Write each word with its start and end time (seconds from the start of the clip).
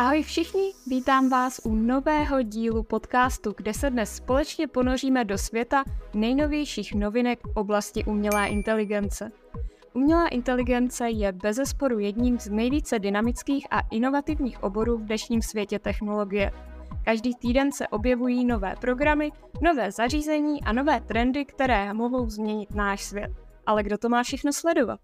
Ahoj 0.00 0.22
všichni, 0.22 0.72
vítám 0.86 1.28
vás 1.28 1.60
u 1.64 1.74
nového 1.74 2.42
dílu 2.42 2.82
podcastu, 2.82 3.54
kde 3.56 3.74
se 3.74 3.90
dnes 3.90 4.16
společně 4.16 4.66
ponoříme 4.66 5.24
do 5.24 5.38
světa 5.38 5.84
nejnovějších 6.14 6.94
novinek 6.94 7.40
v 7.46 7.56
oblasti 7.56 8.04
umělé 8.04 8.48
inteligence. 8.48 9.32
Umělá 9.92 10.28
inteligence 10.28 11.10
je 11.10 11.32
bezesporu 11.32 11.98
jedním 11.98 12.38
z 12.38 12.48
nejvíce 12.48 12.98
dynamických 12.98 13.66
a 13.70 13.80
inovativních 13.90 14.62
oborů 14.62 14.98
v 14.98 15.04
dnešním 15.04 15.42
světě 15.42 15.78
technologie. 15.78 16.50
Každý 17.04 17.34
týden 17.34 17.72
se 17.72 17.88
objevují 17.88 18.44
nové 18.44 18.74
programy, 18.80 19.32
nové 19.62 19.92
zařízení 19.92 20.62
a 20.62 20.72
nové 20.72 21.00
trendy, 21.00 21.44
které 21.44 21.94
mohou 21.94 22.30
změnit 22.30 22.74
náš 22.74 23.04
svět. 23.04 23.30
Ale 23.66 23.82
kdo 23.82 23.98
to 23.98 24.08
má 24.08 24.22
všechno 24.22 24.52
sledovat? 24.52 25.00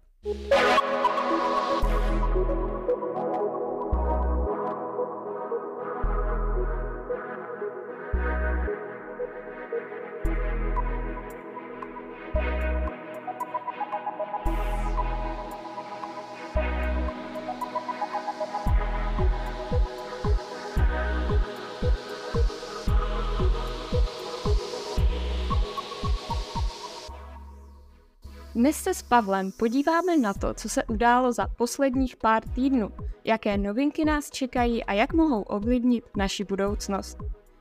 Dnes 28.57 28.75
se 28.75 28.93
s 28.93 29.03
Pavlem 29.03 29.51
podíváme 29.51 30.17
na 30.17 30.33
to, 30.33 30.53
co 30.53 30.69
se 30.69 30.83
událo 30.83 31.31
za 31.31 31.47
posledních 31.57 32.15
pár 32.15 32.43
týdnů, 32.55 32.89
jaké 33.23 33.57
novinky 33.57 34.05
nás 34.05 34.31
čekají 34.31 34.83
a 34.83 34.93
jak 34.93 35.13
mohou 35.13 35.41
ovlivnit 35.41 36.03
naši 36.17 36.43
budoucnost. 36.43 37.17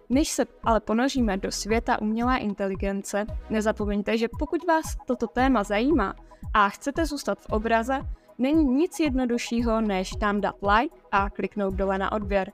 Než 0.09 0.29
se 0.29 0.45
ale 0.65 0.81
ponoříme 0.81 1.37
do 1.37 1.53
světa 1.53 2.01
umělé 2.01 2.39
inteligence, 2.39 3.27
nezapomeňte, 3.51 4.19
že 4.19 4.29
pokud 4.39 4.67
vás 4.67 4.85
toto 5.07 5.27
téma 5.27 5.65
zajímá 5.65 6.15
a 6.55 6.69
chcete 6.69 7.07
zůstat 7.07 7.39
v 7.41 7.47
obraze, 7.47 8.01
není 8.39 8.65
nic 8.65 9.01
jednoduššího, 9.01 9.81
než 9.81 10.11
tam 10.11 10.41
dát 10.41 10.55
like 10.63 10.97
a 11.13 11.31
kliknout 11.31 11.75
dole 11.75 11.99
na 11.99 12.13
odběr. 12.13 12.53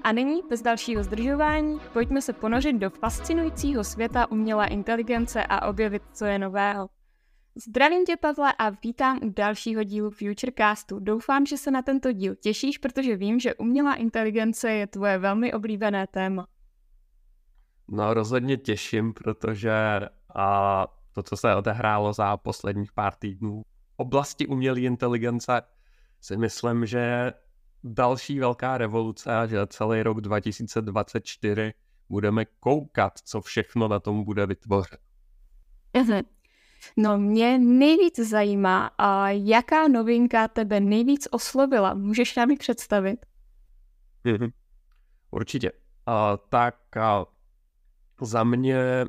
A 0.05 0.13
nyní, 0.13 0.43
bez 0.49 0.63
dalšího 0.63 1.03
zdržování, 1.03 1.81
pojďme 1.93 2.23
se 2.23 2.33
ponořit 2.33 2.73
do 2.73 2.91
fascinujícího 2.91 3.85
světa 3.85 4.31
umělé 4.31 4.67
inteligence 4.67 5.45
a 5.49 5.69
objevit, 5.69 6.03
co 6.13 6.25
je 6.25 6.39
nového. 6.39 6.89
Zdravím 7.67 8.05
tě, 8.05 8.17
Pavle, 8.17 8.53
a 8.59 8.71
vítám 8.71 9.19
u 9.23 9.33
dalšího 9.37 9.83
dílu 9.83 10.11
Futurecastu. 10.11 10.99
Doufám, 10.99 11.47
že 11.47 11.57
se 11.57 11.71
na 11.71 11.83
tento 11.83 12.13
díl 12.13 12.35
těšíš, 12.35 12.79
protože 12.79 13.17
vím, 13.17 13.41
že 13.41 13.55
umělá 13.55 13.95
inteligence 13.95 14.73
je 14.73 14.87
tvoje 14.87 15.19
velmi 15.19 15.53
oblíbené 15.53 16.07
téma. 16.07 16.47
No 17.89 18.15
rozhodně 18.15 18.57
těším, 18.57 19.13
protože 19.13 20.01
a 20.35 20.87
to, 21.13 21.23
co 21.23 21.37
se 21.37 21.55
odehrálo 21.55 22.13
za 22.13 22.37
posledních 22.37 22.93
pár 22.93 23.15
týdnů 23.15 23.63
v 23.63 23.95
oblasti 23.97 24.47
umělé 24.47 24.81
inteligence, 24.81 25.63
si 26.21 26.37
myslím, 26.37 26.87
že 26.87 26.99
je 26.99 27.35
další 27.85 28.41
velká 28.41 28.79
revoluce 28.79 29.37
a 29.37 29.47
že 29.47 29.67
celý 29.67 30.03
rok 30.03 30.21
2024 30.21 31.75
budeme 32.09 32.45
koukat, 32.45 33.19
co 33.25 33.41
všechno 33.41 33.89
na 33.89 34.01
tom 34.01 34.25
bude 34.25 34.47
vytvořit. 34.47 34.99
Mhm. 35.95 36.21
No 36.97 37.19
mě 37.19 37.59
nejvíc 37.59 38.19
zajímá, 38.19 38.91
a 38.99 39.31
jaká 39.31 39.89
novinka 39.89 40.49
tebe 40.49 40.81
nejvíc 40.81 41.29
oslovila? 41.31 41.95
Můžeš 41.95 42.37
nám 42.37 42.51
ji 42.51 42.57
představit? 42.57 43.27
Mhm. 44.25 44.49
Určitě. 45.31 45.73
Uh, 45.73 46.15
tak 46.49 46.77
uh, 46.97 47.25
za 48.21 48.45
mě 48.45 49.05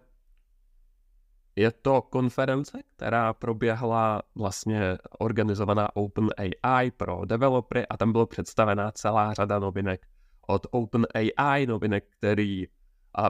je 1.55 1.71
to 1.71 2.01
konference, 2.01 2.79
která 2.95 3.33
proběhla 3.33 4.21
vlastně 4.35 4.97
organizovaná 5.19 5.95
OpenAI 5.95 6.91
pro 6.97 7.25
developery 7.25 7.87
a 7.87 7.97
tam 7.97 8.11
bylo 8.11 8.25
představená 8.25 8.91
celá 8.91 9.33
řada 9.33 9.59
novinek 9.59 10.07
od 10.47 10.67
OpenAI, 10.71 11.65
novinek, 11.67 12.05
který 12.17 12.67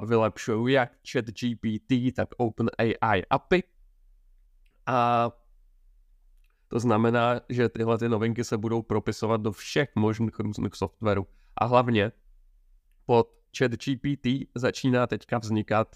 vylepšují 0.05 0.73
jak 0.73 0.91
ChatGPT, 1.11 2.15
tak 2.15 2.29
OpenAI 2.37 3.25
API. 3.29 3.63
A 4.85 5.31
to 6.67 6.79
znamená, 6.79 7.41
že 7.49 7.69
tyhle 7.69 7.97
ty 7.97 8.09
novinky 8.09 8.43
se 8.43 8.57
budou 8.57 8.81
propisovat 8.81 9.41
do 9.41 9.51
všech 9.51 9.89
možných 9.95 10.39
různých 10.39 10.75
softwarů. 10.75 11.27
A 11.57 11.65
hlavně 11.65 12.11
pod 13.05 13.38
chat 13.57 13.71
GPT 13.71 14.27
začíná 14.55 15.07
teďka 15.07 15.37
vznikat 15.37 15.95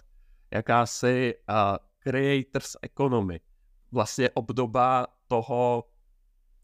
jakási 0.52 1.36
uh, 1.50 1.78
creators 2.00 2.76
economy. 2.82 3.40
Vlastně 3.92 4.30
obdoba 4.30 5.08
toho, 5.28 5.84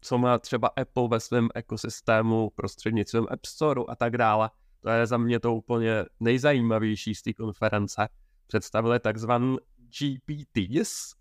co 0.00 0.18
má 0.18 0.38
třeba 0.38 0.68
Apple 0.68 1.08
ve 1.08 1.20
svém 1.20 1.48
ekosystému 1.54 2.50
prostřednictvím 2.50 3.26
App 3.30 3.46
Store 3.46 3.82
a 3.88 3.96
tak 3.96 4.16
dále. 4.16 4.50
To 4.80 4.88
je 4.90 5.06
za 5.06 5.16
mě 5.16 5.40
to 5.40 5.54
úplně 5.54 6.04
nejzajímavější 6.20 7.14
z 7.14 7.22
té 7.22 7.32
konference. 7.32 8.08
Představili 8.46 9.00
takzvaný 9.00 9.56
GPTs, 9.78 11.14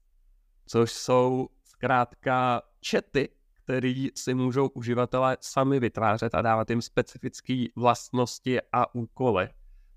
což 0.66 0.92
jsou 0.92 1.50
zkrátka 1.64 2.62
chaty, 2.90 3.30
který 3.54 4.10
si 4.16 4.34
můžou 4.34 4.68
uživatelé 4.68 5.38
sami 5.42 5.80
vytvářet 5.80 6.36
a 6.36 6.42
dávat 6.42 6.70
jim 6.70 6.82
specifické 6.82 7.66
vlastnosti 7.76 8.60
a 8.74 8.96
úkoly. 8.96 9.50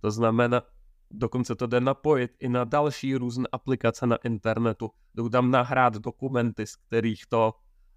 To 0.02 0.10
znamená, 0.10 0.62
dokonce 1.10 1.54
to 1.54 1.66
jde 1.66 1.80
napojit 1.80 2.30
i 2.40 2.48
na 2.48 2.64
další 2.64 3.16
různé 3.16 3.44
aplikace 3.52 4.06
na 4.06 4.16
internetu. 4.16 4.90
Jdou 5.14 5.28
tam 5.28 5.50
nahrát 5.50 5.94
dokumenty, 5.94 6.66
z 6.66 6.76
kterých 6.76 7.26
to, 7.26 7.54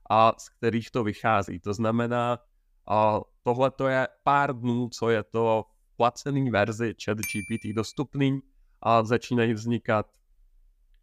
a 0.09 0.33
z 0.37 0.49
kterých 0.49 0.91
to 0.91 1.03
vychází. 1.03 1.59
To 1.59 1.73
znamená, 1.73 2.39
a 2.87 3.19
tohle 3.43 3.71
to 3.71 3.87
je 3.87 4.07
pár 4.23 4.59
dnů, 4.59 4.89
co 4.89 5.09
je 5.09 5.23
to 5.23 5.65
placený 5.97 6.51
verzi 6.51 6.95
chat 7.05 7.17
GPT 7.17 7.75
dostupný 7.75 8.39
a 8.81 9.03
začínají 9.03 9.53
vznikat 9.53 10.05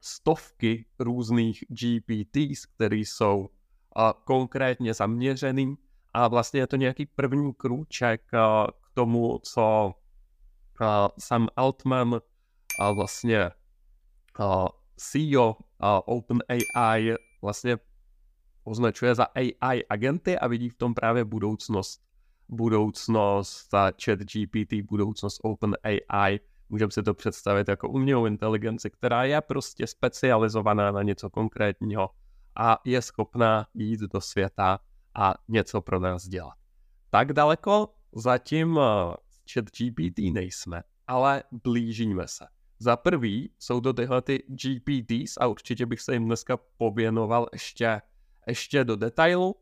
stovky 0.01 0.87
různých 0.99 1.65
GPTs, 1.69 2.67
které 2.67 2.97
jsou 2.97 3.49
a, 3.97 4.15
konkrétně 4.25 4.95
zaměřený 4.95 5.77
a 6.15 6.29
vlastně 6.29 6.61
je 6.61 6.67
to 6.67 6.77
nějaký 6.77 7.07
první 7.07 7.55
krůček 7.55 8.23
k 8.81 8.95
tomu, 8.95 9.39
co 9.45 9.95
uh, 10.81 10.87
Sam 11.19 11.49
Altman, 11.57 12.21
a 12.79 12.93
vlastně 12.93 13.51
uh, 14.41 14.67
CEO 14.97 15.51
uh, 15.51 15.57
OpenAI 16.05 17.15
vlastně 17.43 17.79
označuje 18.65 19.15
za 19.15 19.25
AI 19.25 19.85
agenty 19.91 20.39
a 20.39 20.47
vidí 20.47 20.69
v 20.69 20.77
tom 20.77 20.95
právě 20.95 21.25
budoucnost. 21.25 22.03
Budoucnost 22.49 23.69
chat 24.05 24.19
GPT, 24.19 24.73
budoucnost 24.89 25.41
OpenAI. 25.43 26.41
Můžeme 26.69 26.91
si 26.91 27.03
to 27.03 27.15
představit 27.15 27.69
jako 27.69 27.89
umělou 27.89 28.27
inteligenci, 28.27 28.91
která 28.91 29.25
je 29.25 29.41
prostě 29.41 29.87
specializovaná 29.87 30.91
na 30.91 31.03
něco 31.03 31.31
konkrétního 31.31 32.11
a 32.57 32.79
je 32.85 33.03
schopná 33.03 33.67
jít 33.75 34.01
do 34.01 34.21
světa 34.21 34.81
a 35.15 35.35
něco 35.49 35.81
pro 35.81 36.01
nás 36.01 36.29
dělat. 36.29 36.55
Tak 37.11 37.33
daleko 37.33 37.95
zatím 38.13 38.81
chat 39.53 39.65
GPT 39.65 40.19
nejsme, 40.19 40.83
ale 41.07 41.43
blížíme 41.53 42.29
se. 42.29 42.47
Za 42.79 42.97
prvý 42.97 43.51
jsou 43.59 43.81
to 43.81 43.93
tyhle 43.93 44.23
ty 44.23 44.45
GPTs 44.49 45.37
a 45.41 45.47
určitě 45.47 45.87
bych 45.87 46.01
se 46.01 46.13
jim 46.13 46.27
dneska 46.27 46.57
pověnoval 46.77 47.47
ještě, 47.53 48.01
ještě 48.47 48.85
do 48.85 48.97
detailu. 48.97 49.57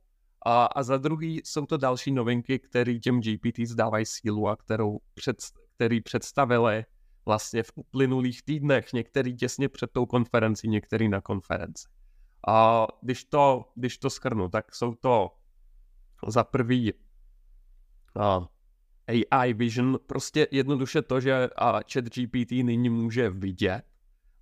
A, 0.46 0.64
a 0.64 0.82
za 0.82 0.96
druhý 0.96 1.40
jsou 1.44 1.66
to 1.66 1.76
další 1.76 2.12
novinky, 2.12 2.58
které 2.58 2.98
těm 2.98 3.20
GPTs 3.20 3.74
dávají 3.74 4.06
sílu 4.06 4.48
a 4.48 4.56
kterou 4.56 4.98
před, 5.14 5.36
který 5.74 6.00
představili 6.00 6.84
vlastně 7.26 7.62
v 7.62 7.72
uplynulých 7.74 8.42
týdnech, 8.42 8.92
některý 8.92 9.36
těsně 9.36 9.68
před 9.68 9.90
tou 9.90 10.06
konferencí, 10.06 10.68
některý 10.68 11.08
na 11.08 11.20
konferenci. 11.20 11.88
A 12.48 12.86
když 13.02 13.24
to, 13.24 13.72
když 13.74 13.98
to 13.98 14.10
schrnu, 14.10 14.48
tak 14.48 14.74
jsou 14.74 14.94
to 14.94 15.30
za 16.28 16.44
prvý 16.44 16.92
a, 18.20 18.48
AI 19.10 19.52
Vision, 19.52 19.98
prostě 20.06 20.46
jednoduše 20.50 21.02
to, 21.02 21.20
že 21.20 21.48
chat 21.92 22.04
GPT 22.04 22.50
nyní 22.50 22.88
může 22.88 23.30
vidět, 23.30 23.82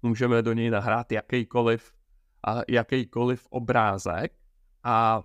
můžeme 0.02 0.42
do 0.42 0.52
něj 0.52 0.70
nahrát 0.70 1.12
jakýkoliv, 1.12 1.92
a 2.46 2.60
jakýkoliv 2.68 3.46
obrázek 3.50 4.32
a 4.84 5.22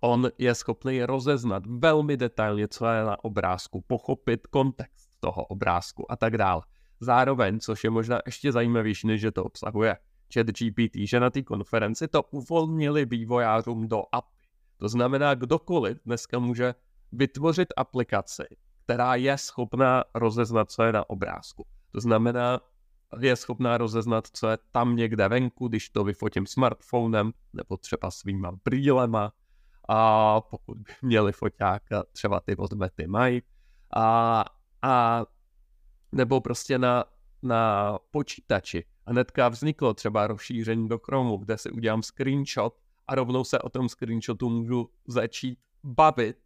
on 0.00 0.30
je 0.38 0.54
schopný 0.54 1.04
rozeznat 1.04 1.62
velmi 1.66 2.16
detailně, 2.16 2.68
co 2.68 2.86
je 2.86 3.04
na 3.04 3.24
obrázku, 3.24 3.84
pochopit 3.86 4.46
kontext 4.46 5.10
toho 5.20 5.44
obrázku 5.44 6.12
a 6.12 6.16
tak 6.16 6.38
dále. 6.38 6.62
Zároveň, 7.00 7.60
což 7.60 7.84
je 7.84 7.90
možná 7.90 8.20
ještě 8.26 8.52
zajímavější, 8.52 9.06
než 9.06 9.20
že 9.20 9.30
to 9.30 9.44
obsahuje 9.44 9.96
chat 10.34 10.46
GPT, 10.46 10.96
že 10.96 11.20
na 11.20 11.30
té 11.30 11.42
konferenci 11.42 12.08
to 12.08 12.22
uvolnili 12.22 13.04
vývojářům 13.04 13.88
do 13.88 14.02
API. 14.12 14.46
To 14.76 14.88
znamená, 14.88 15.34
kdokoliv 15.34 15.98
dneska 16.04 16.38
může 16.38 16.74
vytvořit 17.12 17.68
aplikaci, 17.76 18.44
která 18.84 19.14
je 19.14 19.38
schopná 19.38 20.04
rozeznat, 20.14 20.70
co 20.70 20.82
je 20.82 20.92
na 20.92 21.10
obrázku. 21.10 21.66
To 21.92 22.00
znamená, 22.00 22.60
je 23.20 23.36
schopná 23.36 23.78
rozeznat, 23.78 24.28
co 24.32 24.48
je 24.48 24.58
tam 24.72 24.96
někde 24.96 25.28
venku, 25.28 25.68
když 25.68 25.88
to 25.88 26.04
vyfotím 26.04 26.46
smartphonem 26.46 27.32
nebo 27.52 27.76
třeba 27.76 28.10
svýma 28.10 28.52
brýlema 28.64 29.32
a 29.88 30.40
pokud 30.40 30.78
by 30.78 30.92
měli 31.02 31.32
foťák, 31.32 31.82
třeba 32.12 32.40
ty 32.40 32.56
od 32.56 32.72
Mety 32.72 33.06
mají 33.06 33.42
a, 33.96 34.44
a 34.82 35.24
nebo 36.12 36.40
prostě 36.40 36.78
na, 36.78 37.04
na 37.42 37.98
počítači. 38.10 38.84
A 39.06 39.10
hnedka 39.10 39.48
vzniklo 39.48 39.94
třeba 39.94 40.26
rozšíření 40.26 40.88
do 40.88 40.98
Chromu, 40.98 41.36
kde 41.36 41.58
si 41.58 41.70
udělám 41.70 42.02
screenshot 42.02 42.78
a 43.06 43.14
rovnou 43.14 43.44
se 43.44 43.58
o 43.58 43.68
tom 43.68 43.88
screenshotu 43.88 44.50
můžu 44.50 44.90
začít 45.06 45.58
bavit 45.84 46.36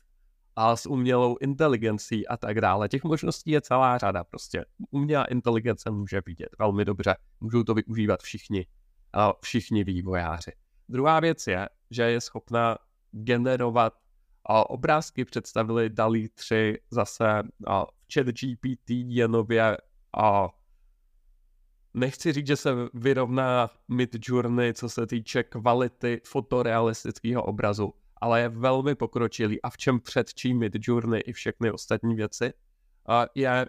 a 0.56 0.76
s 0.76 0.87
umělou 0.87 1.37
inteligencí 1.41 2.29
a 2.29 2.37
tak 2.37 2.61
dále. 2.61 2.88
Těch 2.88 3.05
možností 3.05 3.50
je 3.50 3.61
celá 3.61 3.99
řada 3.99 4.25
prostě. 4.25 4.64
Umělá 4.91 5.25
inteligence 5.25 5.91
může 5.91 6.20
vidět 6.26 6.49
velmi 6.58 6.85
dobře, 6.85 7.17
můžou 7.41 7.62
to 7.62 7.75
využívat 7.75 8.23
všichni, 8.23 8.67
všichni 9.43 9.85
vývojáři. 9.85 10.53
Druhá 10.88 11.20
věc 11.20 11.47
je, 11.47 11.69
že 11.91 12.03
je 12.03 12.20
schopna 12.20 12.79
generovat 13.11 13.93
obrázky 14.69 15.25
představili 15.25 15.91
DALI 15.91 16.29
3 16.29 16.79
zase 16.91 17.43
v 17.69 18.14
chat 18.14 18.26
GPT 18.26 18.91
je 18.91 19.29
nově 19.29 19.76
a 20.19 20.49
nechci 21.94 22.32
říct, 22.32 22.47
že 22.47 22.56
se 22.56 22.70
vyrovná 22.94 23.70
Mid 23.88 24.17
Journey, 24.29 24.75
co 24.75 24.88
se 24.88 25.06
týče 25.06 25.43
kvality 25.43 26.20
fotorealistického 26.25 27.43
obrazu, 27.43 27.94
ale 28.17 28.41
je 28.41 28.49
velmi 28.49 28.95
pokročilý 28.95 29.63
a 29.63 29.71
v 29.71 29.77
čem 29.77 30.01
předčí 30.01 30.55
Mid 30.55 30.73
Journey 30.81 31.23
i 31.27 31.33
všechny 31.33 31.71
ostatní 31.71 32.15
věci, 32.15 32.53
je 33.35 33.67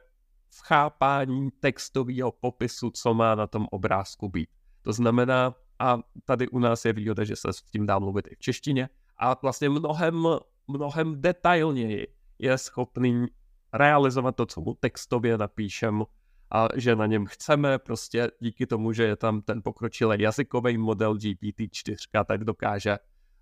v 0.50 0.62
chápání 0.64 1.50
textového 1.60 2.32
popisu, 2.32 2.92
co 2.92 3.14
má 3.14 3.36
na 3.36 3.48
tom 3.48 3.68
obrázku 3.72 4.30
být. 4.30 4.50
To 4.82 4.94
znamená, 4.94 5.56
a 5.80 6.00
tady 6.26 6.48
u 6.48 6.60
nás 6.60 6.86
je 6.86 6.94
výhoda, 6.94 7.24
že 7.24 7.36
se 7.36 7.54
s 7.54 7.62
tím 7.62 7.86
dá 7.86 8.00
mluvit 8.00 8.28
i 8.32 8.36
v 8.36 8.40
češtině, 8.40 8.90
a 9.18 9.40
vlastně 9.42 9.70
mnohem, 9.70 10.28
mnohem 10.68 11.22
detailněji 11.22 12.08
je 12.40 12.58
schopný 12.58 13.26
realizovat 13.74 14.36
to, 14.36 14.46
co 14.46 14.62
mu 14.62 14.74
textově 14.74 15.38
napíšem 15.38 16.04
a 16.52 16.68
že 16.76 16.96
na 16.96 17.06
něm 17.06 17.26
chceme, 17.26 17.80
prostě 17.80 18.32
díky 18.40 18.68
tomu, 18.68 18.94
že 18.94 19.04
je 19.04 19.16
tam 19.16 19.42
ten 19.42 19.62
pokročilý 19.62 20.22
jazykový 20.22 20.78
model 20.78 21.14
GPT-4, 21.14 22.26
tak 22.26 22.44
dokáže 22.44 22.98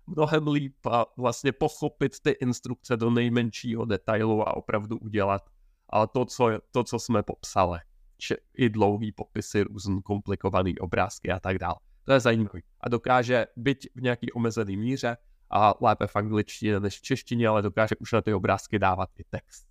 mnohem 0.06 0.48
líp 0.48 0.86
a 0.86 1.06
vlastně 1.16 1.52
pochopit 1.52 2.20
ty 2.22 2.30
instrukce 2.30 2.96
do 2.96 3.10
nejmenšího 3.10 3.84
detailu 3.84 4.48
a 4.48 4.56
opravdu 4.56 4.98
udělat 4.98 5.50
a 5.90 6.06
to, 6.06 6.24
co, 6.24 6.50
to, 6.70 6.84
co 6.84 6.98
jsme 6.98 7.22
popsali. 7.22 7.78
Či 8.18 8.34
I 8.56 8.68
dlouhý 8.68 9.12
popisy, 9.12 9.62
různý 9.62 10.02
komplikovaný 10.02 10.78
obrázky 10.78 11.30
a 11.30 11.40
tak 11.40 11.58
dále. 11.58 11.76
To 12.04 12.12
je 12.12 12.20
zajímavé. 12.20 12.60
A 12.80 12.88
dokáže 12.88 13.46
být 13.56 13.78
v 13.94 14.02
nějaký 14.02 14.32
omezený 14.32 14.76
míře 14.76 15.16
a 15.50 15.74
lépe 15.80 16.06
v 16.06 16.16
angličtině 16.16 16.80
než 16.80 16.98
v 16.98 17.02
češtině, 17.02 17.48
ale 17.48 17.62
dokáže 17.62 17.96
už 17.96 18.12
na 18.12 18.22
ty 18.22 18.34
obrázky 18.34 18.78
dávat 18.78 19.10
i 19.18 19.24
text, 19.30 19.66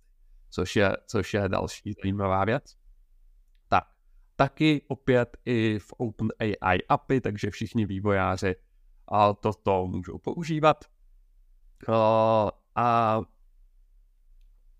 což 0.50 0.76
je, 0.76 0.96
což 1.06 1.34
je 1.34 1.48
další 1.48 1.94
zajímavá 2.02 2.44
věc. 2.44 2.76
Tak, 3.68 3.84
taky 4.36 4.82
opět 4.88 5.36
i 5.44 5.78
v 5.78 5.92
OpenAI 5.92 6.82
API, 6.88 7.20
takže 7.20 7.50
všichni 7.50 7.86
vývojáři 7.86 8.54
a 9.08 9.32
toto 9.32 9.86
můžou 9.86 10.18
používat. 10.18 10.84
A 12.74 13.20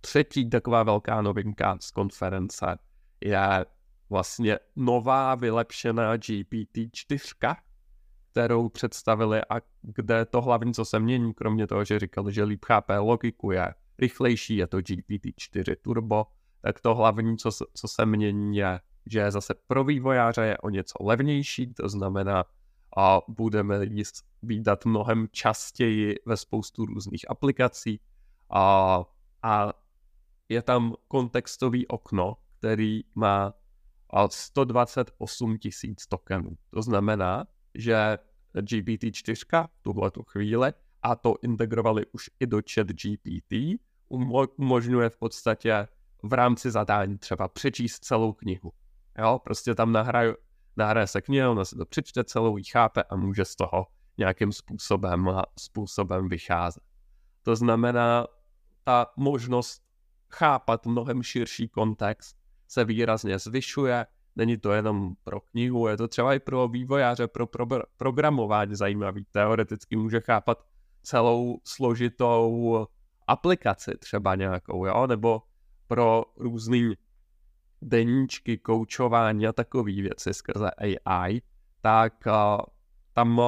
třetí 0.01 0.51
taková 0.51 0.83
velká 0.83 1.23
novinka 1.23 1.79
z 1.81 1.91
konference 1.91 2.79
je 3.21 3.67
vlastně 4.11 4.59
nová 4.77 5.35
vylepšená 5.35 6.17
GPT-4, 6.17 7.57
kterou 8.31 8.69
představili 8.69 9.41
a 9.51 9.61
kde 9.83 10.25
to 10.25 10.43
hlavní, 10.43 10.75
co 10.75 10.85
se 10.85 11.01
mění, 11.01 11.35
kromě 11.35 11.67
toho, 11.67 11.85
že 11.85 11.99
říkali, 11.99 12.33
že 12.33 12.45
líp 12.45 12.65
chápe 12.65 12.99
logiku, 12.99 13.51
je 13.51 13.75
rychlejší, 13.99 14.57
je 14.57 14.67
to 14.67 14.79
GPT-4 14.79 15.77
Turbo, 15.83 16.27
tak 16.63 16.81
to 16.81 16.95
hlavní, 16.95 17.39
co, 17.39 17.51
co 17.75 17.89
se 17.89 18.07
mění, 18.07 18.57
je, 18.57 18.81
že 19.07 19.31
zase 19.31 19.55
pro 19.67 19.85
vývojáře 19.85 20.43
je 20.43 20.59
o 20.59 20.71
něco 20.71 20.95
levnější, 21.01 21.75
to 21.75 21.89
znamená, 21.89 22.45
a 22.97 23.21
budeme 23.29 23.85
ji 23.85 24.03
výdat 24.43 24.85
mnohem 24.85 25.29
častěji 25.31 26.15
ve 26.27 26.37
spoustu 26.37 26.87
různých 26.87 27.31
aplikací 27.31 28.01
a, 28.51 29.05
a 29.43 29.73
je 30.49 30.63
tam 30.63 30.95
kontextový 31.09 31.87
okno, 31.87 32.37
který 32.59 33.01
má 33.15 33.55
128 34.29 35.59
tisíc 35.59 36.07
tokenů. 36.07 36.51
To 36.71 36.83
znamená, 36.83 37.47
že 37.75 38.19
GPT-4 38.55 39.67
v 39.67 39.83
tuhle 39.83 40.11
chvíli 40.29 40.73
a 41.03 41.17
to 41.17 41.35
integrovali 41.43 42.07
už 42.13 42.31
i 42.41 42.47
do 42.47 42.61
chat 42.75 42.87
GPT, 42.87 43.81
umožňuje 44.57 45.11
v 45.11 45.17
podstatě 45.17 45.89
v 46.23 46.33
rámci 46.33 46.71
zadání 46.71 47.19
třeba 47.19 47.49
přečíst 47.49 48.05
celou 48.05 48.33
knihu. 48.33 48.73
Jo, 49.19 49.41
prostě 49.45 49.75
tam 49.75 49.93
nahraje, 49.93 50.35
nahraje 50.77 51.07
se 51.07 51.21
kniha, 51.21 51.51
ona 51.51 51.65
si 51.65 51.77
to 51.77 51.87
přečte 51.87 52.25
celou, 52.25 52.57
ji 52.57 52.65
chápe 52.65 53.03
a 53.03 53.17
může 53.17 53.45
z 53.45 53.57
toho 53.57 53.87
nějakým 54.19 54.53
způsobem, 54.53 55.31
způsobem 55.59 56.29
vycházet. 56.29 56.83
To 57.43 57.57
znamená, 57.57 58.27
ta 58.85 59.07
možnost 59.17 59.83
chápat 60.31 60.87
mnohem 60.87 61.23
širší 61.23 61.69
kontext 61.69 62.37
se 62.69 62.85
výrazně 62.85 63.39
zvyšuje 63.39 64.07
není 64.37 64.57
to 64.57 64.73
jenom 64.73 65.15
pro 65.25 65.41
knihu, 65.41 65.89
je 65.89 65.97
to 65.97 66.09
třeba 66.09 66.35
i 66.35 66.41
pro 66.41 66.69
vývojáře, 66.69 67.27
pro, 67.27 67.47
pro 67.47 67.67
programování 67.97 68.75
zajímavý. 68.75 69.27
Teoreticky 69.31 69.97
může 69.97 70.21
chápat 70.21 70.67
celou 71.03 71.61
složitou 71.65 72.87
aplikaci 73.27 73.93
třeba 73.99 74.35
nějakou, 74.35 74.87
jo? 74.87 75.07
nebo 75.07 75.43
pro 75.87 76.25
různý 76.37 76.95
deníčky, 77.87 78.59
koučování 78.59 79.47
a 79.47 79.53
takové 79.53 79.93
věci 79.93 80.35
skrze 80.35 80.71
AI, 80.71 81.43
tak 81.81 82.15
uh, 82.27 82.33
tam 83.13 83.41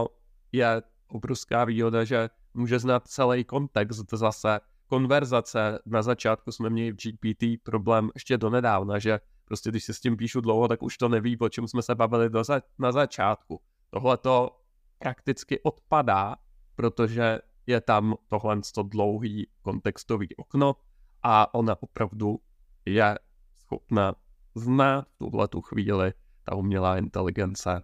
je 0.53 0.83
obrovská 1.09 1.65
výhoda, 1.65 2.05
že 2.05 2.31
může 2.55 2.79
znát 2.79 3.09
celý 3.09 3.45
kontext 3.45 4.11
zase 4.13 4.61
konverzace. 4.87 5.79
Na 5.87 6.03
začátku 6.03 6.53
jsme 6.53 6.71
měli 6.71 6.93
v 6.93 6.97
GPT 6.97 7.63
problém 7.63 8.11
ještě 8.15 8.39
donedávna, 8.39 8.99
že 8.99 9.21
Prostě 9.49 9.71
když 9.71 9.85
si 9.85 9.95
s 9.95 10.01
tím 10.01 10.17
píšu 10.17 10.41
dlouho, 10.41 10.69
tak 10.69 10.83
už 10.83 10.99
to 10.99 11.09
neví, 11.09 11.39
o 11.39 11.49
čem 11.49 11.69
jsme 11.69 11.83
se 11.83 11.95
bavili 11.95 12.31
do 12.31 12.45
za- 12.45 12.63
na 12.79 12.93
začátku. 12.93 13.61
Tohle 13.91 14.17
to 14.17 14.61
prakticky 14.99 15.61
odpadá, 15.63 16.37
protože 16.75 17.39
je 17.67 17.81
tam 17.81 18.15
tohle 18.29 18.61
to 18.75 18.83
dlouhý 18.83 19.47
kontextový 19.63 20.37
okno 20.37 20.77
a 21.23 21.55
ona 21.55 21.83
opravdu 21.83 22.41
je 22.87 23.19
schopna 23.59 24.15
znát 24.59 25.09
v 25.09 25.19
tuhle 25.19 25.49
tu 25.49 25.61
chvíli 25.61 26.13
ta 26.45 26.55
umělá 26.55 26.99
inteligence 26.99 27.83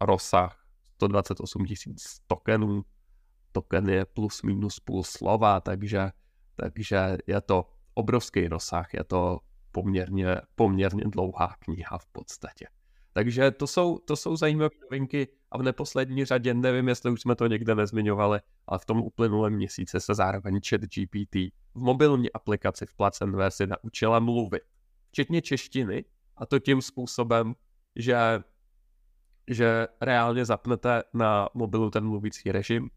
rozsah 0.00 0.64
128 0.94 1.66
tisíc 1.66 2.20
tokenů. 2.26 2.84
Token 3.52 3.88
je 3.88 4.04
plus 4.04 4.42
minus 4.42 4.80
půl 4.80 5.04
slova, 5.04 5.60
takže, 5.60 6.10
takže 6.56 7.18
je 7.26 7.40
to 7.40 7.70
obrovský 7.94 8.48
rozsah, 8.48 8.94
je 8.94 9.04
to 9.04 9.38
poměrně, 9.72 10.36
poměrně 10.54 11.04
dlouhá 11.06 11.56
kniha 11.58 11.98
v 11.98 12.06
podstatě. 12.06 12.66
Takže 13.12 13.50
to 13.50 13.66
jsou, 13.66 13.98
to 13.98 14.16
jsou 14.16 14.36
zajímavé 14.36 14.70
novinky 14.82 15.28
a 15.50 15.58
v 15.58 15.62
neposlední 15.62 16.24
řadě, 16.24 16.54
nevím, 16.54 16.88
jestli 16.88 17.10
už 17.10 17.20
jsme 17.20 17.36
to 17.36 17.46
někde 17.46 17.74
nezmiňovali, 17.74 18.40
ale 18.66 18.78
v 18.78 18.84
tom 18.84 18.98
uplynulém 18.98 19.52
měsíci 19.52 20.00
se 20.00 20.14
zároveň 20.14 20.60
chat 20.68 20.80
GPT 20.80 21.34
v 21.74 21.80
mobilní 21.82 22.32
aplikaci 22.32 22.86
v 22.86 22.94
placen 22.94 23.36
verzi 23.36 23.66
naučila 23.66 24.18
mluvit, 24.18 24.62
včetně 25.08 25.42
češtiny, 25.42 26.04
a 26.36 26.46
to 26.46 26.58
tím 26.58 26.82
způsobem, 26.82 27.54
že, 27.96 28.42
že 29.50 29.88
reálně 30.00 30.44
zapnete 30.44 31.02
na 31.14 31.48
mobilu 31.54 31.90
ten 31.90 32.04
mluvící 32.04 32.52
režim 32.52 32.90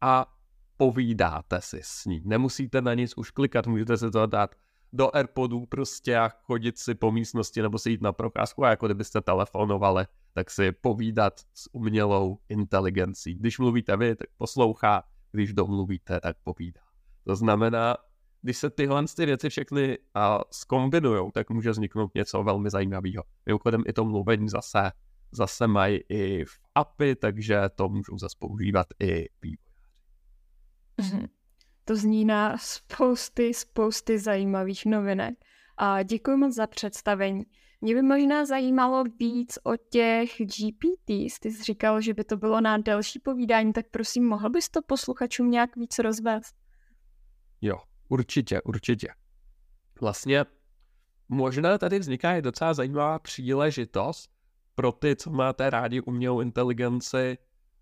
a 0.00 0.38
povídáte 0.76 1.60
si 1.60 1.80
s 1.82 2.04
ní. 2.04 2.22
Nemusíte 2.24 2.82
na 2.82 2.94
nic 2.94 3.12
už 3.16 3.30
klikat, 3.30 3.66
můžete 3.66 3.96
si 3.96 4.10
to 4.10 4.26
dát 4.26 4.54
do 4.92 5.16
Airpodů 5.16 5.66
prostě 5.66 6.16
a 6.16 6.28
chodit 6.28 6.78
si 6.78 6.94
po 6.94 7.12
místnosti 7.12 7.62
nebo 7.62 7.78
si 7.78 7.90
jít 7.90 8.02
na 8.02 8.12
procházku 8.12 8.64
a 8.64 8.70
jako 8.70 8.86
kdybyste 8.86 9.20
telefonovali, 9.20 10.04
tak 10.32 10.50
si 10.50 10.72
povídat 10.72 11.40
s 11.54 11.74
umělou 11.74 12.38
inteligencí. 12.48 13.34
Když 13.34 13.58
mluvíte 13.58 13.96
vy, 13.96 14.16
tak 14.16 14.28
poslouchá, 14.36 15.02
když 15.32 15.52
domluvíte, 15.52 16.20
tak 16.20 16.36
povídá. 16.44 16.80
To 17.24 17.36
znamená, 17.36 17.96
když 18.42 18.56
se 18.56 18.70
tyhle 18.70 19.04
ty 19.16 19.26
věci 19.26 19.48
všechny 19.48 19.98
uh, 19.98 20.22
zkombinují, 20.50 21.30
tak 21.32 21.50
může 21.50 21.70
vzniknout 21.70 22.14
něco 22.14 22.42
velmi 22.42 22.70
zajímavého. 22.70 23.24
Mimochodem 23.46 23.82
i 23.86 23.92
to 23.92 24.04
mluvení 24.04 24.48
zase, 24.48 24.90
zase 25.32 25.66
mají 25.66 26.00
i 26.08 26.44
v 26.44 26.58
API, 26.74 27.16
takže 27.16 27.60
to 27.74 27.88
můžou 27.88 28.18
zase 28.18 28.36
používat 28.38 28.86
i 29.00 29.28
vývojáři. 29.42 29.72
Mm-hmm. 30.98 31.28
To 31.84 31.96
zní 31.96 32.24
na 32.24 32.58
spousty, 32.58 33.54
spousty 33.54 34.18
zajímavých 34.18 34.86
novinek. 34.86 35.34
A 35.76 36.02
děkuji 36.02 36.36
moc 36.36 36.54
za 36.54 36.66
představení. 36.66 37.44
Mě 37.80 37.94
by 37.94 38.02
možná 38.02 38.44
zajímalo 38.44 39.04
víc 39.20 39.58
o 39.64 39.76
těch 39.76 40.30
GPTs. 40.30 41.38
Ty 41.40 41.50
jsi 41.50 41.62
říkal, 41.62 42.00
že 42.00 42.14
by 42.14 42.24
to 42.24 42.36
bylo 42.36 42.60
na 42.60 42.78
delší 42.78 43.18
povídání, 43.18 43.72
tak 43.72 43.86
prosím, 43.90 44.28
mohl 44.28 44.50
bys 44.50 44.68
to 44.68 44.82
posluchačům 44.82 45.50
nějak 45.50 45.76
víc 45.76 45.98
rozvést? 45.98 46.54
Jo, 47.60 47.78
určitě, 48.12 48.62
určitě. 48.62 49.08
Vlastně 50.00 50.44
možná 51.28 51.78
tady 51.78 51.98
vzniká 51.98 52.36
i 52.36 52.42
docela 52.42 52.74
zajímavá 52.74 53.18
příležitost 53.18 54.30
pro 54.74 54.92
ty, 54.92 55.16
co 55.16 55.30
máte 55.30 55.70
rádi 55.70 56.00
umělou 56.00 56.40
inteligenci, 56.40 57.38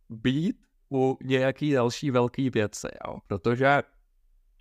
být 0.08 0.66
u 0.92 1.18
nějaký 1.22 1.72
další 1.72 2.10
velký 2.10 2.50
věci, 2.50 2.88
jo? 3.06 3.18
protože 3.26 3.82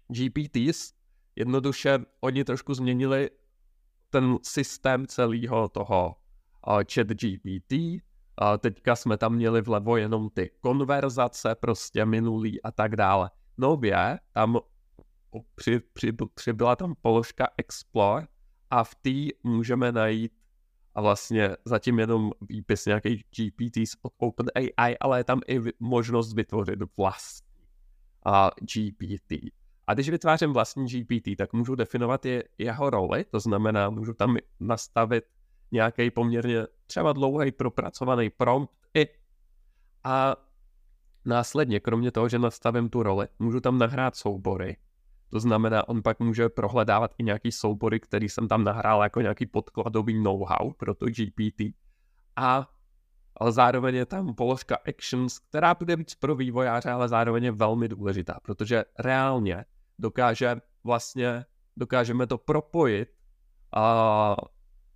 GPTs 0.07 0.93
jednoduše 1.35 1.99
oni 2.21 2.43
trošku 2.43 2.73
změnili 2.73 3.29
ten 4.09 4.37
systém 4.43 5.07
celého 5.07 5.69
toho 5.69 6.15
uh, 6.67 6.81
chat 6.93 7.07
GPT. 7.07 7.73
Uh, 7.73 8.57
teďka 8.57 8.95
jsme 8.95 9.17
tam 9.17 9.33
měli 9.33 9.61
vlevo 9.61 9.97
jenom 9.97 10.29
ty 10.29 10.51
konverzace, 10.59 11.55
prostě 11.55 12.05
minulý 12.05 12.61
a 12.61 12.71
tak 12.71 12.95
dále. 12.95 13.31
Nově 13.57 14.19
tam 14.33 14.59
při, 15.55 15.79
při, 15.93 16.11
přibyla 16.33 16.75
tam 16.75 16.95
položka 17.01 17.47
Explore 17.57 18.27
a 18.69 18.83
v 18.83 18.95
té 18.95 19.33
můžeme 19.43 19.91
najít 19.91 20.31
a 20.95 21.01
vlastně 21.01 21.55
zatím 21.65 21.99
jenom 21.99 22.31
výpis 22.41 22.85
nějakých 22.85 23.23
GPTs 23.23 23.95
od 24.01 24.13
OpenAI, 24.17 24.97
ale 24.99 25.19
je 25.19 25.23
tam 25.23 25.41
i 25.47 25.59
možnost 25.79 26.33
vytvořit 26.33 26.79
vlastní 26.97 27.49
a 28.25 28.51
GPT. 28.61 29.33
A 29.87 29.93
když 29.93 30.09
vytvářím 30.09 30.53
vlastní 30.53 30.85
GPT, 30.85 31.37
tak 31.37 31.53
můžu 31.53 31.75
definovat 31.75 32.25
je, 32.25 32.43
jeho 32.57 32.89
roli, 32.89 33.25
to 33.25 33.39
znamená, 33.39 33.89
můžu 33.89 34.13
tam 34.13 34.37
nastavit 34.59 35.23
nějaký 35.71 36.11
poměrně 36.11 36.67
třeba 36.87 37.13
dlouhý 37.13 37.51
propracovaný 37.51 38.29
prompt 38.29 38.71
i 38.93 39.07
a 40.03 40.35
následně, 41.25 41.79
kromě 41.79 42.11
toho, 42.11 42.29
že 42.29 42.39
nastavím 42.39 42.89
tu 42.89 43.03
roli, 43.03 43.27
můžu 43.39 43.59
tam 43.59 43.77
nahrát 43.77 44.15
soubory. 44.15 44.77
To 45.29 45.39
znamená, 45.39 45.87
on 45.89 46.03
pak 46.03 46.19
může 46.19 46.49
prohledávat 46.49 47.11
i 47.17 47.23
nějaký 47.23 47.51
soubory, 47.51 47.99
který 47.99 48.29
jsem 48.29 48.47
tam 48.47 48.63
nahrál 48.63 49.03
jako 49.03 49.21
nějaký 49.21 49.45
podkladový 49.45 50.23
know-how 50.23 50.73
pro 50.73 50.95
to 50.95 51.05
GPT. 51.05 51.61
A 52.35 52.69
ale 53.39 53.51
zároveň 53.51 53.95
je 53.95 54.05
tam 54.05 54.35
položka 54.35 54.77
actions, 54.89 55.39
která 55.39 55.75
bude 55.75 55.95
víc 55.95 56.15
pro 56.15 56.35
vývojáře, 56.35 56.89
ale 56.89 57.09
zároveň 57.09 57.43
je 57.43 57.51
velmi 57.51 57.87
důležitá, 57.87 58.39
protože 58.43 58.85
reálně 58.99 59.65
dokáže 59.99 60.55
vlastně, 60.83 61.45
dokážeme 61.77 62.27
to 62.27 62.37
propojit 62.37 63.09
a, 63.75 64.35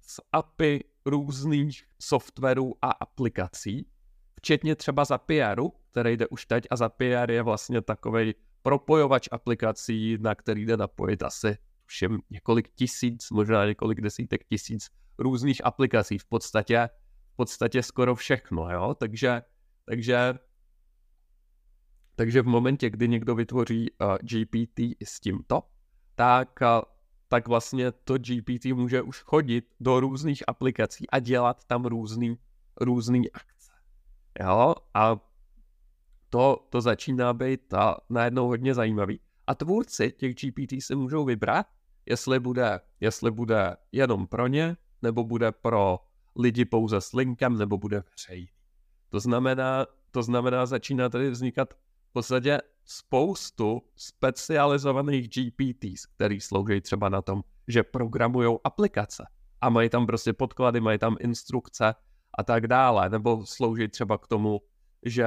s 0.01 0.21
API 0.31 0.83
různých 1.05 1.83
softwarů 1.99 2.73
a 2.81 2.91
aplikací, 2.91 3.87
včetně 4.35 4.75
třeba 4.75 5.05
Zapieru, 5.05 5.73
který 5.91 6.17
jde 6.17 6.27
už 6.27 6.45
teď 6.45 6.67
a 6.71 6.75
Zapier 6.75 7.31
je 7.31 7.43
vlastně 7.43 7.81
takový 7.81 8.33
propojovač 8.63 9.27
aplikací, 9.31 10.17
na 10.21 10.35
který 10.35 10.65
jde 10.65 10.77
napojit 10.77 11.23
asi 11.23 11.57
všem 11.85 12.19
několik 12.29 12.69
tisíc, 12.75 13.29
možná 13.31 13.65
několik 13.65 14.01
desítek 14.01 14.43
tisíc 14.43 14.89
různých 15.17 15.65
aplikací, 15.65 16.17
v 16.17 16.25
podstatě, 16.25 16.89
v 17.33 17.35
podstatě 17.35 17.83
skoro 17.83 18.15
všechno, 18.15 18.71
jo, 18.71 18.95
takže, 18.99 19.41
takže 19.85 20.33
takže 22.15 22.41
v 22.41 22.47
momentě, 22.47 22.89
kdy 22.89 23.07
někdo 23.07 23.35
vytvoří 23.35 23.91
uh, 23.91 24.17
GPT 24.17 24.79
s 25.03 25.19
tímto, 25.19 25.63
tak, 26.15 26.59
uh, 26.61 26.81
tak 27.27 27.47
vlastně 27.47 27.91
to 27.91 28.17
GPT 28.17 28.65
může 28.65 29.01
už 29.01 29.21
chodit 29.21 29.65
do 29.79 29.99
různých 29.99 30.43
aplikací 30.47 31.09
a 31.09 31.19
dělat 31.19 31.63
tam 31.63 31.85
různý, 31.85 32.37
různý 32.81 33.31
akce. 33.31 33.71
Jo? 34.39 34.75
A 34.93 35.32
to, 36.33 36.65
to 36.69 36.81
začíná 36.81 37.33
být 37.33 37.73
a 37.73 37.97
najednou 38.09 38.47
hodně 38.47 38.73
zajímavý. 38.73 39.19
A 39.47 39.55
tvůrci 39.55 40.11
těch 40.11 40.35
GPT 40.35 40.83
si 40.83 40.95
můžou 40.95 41.25
vybrat, 41.25 41.67
jestli 42.05 42.39
bude, 42.39 42.79
jestli 42.99 43.31
bude 43.31 43.77
jenom 43.91 44.27
pro 44.27 44.47
ně, 44.47 44.77
nebo 45.01 45.23
bude 45.23 45.51
pro 45.51 45.99
lidi 46.35 46.65
pouze 46.65 47.01
s 47.01 47.13
linkem, 47.13 47.57
nebo 47.57 47.77
bude 47.77 48.03
veřejný. 48.11 48.47
To 49.09 49.19
znamená, 49.19 49.85
to 50.11 50.23
znamená, 50.23 50.65
začíná 50.65 51.09
tady 51.09 51.29
vznikat 51.29 51.73
podstatě 52.13 52.57
spoustu 52.85 53.81
specializovaných 53.95 55.29
GPTs, 55.29 56.05
který 56.05 56.41
slouží 56.41 56.81
třeba 56.81 57.09
na 57.09 57.21
tom, 57.21 57.43
že 57.67 57.83
programují 57.83 58.57
aplikace 58.63 59.23
a 59.61 59.69
mají 59.69 59.89
tam 59.89 60.05
prostě 60.05 60.33
podklady, 60.33 60.79
mají 60.79 60.99
tam 60.99 61.15
instrukce 61.19 61.95
a 62.37 62.43
tak 62.43 62.67
dále, 62.67 63.09
nebo 63.09 63.45
slouží 63.45 63.87
třeba 63.87 64.17
k 64.17 64.27
tomu, 64.27 64.61
že 65.05 65.25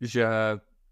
že 0.00 0.28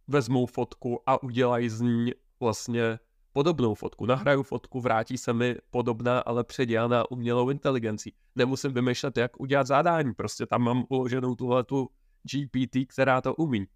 vezmou 0.08 0.46
fotku 0.46 1.00
a 1.06 1.22
udělají 1.22 1.68
z 1.68 1.80
ní 1.80 2.12
vlastně 2.40 2.98
podobnou 3.32 3.74
fotku. 3.74 4.06
Nahraju 4.06 4.42
fotku, 4.42 4.80
vrátí 4.80 5.18
se 5.18 5.32
mi 5.32 5.56
podobná, 5.70 6.20
ale 6.20 6.44
předělaná 6.44 7.10
umělou 7.10 7.50
inteligencí. 7.50 8.14
Nemusím 8.34 8.72
vymýšlet, 8.72 9.16
jak 9.16 9.40
udělat 9.40 9.66
zadání, 9.66 10.14
prostě 10.14 10.46
tam 10.46 10.62
mám 10.62 10.84
uloženou 10.88 11.34
tuhle 11.34 11.64
tu 11.64 11.88
GPT, 12.22 12.76
která 12.88 13.20
to 13.20 13.34
umí. 13.34 13.66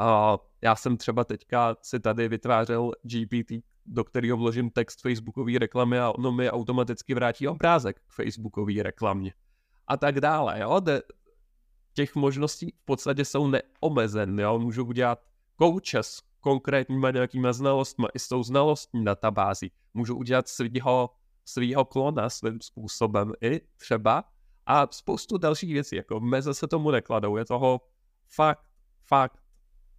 A 0.00 0.38
já 0.62 0.76
jsem 0.76 0.96
třeba 0.96 1.24
teďka 1.24 1.76
si 1.82 2.00
tady 2.00 2.28
vytvářel 2.28 2.92
GPT, 3.02 3.64
do 3.86 4.04
kterého 4.04 4.36
vložím 4.36 4.70
text 4.70 5.00
Facebookové 5.00 5.58
reklamy 5.58 5.98
a 5.98 6.10
ono 6.10 6.32
mi 6.32 6.50
automaticky 6.50 7.14
vrátí 7.14 7.48
obrázek 7.48 8.00
k 8.00 8.12
Facebookové 8.12 8.82
reklamě. 8.82 9.32
A 9.86 9.96
tak 9.96 10.20
dále, 10.20 10.60
jo. 10.60 10.80
De, 10.80 11.02
těch 11.94 12.14
možností 12.14 12.70
v 12.70 12.84
podstatě 12.84 13.24
jsou 13.24 13.46
neomezené, 13.46 14.42
jo. 14.42 14.58
Můžu 14.58 14.84
udělat 14.84 15.24
kouče 15.56 15.98
s 15.98 16.22
konkrétníma 16.40 17.10
nějakýma 17.10 17.52
znalostmi, 17.52 18.06
i 18.14 18.18
s 18.18 18.28
tou 18.28 18.42
znalostní 18.42 19.04
databází. 19.04 19.72
Můžu 19.94 20.16
udělat 20.16 20.48
svýho, 20.48 21.10
svýho 21.44 21.84
klona 21.84 22.30
svým 22.30 22.60
způsobem 22.60 23.32
i 23.40 23.60
třeba 23.76 24.24
a 24.66 24.88
spoustu 24.90 25.38
dalších 25.38 25.72
věcí, 25.72 25.96
jako 25.96 26.20
meze 26.20 26.54
se 26.54 26.66
tomu 26.66 26.90
nekladou, 26.90 27.36
je 27.36 27.44
toho 27.44 27.80
fakt, 28.28 28.66
fakt 29.04 29.42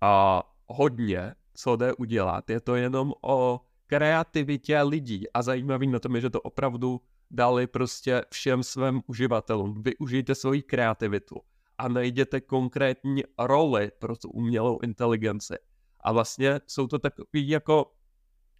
a 0.02 0.44
hodně, 0.68 1.36
co 1.54 1.75
jde 1.75 1.94
udělat. 1.94 2.50
Je 2.50 2.62
to 2.62 2.75
jenom 2.75 3.14
o 3.22 3.62
kreativitě 3.88 4.82
lidí 4.82 5.32
a 5.32 5.42
zajímavý 5.42 5.88
na 5.88 6.00
tom 6.00 6.16
je, 6.16 6.22
že 6.22 6.30
to 6.30 6.42
opravdu 6.42 7.02
dali 7.32 7.68
prostě 7.68 8.25
všem 8.32 8.64
svým 8.64 9.02
uživatelům. 9.08 9.84
Využijte 9.84 10.36
svoji 10.36 10.62
kreativitu 10.62 11.36
a 11.77 11.88
najděte 11.88 12.41
konkrétní 12.41 13.24
roli 13.39 13.91
pro 14.00 14.17
tu 14.17 14.29
umělou 14.29 14.79
inteligenci. 14.79 15.55
A 16.00 16.12
vlastně 16.12 16.62
jsou 16.67 16.88
to 16.88 17.00
takové 17.00 17.27
jako 17.34 17.91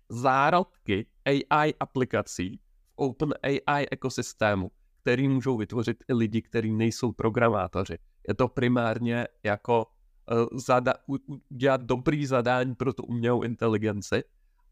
zárodky 0.10 1.08
AI 1.26 1.74
aplikací 1.80 2.58
v 2.58 2.94
Open 2.96 3.34
AI 3.44 3.86
ekosystému, 3.92 4.72
který 5.02 5.28
můžou 5.28 5.58
vytvořit 5.58 6.04
i 6.08 6.14
lidi, 6.14 6.42
kteří 6.42 6.74
nejsou 6.74 7.12
programátoři. 7.12 7.98
Je 8.28 8.34
to 8.34 8.48
primárně 8.48 9.28
jako 9.44 9.86
Eh, 10.32 10.60
zada, 10.60 10.94
udělat 11.50 11.82
dobrý 11.82 12.26
zadání 12.26 12.76
pro 12.76 12.94
tu 12.94 13.04
umělou 13.04 13.42
inteligenci 13.42 14.24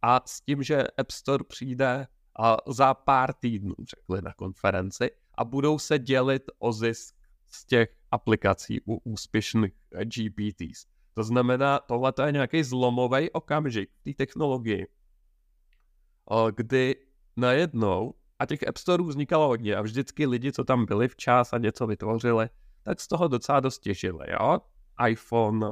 a 0.02 0.22
s 0.26 0.42
tím, 0.42 0.64
že 0.64 0.84
App 0.98 1.12
Store 1.12 1.44
přijde 1.44 2.08
a 2.40 2.58
za 2.68 2.94
pár 2.94 3.34
týdnů, 3.34 3.76
řekli 3.80 4.22
na 4.22 4.34
konferenci, 4.34 5.12
a 5.38 5.46
budou 5.46 5.80
se 5.80 6.00
dělit 6.00 6.44
o 6.60 6.74
zisk 6.74 7.16
z 7.54 7.66
těch 7.66 7.96
aplikací 8.12 8.82
u 8.86 8.96
úspěšných 8.96 9.74
GPTs. 10.04 10.86
To 11.14 11.24
znamená, 11.24 11.80
tohle 11.80 12.14
je 12.26 12.32
nějaký 12.32 12.64
zlomový 12.64 13.32
okamžik 13.32 13.90
té 14.04 14.14
technologii, 14.14 14.88
eh, 16.32 16.52
kdy 16.56 16.96
najednou, 17.38 18.14
a 18.40 18.46
těch 18.46 18.68
App 18.68 18.78
Storeů 18.78 19.08
vznikalo 19.08 19.48
hodně 19.48 19.76
a 19.76 19.82
vždycky 19.82 20.26
lidi, 20.26 20.52
co 20.52 20.64
tam 20.64 20.86
byli 20.86 21.08
včas 21.08 21.54
a 21.54 21.58
něco 21.58 21.88
vytvořili, 21.88 22.50
tak 22.84 23.00
z 23.00 23.08
toho 23.08 23.28
docela 23.28 23.60
dost 23.60 23.80
těžili, 23.80 24.26
jo? 24.32 24.60
iPhone 25.08 25.70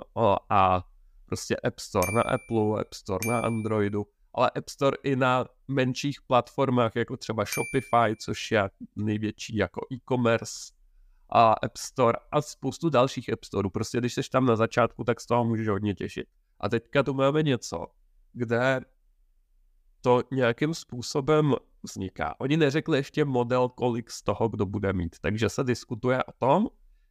a 0.49 0.87
prostě 1.25 1.55
App 1.55 1.79
Store 1.79 2.11
na 2.11 2.21
Apple, 2.21 2.81
App 2.81 2.93
Store 2.93 3.29
na 3.29 3.39
Androidu, 3.39 4.07
ale 4.33 4.49
App 4.49 4.69
Store 4.69 4.97
i 5.03 5.15
na 5.15 5.45
menších 5.67 6.21
platformách, 6.21 6.95
jako 6.95 7.17
třeba 7.17 7.45
Shopify, 7.45 8.15
což 8.15 8.51
je 8.51 8.69
největší 8.95 9.57
jako 9.57 9.81
e-commerce 9.93 10.73
a 11.31 11.53
App 11.53 11.77
Store 11.77 12.17
a 12.31 12.41
spoustu 12.41 12.89
dalších 12.89 13.33
App 13.33 13.43
Storeů. 13.43 13.69
Prostě 13.69 13.97
když 13.97 14.13
jsi 14.13 14.21
tam 14.31 14.45
na 14.45 14.55
začátku, 14.55 15.03
tak 15.03 15.21
z 15.21 15.25
toho 15.25 15.45
můžeš 15.45 15.67
hodně 15.67 15.95
těšit. 15.95 16.27
A 16.59 16.69
teďka 16.69 17.03
tu 17.03 17.13
máme 17.13 17.43
něco, 17.43 17.87
kde 18.33 18.81
to 20.01 20.23
nějakým 20.31 20.73
způsobem 20.73 21.55
vzniká. 21.83 22.35
Oni 22.39 22.57
neřekli 22.57 22.97
ještě 22.97 23.25
model, 23.25 23.69
kolik 23.69 24.11
z 24.11 24.23
toho 24.23 24.49
kdo 24.49 24.65
bude 24.65 24.93
mít, 24.93 25.15
takže 25.21 25.49
se 25.49 25.63
diskutuje 25.63 26.23
o 26.23 26.31
tom, 26.39 26.67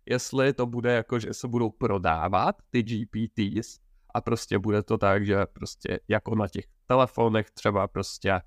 jestli 0.06 0.52
to 0.52 0.66
bude 0.66 0.92
jako, 0.92 1.18
že 1.18 1.34
se 1.34 1.48
budou 1.48 1.70
prodávat 1.70 2.56
ty 2.70 2.82
GPTs 2.82 3.78
a 4.14 4.20
prostě 4.20 4.58
bude 4.58 4.82
to 4.82 4.98
tak, 4.98 5.26
že 5.26 5.46
prostě 5.46 6.00
jako 6.08 6.34
na 6.34 6.48
těch 6.48 6.64
telefonech 6.86 7.50
třeba 7.50 7.88
prostě 7.88 8.40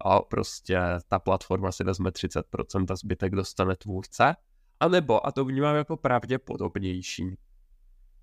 a 0.00 0.20
prostě 0.20 0.78
ta 1.08 1.18
platforma 1.18 1.72
si 1.72 1.84
vezme 1.84 2.10
30% 2.10 2.86
a 2.90 2.96
zbytek 2.96 3.34
dostane 3.34 3.76
tvůrce, 3.76 4.36
a 4.80 4.88
nebo, 4.88 5.26
a 5.26 5.32
to 5.32 5.44
vnímám 5.44 5.76
jako 5.76 5.96
pravděpodobnější, 5.96 7.36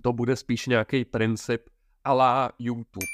to 0.02 0.14
bude 0.14 0.36
spíš 0.36 0.68
nějaký 0.68 1.06
princip 1.06 1.70
ala 2.04 2.52
YouTube. 2.60 3.06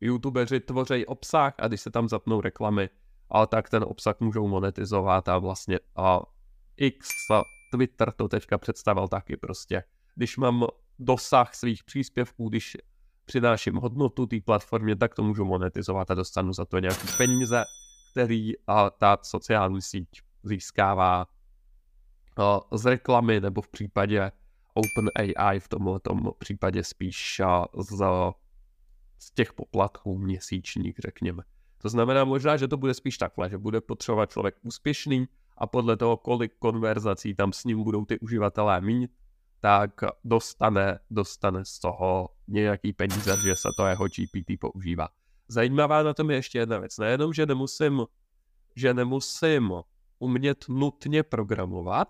YouTubeři 0.00 0.60
tvoří 0.60 1.06
obsah 1.06 1.54
a 1.58 1.68
když 1.68 1.80
se 1.80 1.90
tam 1.90 2.08
zapnou 2.08 2.40
reklamy, 2.40 2.88
a 3.30 3.46
tak 3.46 3.68
ten 3.68 3.82
obsah 3.82 4.20
můžou 4.20 4.48
monetizovat 4.48 5.28
a 5.28 5.38
vlastně 5.38 5.78
a 5.96 6.20
X 6.76 7.30
a 7.30 7.42
Twitter 7.72 8.12
to 8.12 8.28
teďka 8.28 8.58
představil 8.58 9.08
taky 9.08 9.36
prostě. 9.36 9.84
Když 10.14 10.36
mám 10.36 10.66
dosah 10.98 11.54
svých 11.54 11.84
příspěvků, 11.84 12.48
když 12.48 12.76
přináším 13.24 13.74
hodnotu 13.74 14.26
té 14.26 14.40
platformě, 14.40 14.96
tak 14.96 15.14
to 15.14 15.22
můžu 15.22 15.44
monetizovat 15.44 16.10
a 16.10 16.14
dostanu 16.14 16.52
za 16.52 16.64
to 16.64 16.78
nějaké 16.78 17.06
peníze, 17.16 17.64
který 18.10 18.52
a 18.66 18.90
ta 18.90 19.18
sociální 19.22 19.82
síť 19.82 20.08
získává 20.42 21.26
z 22.72 22.84
reklamy 22.84 23.40
nebo 23.40 23.62
v 23.62 23.68
případě 23.68 24.32
OpenAI 24.74 25.60
v 25.60 25.68
tomhle 25.68 26.00
případě 26.38 26.84
spíš 26.84 27.40
z, 27.80 28.02
z 29.18 29.30
těch 29.30 29.52
poplatků 29.52 30.18
měsíčních, 30.18 30.94
řekněme. 30.98 31.42
To 31.78 31.88
znamená 31.88 32.24
možná, 32.24 32.56
že 32.56 32.68
to 32.68 32.76
bude 32.76 32.94
spíš 32.94 33.18
takhle, 33.18 33.50
že 33.50 33.58
bude 33.58 33.80
potřebovat 33.80 34.30
člověk 34.30 34.54
úspěšný 34.62 35.28
a 35.58 35.66
podle 35.66 35.96
toho, 35.96 36.16
kolik 36.16 36.52
konverzací 36.58 37.34
tam 37.34 37.52
s 37.52 37.64
ním 37.64 37.82
budou 37.82 38.04
ty 38.04 38.18
uživatelé 38.18 38.80
mít, 38.80 39.10
tak 39.60 40.00
dostane, 40.24 40.98
dostane 41.10 41.64
z 41.64 41.78
toho 41.78 42.28
nějaký 42.48 42.92
peníze, 42.92 43.36
že 43.42 43.56
se 43.56 43.68
to 43.76 43.86
jeho 43.86 44.04
GPT 44.06 44.60
používá. 44.60 45.08
Zajímavá 45.48 46.02
na 46.02 46.14
tom 46.14 46.30
je 46.30 46.36
ještě 46.36 46.58
jedna 46.58 46.78
věc. 46.78 46.98
Nejenom, 46.98 47.32
že 47.32 47.46
nemusím, 47.46 48.06
že 48.76 48.94
nemusím 48.94 49.72
umět 50.18 50.64
nutně 50.68 51.22
programovat, 51.22 52.08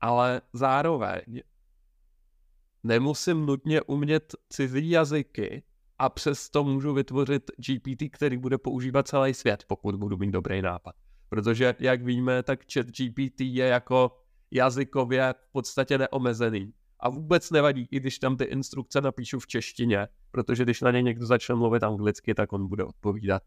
ale 0.00 0.40
zároveň 0.52 1.42
nemusím 2.82 3.46
nutně 3.46 3.82
umět 3.82 4.34
cizí 4.48 4.90
jazyky 4.90 5.62
a 5.98 6.08
přesto 6.08 6.64
můžu 6.64 6.94
vytvořit 6.94 7.50
GPT, 7.56 8.02
který 8.12 8.36
bude 8.36 8.58
používat 8.58 9.08
celý 9.08 9.34
svět, 9.34 9.64
pokud 9.66 9.96
budu 9.96 10.16
mít 10.16 10.30
dobrý 10.30 10.62
nápad. 10.62 10.94
Protože, 11.28 11.74
jak 11.78 12.02
víme, 12.02 12.42
tak 12.42 12.60
chat 12.72 12.86
GPT 12.86 13.40
je 13.40 13.66
jako 13.66 14.20
jazykově 14.50 15.34
v 15.48 15.52
podstatě 15.52 15.98
neomezený. 15.98 16.72
A 17.00 17.08
vůbec 17.08 17.50
nevadí, 17.50 17.88
i 17.90 18.00
když 18.00 18.18
tam 18.18 18.36
ty 18.36 18.44
instrukce 18.44 19.00
napíšu 19.00 19.38
v 19.38 19.46
češtině, 19.46 20.08
protože 20.30 20.62
když 20.62 20.80
na 20.80 20.90
ně 20.90 21.02
někdo 21.02 21.26
začne 21.26 21.54
mluvit 21.54 21.82
anglicky, 21.82 22.34
tak 22.34 22.52
on 22.52 22.68
bude 22.68 22.84
odpovídat 22.84 23.42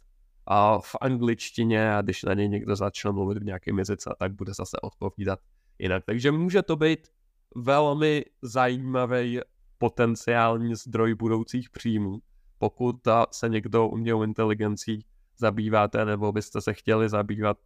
a 0.46 0.80
v 0.80 0.96
angličtině 1.02 1.94
a 1.94 2.02
když 2.02 2.24
na 2.24 2.34
ně 2.34 2.48
někdo 2.48 2.76
začne 2.76 3.12
mluvit 3.12 3.38
v 3.38 3.46
nějakém 3.46 3.80
jazyce, 3.80 4.10
tak 4.20 4.34
bude 4.34 4.54
zase 4.54 4.78
odpovídat 4.82 5.40
jinak. 5.80 6.04
Takže 6.06 6.32
může 6.32 6.62
to 6.62 6.76
být 6.76 7.08
velmi 7.56 8.26
zajímavý 8.42 9.40
potenciální 9.78 10.76
zdroj 10.76 11.16
budoucích 11.16 11.70
příjmů, 11.70 12.20
pokud 12.58 12.96
se 13.32 13.50
někdo 13.50 13.88
umělou 13.88 14.24
inteligencí 14.24 15.06
zabýváte, 15.38 16.06
nebo 16.06 16.32
byste 16.32 16.62
se 16.62 16.74
chtěli 16.74 17.10
zabývat. 17.10 17.58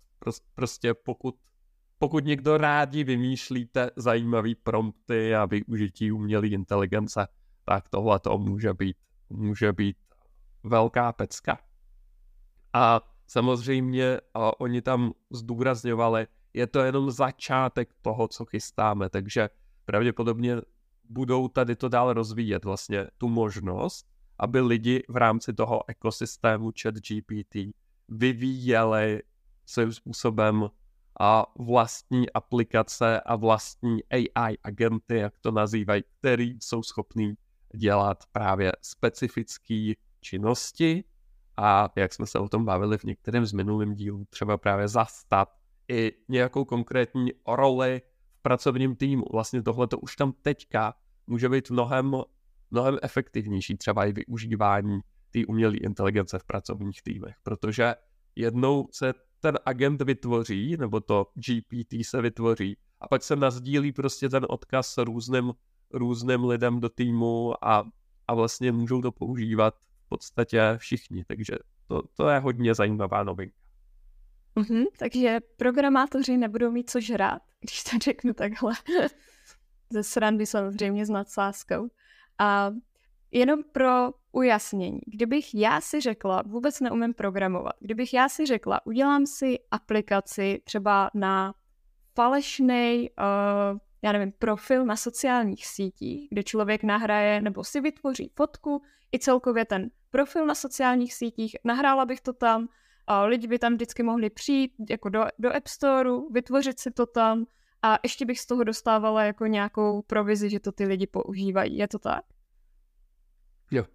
Prostě 0.56 0.94
pokud, 0.94 1.36
pokud 1.98 2.25
někdo 2.25 2.58
rádi 2.58 3.03
vymýšlíte 3.03 3.91
zajímavý 3.96 4.56
prompty 4.56 5.36
a 5.36 5.46
využití 5.46 6.12
umělé 6.12 6.48
inteligence, 6.48 7.27
tak 7.66 7.90
tohle 7.90 8.20
to 8.20 8.38
může 8.38 8.74
být, 8.74 8.98
může 9.29 9.74
být 9.74 9.98
velká 10.64 11.14
pecka. 11.14 11.59
A 12.74 13.01
samozřejmě 13.27 14.18
a 14.33 14.59
oni 14.59 14.81
tam 14.81 15.14
zdůrazňovali, 15.31 16.27
je 16.53 16.68
to 16.68 16.79
jenom 16.79 17.11
začátek 17.11 17.90
toho, 18.01 18.27
co 18.27 18.46
chystáme, 18.46 19.09
takže 19.09 19.50
pravděpodobně 19.85 20.57
budou 21.09 21.48
tady 21.48 21.75
to 21.75 21.90
dál 21.90 22.14
rozvíjet 22.14 22.66
vlastně 22.66 23.07
tu 23.18 23.29
možnost, 23.29 24.07
aby 24.40 24.59
lidi 24.59 25.03
v 25.09 25.16
rámci 25.16 25.53
toho 25.53 25.90
ekosystému 25.90 26.72
chat 26.81 26.96
GPT 26.96 27.55
vyvíjeli 28.09 29.24
svým 29.66 29.94
způsobem 29.94 30.70
a 31.20 31.46
vlastní 31.59 32.29
aplikace 32.29 33.22
a 33.22 33.35
vlastní 33.35 34.00
AI 34.09 34.57
agenty, 34.64 35.18
jak 35.18 35.40
to 35.40 35.51
nazývají, 35.51 36.03
který 36.20 36.57
jsou 36.61 36.83
schopní 36.83 37.33
dělat 37.75 38.24
právě 38.31 38.72
specifické 38.81 39.94
činnosti. 40.22 41.03
A 41.57 41.90
jak 41.96 42.14
jsme 42.14 42.27
se 42.27 42.40
o 42.40 42.50
tom 42.50 42.66
bavili 42.66 42.98
v 42.98 43.03
některém 43.03 43.46
z 43.46 43.53
minulým 43.53 43.94
dílů, 43.94 44.25
třeba 44.29 44.57
právě 44.57 44.87
zastat 44.87 45.50
i 45.92 46.14
nějakou 46.30 46.66
konkrétní 46.66 47.32
roli 47.48 48.01
v 48.34 48.42
pracovním 48.42 48.96
týmu. 48.96 49.25
Vlastně 49.32 49.64
tohle 49.64 49.88
to 49.88 50.00
už 50.00 50.16
tam 50.16 50.34
teďka 50.42 50.94
může 51.27 51.50
být 51.50 51.72
mnohem, 51.72 52.16
mnohem 52.72 52.98
efektivnější, 53.01 53.77
třeba 53.77 54.06
i 54.06 54.12
využívání 54.12 55.00
té 55.32 55.46
umělé 55.48 55.77
inteligence 55.77 56.40
v 56.40 56.44
pracovních 56.44 57.01
týmech, 57.01 57.36
protože 57.44 57.96
jednou 58.36 58.88
se 58.92 59.14
ten 59.40 59.60
agent 59.66 60.01
vytvoří, 60.01 60.77
nebo 60.77 61.00
to 61.00 61.27
GPT 61.34 62.06
se 62.06 62.22
vytvoří, 62.22 62.77
a 63.00 63.08
pak 63.08 63.24
se 63.24 63.36
nazdílí 63.36 63.92
prostě 63.92 64.30
ten 64.30 64.46
odkaz 64.50 64.98
různým, 64.98 65.54
různým 65.94 66.46
lidem 66.46 66.80
do 66.80 66.90
týmu 66.90 67.66
a, 67.66 67.84
a 68.27 68.34
vlastně 68.34 68.72
můžou 68.72 69.01
to 69.01 69.12
používat 69.12 69.75
v 70.06 70.10
podstatě 70.10 70.62
všichni, 70.77 71.24
takže 71.27 71.54
to, 71.88 72.01
to 72.16 72.30
je 72.30 72.40
hodně 72.40 72.75
zajímavá 72.75 73.24
novinka. 73.24 73.60
Mm-hmm, 74.55 74.85
takže 74.98 75.40
programátoři 75.57 76.37
nebudou 76.37 76.72
mít 76.72 76.90
co 76.90 77.00
žrát, 77.00 77.42
když 77.59 77.83
to 77.83 77.98
řeknu 77.98 78.33
takhle. 78.33 78.74
Ze 79.90 80.03
srandy 80.03 80.46
samozřejmě 80.46 81.05
s 81.05 81.09
nadsázkou. 81.09 81.87
A 82.40 82.72
jenom 83.31 83.64
pro 83.72 84.11
ujasnění, 84.31 85.00
kdybych 85.07 85.55
já 85.55 85.81
si 85.81 86.01
řekla, 86.01 86.44
vůbec 86.46 86.79
neumím 86.79 87.14
programovat, 87.14 87.74
kdybych 87.79 88.14
já 88.14 88.29
si 88.29 88.46
řekla, 88.46 88.85
udělám 88.85 89.25
si 89.25 89.59
aplikaci 89.72 90.61
třeba 90.64 91.11
na 91.14 91.53
falešný, 92.16 93.09
uh, 93.09 93.79
já 94.01 94.11
nevím, 94.11 94.31
profil 94.31 94.85
na 94.85 94.96
sociálních 94.96 95.68
sítích, 95.68 96.27
kde 96.31 96.44
člověk 96.44 96.83
nahraje 96.83 97.42
nebo 97.42 97.64
si 97.64 97.81
vytvoří 97.81 98.31
fotku 98.35 98.81
i 99.14 99.20
celkově 99.20 99.66
ten 99.66 99.90
profil 100.09 100.46
na 100.46 100.55
sociálních 100.55 101.14
sítích, 101.14 101.55
nahrála 101.64 102.05
bych 102.05 102.22
to 102.22 102.33
tam, 102.33 102.68
a 103.07 103.24
lidi 103.24 103.48
by 103.48 103.59
tam 103.59 103.74
vždycky 103.74 104.03
mohli 104.03 104.29
přijít 104.29 104.72
jako 104.90 105.09
do, 105.09 105.25
do 105.40 105.55
App 105.55 105.68
Storeu, 105.68 106.29
vytvořit 106.31 106.79
si 106.79 106.92
to 106.92 107.05
tam 107.05 107.46
a 107.81 108.00
ještě 108.03 108.25
bych 108.25 108.40
z 108.40 108.46
toho 108.46 108.64
dostávala 108.64 109.24
jako 109.24 109.46
nějakou 109.46 110.01
provizi, 110.01 110.50
že 110.50 110.59
to 110.59 110.72
ty 110.72 110.85
lidi 110.85 111.07
používají. 111.07 111.77
Je 111.77 111.87
to 111.87 112.00
tak? 112.00 112.25
Jo. 113.72 113.85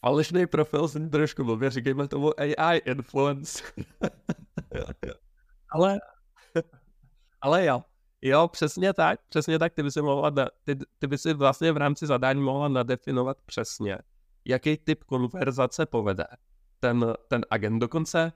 Falešný 0.00 0.46
profil 0.46 0.88
jsem 0.88 1.10
trošku 1.10 1.44
blbě, 1.44 1.70
říkejme 1.70 2.08
tomu 2.08 2.40
AI 2.40 2.78
influence. 2.78 3.64
ale, 5.70 5.98
ale 7.40 7.66
jo. 7.66 7.82
Jo, 8.22 8.48
přesně 8.48 8.92
tak, 8.92 9.20
přesně 9.28 9.58
tak, 9.58 9.74
ty 9.74 9.82
by 9.82 9.90
si 9.90 10.02
mohla, 10.02 10.30
ty, 10.64 10.78
ty 10.98 11.06
by 11.06 11.18
si 11.18 11.34
vlastně 11.34 11.72
v 11.72 11.76
rámci 11.76 12.06
zadání 12.06 12.40
mohla 12.40 12.68
nadefinovat 12.68 13.36
přesně, 13.46 13.98
jaký 14.44 14.76
typ 14.76 15.04
konverzace 15.04 15.86
povede 15.86 16.24
ten, 16.80 17.14
ten 17.28 17.46
agent. 17.50 17.80
Dokonce 17.80 18.32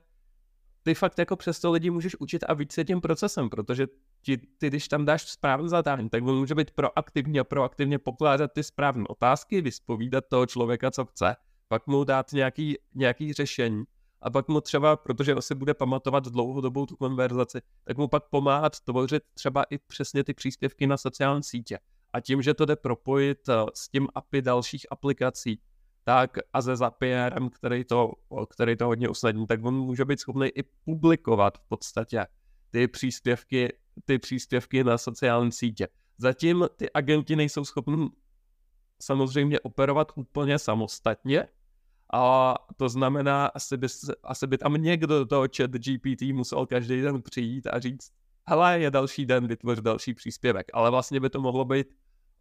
ty 0.85 0.93
fakt 0.93 1.19
jako 1.19 1.35
přesto 1.35 1.71
lidi 1.71 1.89
můžeš 1.89 2.15
učit 2.19 2.43
a 2.47 2.53
víc 2.53 2.73
se 2.73 2.85
tím 2.85 3.01
procesem, 3.01 3.49
protože 3.49 3.87
ti, 4.21 4.37
ty, 4.37 4.67
když 4.67 4.87
tam 4.87 5.05
dáš 5.05 5.21
správné 5.21 5.69
zadání, 5.69 6.09
tak 6.09 6.23
on 6.23 6.39
může 6.39 6.55
být 6.55 6.71
proaktivní 6.71 7.39
a 7.39 7.43
proaktivně 7.43 7.99
pokládat 7.99 8.51
ty 8.53 8.63
správné 8.63 9.03
otázky, 9.09 9.61
vyspovídat 9.61 10.23
toho 10.29 10.45
člověka, 10.45 10.91
co 10.91 11.05
chce, 11.05 11.35
pak 11.67 11.87
mu 11.87 12.03
dát 12.03 12.33
nějaký, 12.33 12.77
nějaký 12.95 13.33
řešení 13.33 13.83
a 14.21 14.29
pak 14.29 14.47
mu 14.47 14.61
třeba, 14.61 14.95
protože 14.95 15.35
se 15.39 15.55
bude 15.55 15.73
pamatovat 15.73 16.27
dlouhodobou 16.27 16.85
tu 16.85 16.95
konverzaci, 16.95 17.61
tak 17.83 17.97
mu 17.97 18.07
pak 18.07 18.23
pomáhat 18.29 18.79
tvořit 18.79 19.23
třeba 19.33 19.63
i 19.63 19.77
přesně 19.77 20.23
ty 20.23 20.33
příspěvky 20.33 20.87
na 20.87 20.97
sociální 20.97 21.43
sítě. 21.43 21.79
A 22.13 22.19
tím, 22.19 22.41
že 22.41 22.53
to 22.53 22.65
jde 22.65 22.75
propojit 22.75 23.49
eh, 23.49 23.53
s 23.73 23.89
tím 23.89 24.07
API 24.15 24.41
dalších 24.41 24.85
aplikací, 24.91 25.59
tak 26.05 26.37
a 26.53 26.61
se 26.61 26.75
Zapierem, 26.75 27.49
který 27.49 27.83
to, 27.83 28.11
který 28.49 28.77
to 28.77 28.85
hodně 28.85 29.09
usnadní, 29.09 29.47
tak 29.47 29.65
on 29.65 29.75
může 29.75 30.05
být 30.05 30.19
schopný 30.19 30.47
i 30.47 30.63
publikovat 30.85 31.57
v 31.57 31.67
podstatě 31.67 32.25
ty 32.69 32.87
příspěvky, 32.87 33.77
ty 34.05 34.19
příspěvky 34.19 34.83
na 34.83 34.97
sociální 34.97 35.51
sítě. 35.51 35.87
Zatím 36.17 36.67
ty 36.77 36.91
agenti 36.91 37.35
nejsou 37.35 37.65
schopni 37.65 38.09
samozřejmě 39.01 39.59
operovat 39.59 40.11
úplně 40.15 40.59
samostatně, 40.59 41.47
A 42.13 42.55
to 42.77 42.89
znamená, 42.89 43.45
asi 43.45 43.77
by, 43.77 43.87
asi 44.23 44.47
by 44.47 44.57
tam 44.57 44.73
někdo 44.73 45.19
do 45.19 45.25
toho 45.25 45.47
chat 45.57 45.71
GPT 45.71 46.21
musel 46.21 46.65
každý 46.65 47.01
den 47.01 47.21
přijít 47.21 47.67
a 47.67 47.79
říct, 47.79 48.11
hele, 48.47 48.79
je 48.79 48.91
další 48.91 49.25
den, 49.25 49.47
vytvoř 49.47 49.81
další 49.81 50.13
příspěvek. 50.13 50.67
Ale 50.73 50.91
vlastně 50.91 51.19
by 51.19 51.29
to 51.29 51.41
mohlo 51.41 51.65
být 51.65 51.87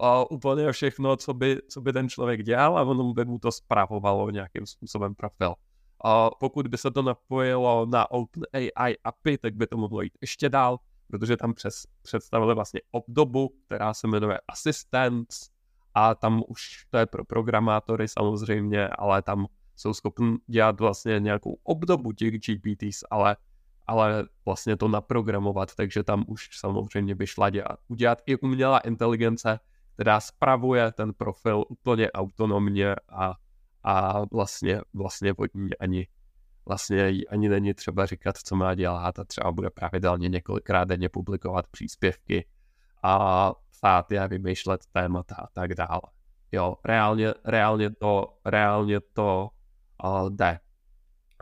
uh, 0.04 0.24
úplně 0.30 0.72
všechno, 0.72 1.16
co 1.16 1.34
by, 1.34 1.58
co 1.68 1.80
by 1.80 1.92
ten 1.92 2.08
člověk 2.08 2.42
dělal 2.42 2.78
a 2.78 2.82
ono 2.82 3.12
by 3.12 3.24
mu 3.24 3.38
to 3.38 3.52
zpravovalo 3.52 4.30
nějakým 4.30 4.66
způsobem 4.66 5.14
profil. 5.14 5.54
A 6.04 6.30
pokud 6.30 6.68
by 6.68 6.78
se 6.78 6.90
to 6.90 7.02
napojilo 7.02 7.86
na 7.86 8.10
OpenAI 8.10 8.96
API, 9.04 9.38
tak 9.38 9.54
by 9.54 9.66
to 9.66 9.76
mohlo 9.76 10.02
jít 10.02 10.12
ještě 10.20 10.48
dál, 10.48 10.78
protože 11.06 11.36
tam 11.36 11.54
přes, 11.54 11.82
představili 12.02 12.54
vlastně 12.54 12.80
obdobu, 12.90 13.50
která 13.66 13.94
se 13.94 14.06
jmenuje 14.06 14.38
Assistance 14.48 15.50
a 15.94 16.14
tam 16.14 16.42
už 16.48 16.86
to 16.90 16.98
je 16.98 17.06
pro 17.06 17.24
programátory 17.24 18.08
samozřejmě, 18.08 18.88
ale 18.88 19.22
tam 19.22 19.46
jsou 19.76 19.94
schopni 19.94 20.36
dělat 20.46 20.80
vlastně 20.80 21.20
nějakou 21.20 21.58
obdobu 21.62 22.12
těch 22.12 22.34
GPTs, 22.34 23.04
ale, 23.10 23.36
ale 23.86 24.24
vlastně 24.44 24.76
to 24.76 24.88
naprogramovat, 24.88 25.74
takže 25.74 26.02
tam 26.02 26.24
už 26.28 26.48
samozřejmě 26.52 27.14
by 27.14 27.26
šla 27.26 27.50
dělat, 27.50 27.78
udělat 27.88 28.22
i 28.26 28.36
umělá 28.36 28.78
inteligence, 28.78 29.58
která 29.94 30.20
spravuje 30.20 30.92
ten 30.92 31.12
profil 31.14 31.64
úplně 31.68 32.12
autonomně 32.12 32.94
a, 33.08 33.34
a 33.82 34.22
vlastně, 34.32 34.80
vlastně 34.94 35.34
pod 35.34 35.54
ní 35.54 35.76
ani 35.80 36.06
vlastně 36.66 37.12
ani 37.28 37.48
není 37.48 37.74
třeba 37.74 38.06
říkat, 38.06 38.36
co 38.36 38.56
má 38.56 38.74
dělat 38.74 39.18
a 39.18 39.24
třeba 39.24 39.52
bude 39.52 39.70
pravidelně 39.70 40.28
několikrát 40.28 40.84
denně 40.84 41.08
publikovat 41.08 41.66
příspěvky 41.66 42.46
a 43.02 43.52
psát 43.70 44.12
je, 44.12 44.28
vymýšlet 44.28 44.80
témata 44.92 45.34
a 45.34 45.46
tak 45.52 45.74
dále. 45.74 46.02
Jo, 46.52 46.76
reálně, 46.84 47.34
reálně 47.44 47.90
to, 47.90 48.38
reálně 48.44 49.00
to 49.00 49.48
uh, 50.04 50.30
jde. 50.30 50.58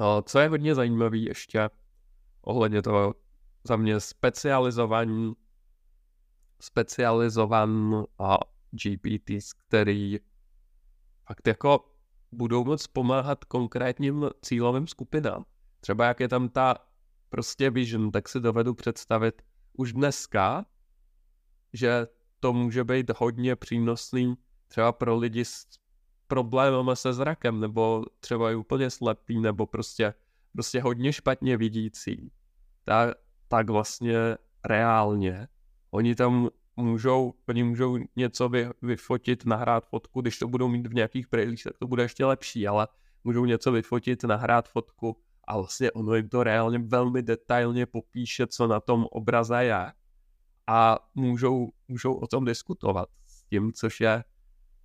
Uh, 0.00 0.06
co 0.24 0.38
je 0.38 0.48
hodně 0.48 0.74
zajímavé 0.74 1.18
ještě 1.18 1.70
ohledně 2.42 2.82
toho 2.82 3.14
za 3.64 3.76
mě 3.76 4.00
specializovaný 4.00 5.32
specializovan 6.62 7.70
uh, 7.94 8.37
GPTs, 8.70 9.53
který 9.53 10.18
fakt 11.27 11.46
jako 11.46 11.92
budou 12.33 12.64
moc 12.64 12.87
pomáhat 12.87 13.44
konkrétním 13.44 14.31
cílovým 14.42 14.87
skupinám. 14.87 15.44
Třeba 15.81 16.07
jak 16.07 16.20
je 16.20 16.29
tam 16.29 16.48
ta 16.48 16.75
prostě 17.29 17.70
vision, 17.70 18.11
tak 18.11 18.29
si 18.29 18.40
dovedu 18.40 18.75
představit 18.75 19.42
už 19.72 19.92
dneska, 19.92 20.66
že 21.72 22.07
to 22.40 22.53
může 22.53 22.85
být 22.85 23.11
hodně 23.16 23.57
přínosný 23.57 24.35
třeba 24.68 24.92
pro 24.92 25.16
lidi 25.16 25.44
s 25.44 25.66
problémem 26.27 26.96
se 26.96 27.12
zrakem, 27.12 27.61
nebo 27.61 28.05
třeba 28.20 28.53
i 28.53 28.55
úplně 28.55 28.90
slepý, 28.90 29.40
nebo 29.40 29.66
prostě, 29.66 30.14
prostě 30.53 30.81
hodně 30.81 31.12
špatně 31.12 31.57
vidící. 31.57 32.33
Tak, 32.85 33.14
tak 33.48 33.70
vlastně 33.70 34.37
reálně 34.64 35.48
oni 35.94 36.14
tam 36.14 36.48
můžou, 36.76 37.35
oni 37.48 37.64
můžou 37.64 37.98
něco 38.16 38.48
vy, 38.48 38.68
vyfotit, 38.83 39.46
nahrát 39.46 39.87
fotku, 39.87 40.20
když 40.20 40.38
to 40.38 40.48
budou 40.48 40.68
mít 40.68 40.87
v 40.87 40.94
nějakých 40.94 41.26
brýlích, 41.31 41.62
tak 41.62 41.78
to 41.78 41.87
bude 41.87 42.02
ještě 42.02 42.24
lepší, 42.24 42.68
ale 42.68 42.88
můžou 43.24 43.44
něco 43.44 43.72
vyfotit, 43.72 44.24
nahrát 44.24 44.68
fotku 44.68 45.16
a 45.44 45.57
vlastně 45.57 45.92
ono 45.92 46.14
jim 46.14 46.28
to 46.28 46.42
reálně 46.42 46.78
velmi 46.78 47.22
detailně 47.22 47.87
popíše, 47.87 48.46
co 48.46 48.66
na 48.66 48.81
tom 48.81 49.07
obraze 49.11 49.64
je. 49.64 49.92
A 50.66 50.98
můžou, 51.14 51.72
můžou 51.88 52.14
o 52.14 52.26
tom 52.26 52.44
diskutovat 52.44 53.09
s 53.26 53.44
tím, 53.44 53.72
což 53.72 54.00
je, 54.00 54.24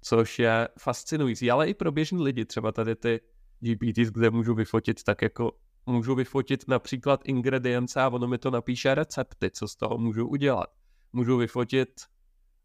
což 0.01 0.39
je 0.39 0.67
fascinující, 0.79 1.51
ale 1.51 1.69
i 1.69 1.73
pro 1.73 1.91
běžní 1.91 2.23
lidi, 2.23 2.45
třeba 2.45 2.71
tady 2.71 2.95
ty 2.95 3.21
GPTs, 3.59 4.09
kde 4.09 4.29
můžu 4.29 4.55
vyfotit 4.55 5.03
tak 5.03 5.21
jako 5.21 5.51
můžu 5.85 6.15
vyfotit 6.15 6.67
například 6.67 7.21
ingredience 7.23 8.01
a 8.01 8.09
ono 8.09 8.27
mi 8.27 8.37
to 8.37 8.51
napíše 8.51 8.95
recepty, 8.95 9.51
co 9.51 9.67
z 9.67 9.75
toho 9.75 9.97
můžu 9.97 10.27
udělat 10.27 10.76
můžu 11.17 11.37
vyfotit, 11.37 11.89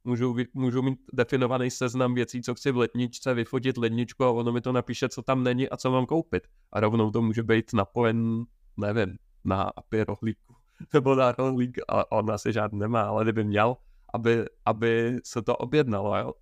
můžu, 0.05 0.37
můžu 0.55 0.83
mít 0.83 0.99
definovaný 1.13 1.71
seznam 1.71 2.15
věcí, 2.15 2.43
co 2.43 2.55
chci 2.55 2.73
v 2.73 2.77
letničce, 2.77 3.35
vyfotit 3.35 3.77
ledničku 3.77 4.25
a 4.25 4.31
ono 4.31 4.53
mi 4.53 4.61
to 4.61 4.73
napíše, 4.73 5.09
co 5.09 5.23
tam 5.23 5.43
není 5.43 5.69
a 5.69 5.77
co 5.77 5.91
mám 5.91 6.07
koupit. 6.07 6.49
A 6.73 6.81
rovnou 6.81 7.11
to 7.11 7.23
může 7.23 7.43
být 7.43 7.73
napojen, 7.73 8.45
nevím, 8.77 9.19
na 9.45 9.63
API 9.63 10.05
rohlíku 10.05 10.55
nebo 10.93 11.15
na 11.15 11.33
rohlík 11.33 11.79
a 11.89 12.13
on 12.13 12.31
asi 12.31 12.53
žádný 12.53 12.79
nemá, 12.79 13.03
ale 13.03 13.25
kdyby 13.25 13.45
měl, 13.45 13.77
aby, 14.15 14.45
aby 14.67 15.21
se 15.25 15.43
to 15.43 15.57
objednalo. 15.57 16.17
Jo? 16.17 16.33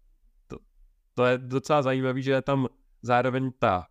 To, 0.47 0.57
to 1.15 1.25
je 1.25 1.39
docela 1.39 1.83
zajímavé, 1.83 2.23
že 2.23 2.33
je 2.33 2.43
tam 2.43 2.67
zároveň 3.03 3.53
ta 3.59 3.87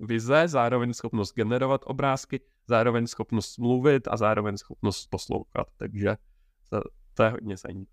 vize, 0.00 0.48
zároveň 0.48 0.92
schopnost 0.92 1.34
generovat 1.34 1.80
obrázky, 1.84 2.40
zároveň 2.68 3.06
schopnost 3.06 3.58
mluvit 3.58 4.08
a 4.08 4.16
zároveň 4.16 4.56
schopnost 4.56 5.06
poslouchat. 5.10 5.66
Takže 5.76 6.16
to, 7.16 7.22
je 7.22 7.30
hodně 7.30 7.56
zajímavé. 7.56 7.86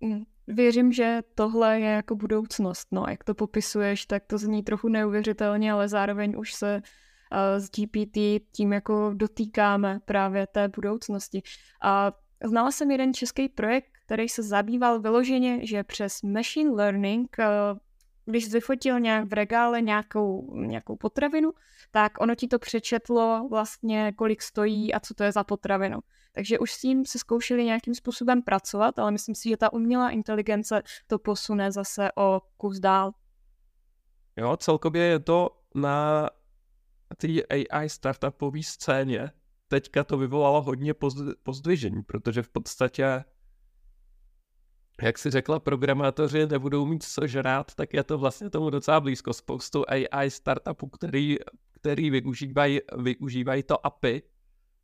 Mm, 0.00 0.24
věřím, 0.46 0.92
že 0.92 1.22
tohle 1.34 1.80
je 1.80 1.90
jako 1.90 2.16
budoucnost. 2.16 2.88
No, 2.92 3.04
jak 3.08 3.24
to 3.24 3.34
popisuješ, 3.34 4.06
tak 4.06 4.22
to 4.26 4.38
zní 4.38 4.62
trochu 4.62 4.88
neuvěřitelně, 4.88 5.72
ale 5.72 5.88
zároveň 5.88 6.34
už 6.38 6.54
se 6.54 6.76
uh, 6.76 7.38
s 7.58 7.70
GPT 7.70 8.16
tím 8.52 8.72
jako 8.72 9.10
dotýkáme 9.14 10.00
právě 10.04 10.46
té 10.46 10.68
budoucnosti. 10.68 11.42
A 11.82 12.12
znala 12.44 12.70
jsem 12.70 12.90
jeden 12.90 13.14
český 13.14 13.48
projekt, 13.48 13.90
který 14.06 14.28
se 14.28 14.42
zabýval 14.42 15.00
vyloženě, 15.00 15.66
že 15.66 15.84
přes 15.84 16.22
machine 16.22 16.70
learning 16.70 17.36
uh, 17.38 17.78
když 18.26 18.52
vyfotil 18.52 19.00
nějak 19.00 19.28
v 19.28 19.32
regále 19.32 19.80
nějakou, 19.80 20.54
nějakou 20.56 20.96
potravinu, 20.96 21.52
tak 21.90 22.12
ono 22.20 22.34
ti 22.34 22.48
to 22.48 22.58
přečetlo 22.58 23.48
vlastně, 23.50 24.12
kolik 24.16 24.42
stojí 24.42 24.94
a 24.94 25.00
co 25.00 25.14
to 25.14 25.24
je 25.24 25.32
za 25.32 25.44
potravinu. 25.44 25.98
Takže 26.36 26.58
už 26.58 26.72
s 26.72 26.80
tím 26.80 27.06
se 27.06 27.18
zkoušeli 27.18 27.64
nějakým 27.64 27.94
způsobem 27.94 28.42
pracovat, 28.42 28.98
ale 28.98 29.10
myslím 29.10 29.34
si, 29.34 29.48
že 29.48 29.56
ta 29.56 29.72
umělá 29.72 30.10
inteligence 30.10 30.82
to 31.06 31.18
posune 31.18 31.72
zase 31.72 32.08
o 32.16 32.40
kus 32.56 32.78
dál. 32.78 33.12
Jo, 34.36 34.56
celkově 34.56 35.02
je 35.02 35.18
to 35.18 35.62
na 35.74 36.30
té 37.16 37.28
AI 37.50 37.88
startupové 37.88 38.62
scéně. 38.62 39.30
Teďka 39.68 40.04
to 40.04 40.18
vyvolalo 40.18 40.62
hodně 40.62 40.94
pozdvižení, 41.42 42.02
protože 42.02 42.42
v 42.42 42.48
podstatě 42.48 43.24
jak 45.02 45.18
si 45.18 45.30
řekla, 45.30 45.60
programátoři 45.60 46.46
nebudou 46.46 46.86
mít 46.86 47.02
co 47.02 47.26
žrát, 47.26 47.74
tak 47.74 47.94
je 47.94 48.04
to 48.04 48.18
vlastně 48.18 48.50
tomu 48.50 48.70
docela 48.70 49.00
blízko. 49.00 49.32
Spoustu 49.32 49.84
AI 49.88 50.30
startupů, 50.30 50.88
který, 50.88 51.36
který 51.72 52.10
využívají, 52.10 52.80
využívají 52.98 53.62
to 53.62 53.86
API, 53.86 54.22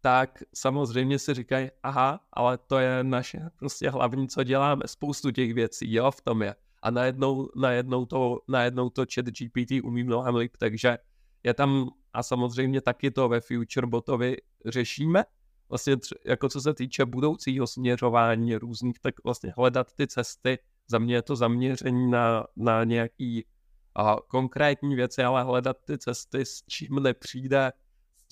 tak 0.02 0.42
samozřejmě 0.54 1.18
si 1.18 1.34
říkají, 1.34 1.70
aha, 1.82 2.20
ale 2.32 2.58
to 2.58 2.78
je 2.78 3.04
naše 3.04 3.40
prostě 3.56 3.90
hlavní, 3.90 4.28
co 4.28 4.44
děláme. 4.44 4.82
Spoustu 4.86 5.30
těch 5.30 5.54
věcí, 5.54 5.94
jo, 5.94 6.10
v 6.10 6.20
tom 6.20 6.42
je. 6.42 6.54
A 6.82 6.90
najednou, 6.90 7.48
najednou, 7.56 8.06
to, 8.06 8.38
najednou 8.48 8.90
to 8.90 9.04
chat 9.14 9.26
GPT 9.26 9.70
umí 9.84 10.04
mnohem 10.04 10.36
líp, 10.36 10.56
takže 10.58 10.98
je 11.42 11.54
tam 11.54 11.88
a 12.12 12.22
samozřejmě 12.22 12.80
taky 12.80 13.10
to 13.10 13.28
ve 13.28 13.40
FutureBotovi 13.40 14.36
řešíme, 14.66 15.24
vlastně 15.68 15.96
tři, 15.96 16.14
jako 16.24 16.48
co 16.48 16.60
se 16.60 16.74
týče 16.74 17.04
budoucího 17.04 17.66
směřování 17.66 18.56
různých, 18.56 18.98
tak 18.98 19.14
vlastně 19.24 19.52
hledat 19.56 19.92
ty 19.92 20.06
cesty, 20.06 20.58
za 20.88 20.98
mě 20.98 21.14
je 21.14 21.22
to 21.22 21.36
zaměření 21.36 22.10
na, 22.10 22.46
na 22.56 22.84
nějaký 22.84 23.46
a, 23.94 24.16
konkrétní 24.28 24.94
věci, 24.94 25.22
ale 25.22 25.42
hledat 25.42 25.76
ty 25.84 25.98
cesty, 25.98 26.44
s 26.44 26.62
čím 26.68 27.02
nepřijde, 27.02 27.72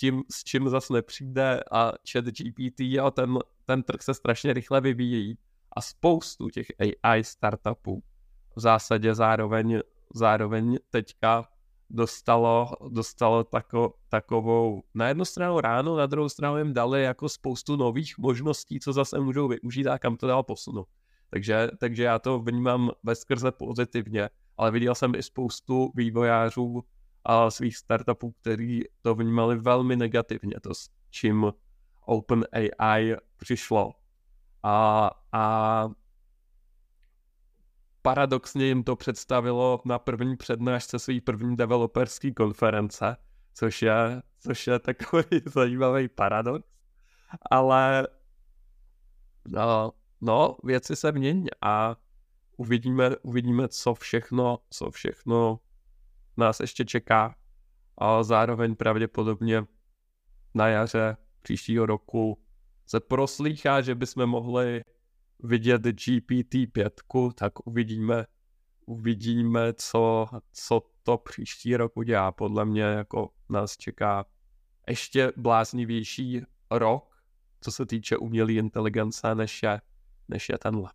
tím, 0.01 0.23
s 0.31 0.45
čím 0.45 0.69
zase 0.69 0.93
nepřijde 0.93 1.61
a 1.71 1.93
chat 2.13 2.25
GPT 2.25 2.81
a 2.81 3.11
ten, 3.11 3.39
ten 3.65 3.83
trh 3.83 4.03
se 4.03 4.15
strašně 4.15 4.53
rychle 4.53 4.81
vyvíjí 4.81 5.39
a 5.77 5.81
spoustu 5.81 6.51
těch 6.51 6.67
AI 7.03 7.25
startupů 7.25 8.03
v 8.57 8.61
zásadě 8.61 9.15
zároveň, 9.15 9.81
zároveň 10.15 10.79
teďka 10.91 11.49
dostalo, 11.91 12.71
dostalo 12.89 13.45
tako, 13.45 13.95
takovou 14.09 14.83
na 14.95 15.09
jednu 15.09 15.25
stranu 15.25 15.61
ráno, 15.61 15.97
na 15.97 16.07
druhou 16.07 16.29
stranu 16.29 16.59
jim 16.59 16.75
dali 16.75 17.03
jako 17.03 17.29
spoustu 17.29 17.77
nových 17.77 18.19
možností, 18.19 18.81
co 18.81 18.93
zase 18.93 19.21
můžou 19.21 19.49
využít 19.49 19.87
a 19.87 19.99
kam 19.99 20.17
to 20.17 20.27
dál 20.27 20.43
posunout. 20.43 20.89
Takže, 21.31 21.69
takže 21.79 22.03
já 22.03 22.19
to 22.19 22.39
vnímám 22.39 22.91
ve 23.03 23.15
skrze 23.15 23.53
pozitivně, 23.53 24.31
ale 24.57 24.71
viděl 24.71 24.95
jsem 24.95 25.15
i 25.15 25.23
spoustu 25.23 25.93
vývojářů 25.95 26.85
a 27.25 27.51
svých 27.51 27.77
startupů, 27.77 28.33
kteří 28.41 28.85
to 29.03 29.15
vnímali 29.15 29.57
velmi 29.57 29.97
negativně, 29.97 30.55
to 30.63 30.75
s 30.75 30.91
čím 31.11 31.53
OpenAI 32.07 33.17
přišlo. 33.37 33.93
A, 34.63 35.11
a 35.33 35.89
paradoxně 38.03 38.67
jim 38.67 38.85
to 38.85 38.97
představilo 38.97 39.81
na 39.85 39.99
první 39.99 40.37
přednášce 40.37 40.99
své 40.99 41.21
první 41.21 41.57
developerské 41.57 42.31
konference, 42.31 43.17
což 43.55 43.83
je, 43.83 44.23
což 44.39 44.67
je 44.67 44.79
takový 44.79 45.25
zajímavý 45.47 46.09
paradox. 46.09 46.69
Ale 47.51 48.09
no, 49.49 49.93
no, 50.21 50.57
věci 50.65 50.97
se 50.97 51.13
mění 51.13 51.47
a 51.63 51.97
uvidíme, 52.57 53.17
uvidíme, 53.23 53.69
co 53.69 53.95
všechno, 53.95 54.59
co 54.71 54.91
všechno 54.91 55.61
nás 56.41 56.61
ještě 56.61 56.85
čeká 56.85 57.35
a 57.99 58.23
zároveň 58.23 58.77
pravděpodobně 58.77 59.65
na 60.55 60.69
jaře 60.69 61.17
příštího 61.43 61.87
roku 61.87 62.39
se 62.87 63.01
proslýchá, 63.01 63.81
že 63.81 63.95
bychom 63.95 64.27
mohli 64.27 64.83
vidět 65.43 65.83
GPT-5, 65.83 67.33
tak 67.33 67.67
uvidíme, 67.67 68.27
uvidíme, 68.87 69.73
co, 69.73 70.27
co 70.53 70.83
to 71.03 71.19
příští 71.19 71.77
rok 71.77 71.97
udělá. 71.97 72.33
Podle 72.33 72.65
mě 72.65 72.83
jako 72.83 73.31
nás 73.49 73.77
čeká 73.77 74.25
ještě 74.89 75.33
bláznivější 75.37 76.43
rok, 76.71 77.23
co 77.61 77.73
se 77.73 77.87
týče 77.87 78.17
umělé 78.17 78.53
inteligence, 78.53 79.35
než 79.35 79.63
je, 79.63 79.81
než 80.29 80.49
je 80.49 80.59
tenhle. 80.59 80.91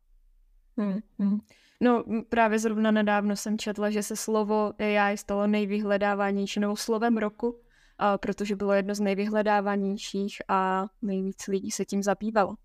Hmm, 0.77 0.99
hmm. 1.19 1.39
No 1.81 2.03
právě 2.29 2.59
zrovna 2.59 2.91
nedávno 2.91 3.35
jsem 3.35 3.57
četla, 3.57 3.89
že 3.89 4.03
se 4.03 4.15
slovo 4.15 4.73
AI 4.79 5.17
stalo 5.17 5.47
nejvyhledávanější 5.47 6.59
nebo 6.59 6.75
slovem 6.75 7.17
roku, 7.17 7.59
a 7.97 8.17
protože 8.17 8.55
bylo 8.55 8.73
jedno 8.73 8.95
z 8.95 8.99
nejvyhledávanějších 8.99 10.41
a 10.47 10.87
nejvíc 11.01 11.47
lidí 11.47 11.71
se 11.71 11.85
tím 11.85 12.03
zabývalo. 12.03 12.55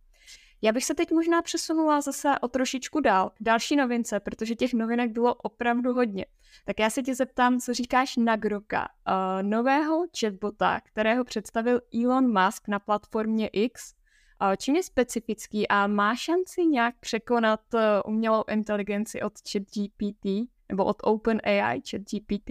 Já 0.62 0.72
bych 0.72 0.84
se 0.84 0.94
teď 0.94 1.12
možná 1.12 1.42
přesunula 1.42 2.00
zase 2.00 2.28
o 2.40 2.48
trošičku 2.48 3.00
dál, 3.00 3.32
další 3.40 3.76
novince, 3.76 4.20
protože 4.20 4.54
těch 4.54 4.74
novinek 4.74 5.10
bylo 5.10 5.34
opravdu 5.34 5.94
hodně. 5.94 6.26
Tak 6.64 6.80
já 6.80 6.90
se 6.90 7.02
tě 7.02 7.14
zeptám, 7.14 7.60
co 7.60 7.74
říkáš 7.74 8.16
na 8.16 8.36
Groka, 8.36 8.88
uh, 9.08 9.42
nového 9.42 10.06
chatbota, 10.20 10.80
kterého 10.80 11.24
představil 11.24 11.80
Elon 12.04 12.44
Musk 12.44 12.68
na 12.68 12.78
platformě 12.78 13.48
X. 13.48 13.94
Uh, 14.42 14.56
čím 14.56 14.76
je 14.76 14.82
specifický 14.82 15.68
a 15.68 15.86
má 15.86 16.14
šanci 16.14 16.66
nějak 16.66 16.94
překonat 17.00 17.60
uh, 17.74 17.80
umělou 18.06 18.44
inteligenci 18.50 19.22
od 19.22 19.32
ChatGPT 19.52 20.26
nebo 20.68 20.84
od 20.84 20.96
OpenAI 21.02 21.80
ChatGPT? 21.90 22.50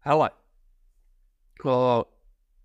Hele, 0.00 0.30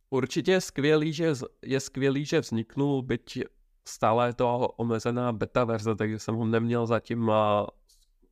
Určitě 0.09 0.51
je 0.51 0.61
skvělý, 0.61 1.13
že, 1.13 1.33
je 1.61 1.79
skvělý, 1.79 2.25
že 2.25 2.39
vzniknul, 2.39 3.01
byť 3.01 3.43
stále 3.87 4.27
je 4.27 4.33
to 4.33 4.57
omezená 4.67 5.31
beta 5.31 5.63
verze, 5.63 5.95
takže 5.95 6.19
jsem 6.19 6.35
ho 6.35 6.45
neměl 6.45 6.85
zatím 6.85 7.31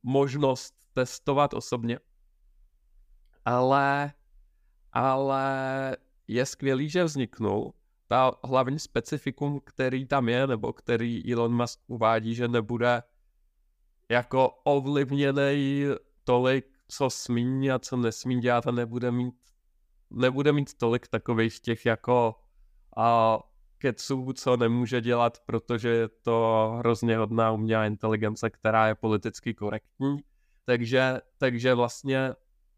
možnost 0.02 0.74
testovat 0.92 1.54
osobně. 1.54 1.98
Ale, 3.44 4.12
ale 4.92 5.46
je 6.28 6.46
skvělý, 6.46 6.88
že 6.88 7.04
vzniknul. 7.04 7.74
Ta 8.08 8.32
hlavní 8.44 8.78
specifikum, 8.78 9.60
který 9.64 10.06
tam 10.06 10.28
je, 10.28 10.46
nebo 10.46 10.72
který 10.72 11.32
Elon 11.32 11.56
Musk 11.56 11.80
uvádí, 11.86 12.34
že 12.34 12.48
nebude 12.48 13.02
jako 14.08 14.48
ovlivněný 14.48 15.84
tolik, 16.24 16.66
co 16.88 17.10
smí 17.10 17.70
a 17.70 17.78
co 17.78 17.96
nesmí 17.96 18.40
dělat 18.40 18.66
a 18.66 18.70
nebude 18.70 19.10
mít 19.10 19.34
nebude 20.10 20.52
mít 20.52 20.74
tolik 20.74 21.08
takových 21.08 21.60
těch 21.60 21.86
jako 21.86 22.34
a 22.96 23.38
keců, 23.78 24.32
co 24.32 24.56
nemůže 24.56 25.00
dělat, 25.00 25.38
protože 25.46 25.88
je 25.88 26.08
to 26.08 26.70
hrozně 26.78 27.16
hodná 27.16 27.52
umělá 27.52 27.86
inteligence, 27.86 28.50
která 28.50 28.88
je 28.88 28.94
politicky 28.94 29.54
korektní. 29.54 30.16
Takže, 30.64 31.20
takže 31.38 31.74
vlastně 31.74 32.34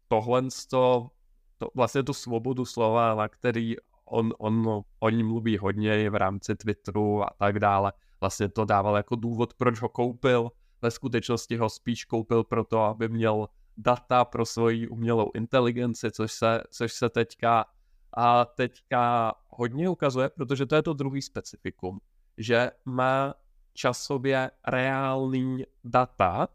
tohle 0.07 0.41
to, 0.69 1.09
to, 1.57 1.69
vlastně 1.75 2.03
tu 2.03 2.13
svobodu 2.13 2.65
slova, 2.65 3.15
na 3.15 3.27
který 3.27 3.75
on, 4.07 4.33
on, 4.37 4.81
on 4.99 5.25
mluví 5.25 5.57
hodně 5.57 6.09
v 6.09 6.15
rámci 6.15 6.55
Twitteru 6.55 7.23
a 7.23 7.29
tak 7.37 7.59
dále, 7.59 7.93
vlastně 8.21 8.49
to 8.49 8.65
dával 8.65 8.97
jako 8.97 9.15
důvod, 9.15 9.53
proč 9.53 9.81
ho 9.81 9.89
koupil. 9.89 10.51
Ve 10.81 10.91
skutečnosti 10.91 11.57
ho 11.57 11.69
spíš 11.69 12.05
koupil 12.05 12.43
proto, 12.43 12.81
aby 12.81 13.09
měl 13.09 13.47
data 13.77 14.25
pro 14.25 14.45
svoji 14.45 14.87
umělou 14.87 15.31
inteligenci, 15.33 16.11
což 16.11 16.31
se, 16.31 16.63
což 16.69 16.93
se 16.93 17.09
teďka, 17.09 17.65
a 18.13 18.45
teďka 18.45 19.33
hodně 19.49 19.89
ukazuje, 19.89 20.29
protože 20.29 20.65
to 20.65 20.75
je 20.75 20.81
to 20.81 20.93
druhý 20.93 21.21
specifikum, 21.21 21.99
že 22.37 22.71
má 22.85 23.33
časově 23.73 24.51
reální 24.67 25.63
data 25.83 26.47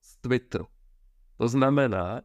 z 0.00 0.16
Twitteru. 0.16 0.66
To 1.36 1.48
znamená, 1.48 2.20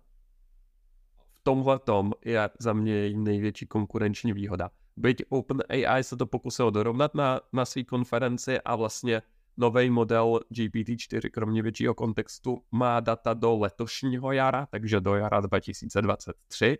tomhle 1.44 1.80
tom 1.80 2.14
je 2.26 2.50
za 2.60 2.74
mě 2.74 2.94
její 2.94 3.18
největší 3.18 3.66
konkurenční 3.66 4.34
výhoda. 4.34 4.70
Byť 4.98 5.24
OpenAI 5.30 6.04
se 6.04 6.18
to 6.18 6.26
pokusil 6.26 6.72
dorovnat 6.72 7.16
na, 7.16 7.42
na 7.54 7.66
své 7.66 7.84
konferenci 7.84 8.62
a 8.62 8.76
vlastně 8.76 9.22
Nový 9.58 9.90
model 9.90 10.40
GPT-4, 10.52 11.30
kromě 11.32 11.62
většího 11.62 11.94
kontextu, 11.94 12.64
má 12.72 13.00
data 13.00 13.34
do 13.34 13.58
letošního 13.58 14.32
jara, 14.32 14.66
takže 14.66 15.02
do 15.02 15.16
jara 15.16 15.42
2023, 15.42 16.78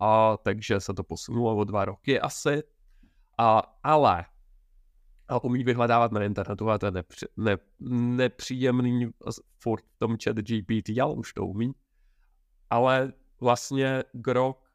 a, 0.00 0.36
takže 0.36 0.80
se 0.80 0.94
to 0.94 1.04
posunulo 1.04 1.56
o 1.56 1.64
dva 1.64 1.84
roky 1.84 2.20
asi. 2.20 2.62
A, 3.38 3.78
ale 3.82 4.24
a 5.28 5.44
umí 5.44 5.64
vyhledávat 5.64 6.12
na 6.12 6.24
internetu 6.24 6.70
a 6.70 6.78
to 6.78 6.86
je 6.86 6.92
nepři, 6.92 7.26
ne, 7.36 7.56
nepříjemný 8.16 9.10
furt 9.58 9.84
v 9.84 9.98
tom 9.98 10.16
chat 10.24 10.36
GPT, 10.36 10.88
ale 11.02 11.14
už 11.14 11.32
to 11.32 11.46
umí. 11.46 11.72
Ale 12.70 13.12
vlastně 13.40 14.04
Grok 14.12 14.70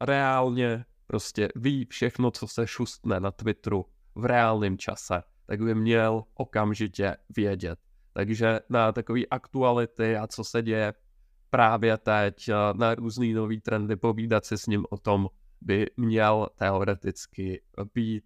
reálně 0.00 0.84
prostě 1.06 1.48
ví 1.56 1.84
všechno, 1.84 2.30
co 2.30 2.48
se 2.48 2.66
šustne 2.66 3.20
na 3.20 3.30
Twitteru 3.30 3.86
v 4.14 4.24
reálném 4.24 4.78
čase 4.78 5.22
tak 5.46 5.62
by 5.62 5.74
měl 5.74 6.24
okamžitě 6.34 7.16
vědět. 7.36 7.78
Takže 8.12 8.60
na 8.68 8.92
takové 8.92 9.20
aktuality 9.30 10.16
a 10.16 10.26
co 10.26 10.44
se 10.44 10.62
děje 10.62 10.94
právě 11.50 11.98
teď, 11.98 12.50
na 12.72 12.94
různý 12.94 13.32
nový 13.32 13.60
trendy, 13.60 13.96
povídat 13.96 14.44
si 14.44 14.58
s 14.58 14.66
ním 14.66 14.86
o 14.90 14.96
tom, 14.96 15.28
by 15.60 15.86
měl 15.96 16.48
teoreticky 16.56 17.62
být 17.94 18.24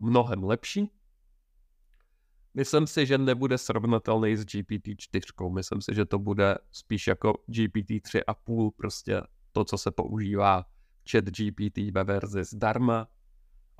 mnohem 0.00 0.44
lepší. 0.44 0.90
Myslím 2.54 2.86
si, 2.86 3.06
že 3.06 3.18
nebude 3.18 3.58
srovnatelný 3.58 4.36
s 4.36 4.44
GPT-4. 4.44 5.52
Myslím 5.54 5.80
si, 5.80 5.94
že 5.94 6.04
to 6.04 6.18
bude 6.18 6.58
spíš 6.72 7.06
jako 7.06 7.32
GPT-3,5, 7.48 8.70
prostě 8.76 9.22
to, 9.52 9.64
co 9.64 9.78
se 9.78 9.90
používá 9.90 10.66
chat 11.10 11.24
GPT 11.24 11.78
ve 11.92 12.04
verzi 12.04 12.44
zdarma. 12.44 13.08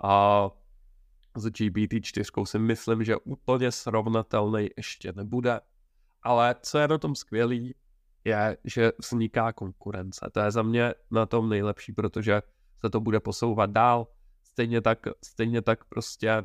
A 0.03 0.51
s 1.35 1.47
GPT-4 1.47 2.45
si 2.45 2.59
myslím, 2.59 3.05
že 3.05 3.17
úplně 3.17 3.73
srovnatelný 3.73 4.69
ještě 4.77 5.13
nebude. 5.13 5.61
Ale 6.23 6.55
co 6.63 6.79
je 6.79 6.89
na 6.89 6.99
tom 6.99 7.15
skvělý, 7.15 7.75
je, 8.25 8.57
že 8.65 8.93
vzniká 8.99 9.53
konkurence. 9.53 10.31
To 10.33 10.41
je 10.41 10.51
za 10.51 10.63
mě 10.63 10.95
na 11.11 11.27
tom 11.27 11.49
nejlepší, 11.49 11.93
protože 11.93 12.43
se 12.81 12.91
to 12.91 13.01
bude 13.01 13.21
posouvat 13.21 13.71
dál. 13.71 14.09
Stejně 14.43 14.81
tak, 14.81 15.07
stejně 15.25 15.63
tak 15.63 15.85
prostě 15.85 16.43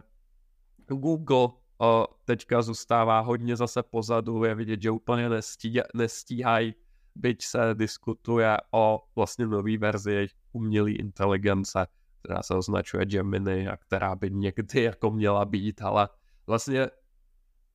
Google 0.87 1.47
o, 1.81 2.07
teďka 2.25 2.61
zůstává 2.61 3.19
hodně 3.19 3.55
zase 3.55 3.83
pozadu, 3.83 4.43
je 4.43 4.55
vidět, 4.55 4.81
že 4.81 4.91
úplně 4.91 5.29
nestí, 5.29 5.79
nestíhají, 5.93 6.73
byť 7.15 7.43
se 7.43 7.59
diskutuje 7.73 8.57
o 8.71 9.03
vlastně 9.15 9.47
nové 9.47 9.77
verzi 9.77 10.27
umělé 10.53 10.91
inteligence 10.91 11.87
která 12.27 12.43
se 12.43 12.55
označuje 12.55 13.05
Gemini 13.05 13.67
a 13.67 13.77
která 13.77 14.15
by 14.15 14.31
někdy 14.31 14.83
jako 14.83 15.11
měla 15.11 15.45
být, 15.45 15.81
ale 15.81 16.09
vlastně 16.47 16.87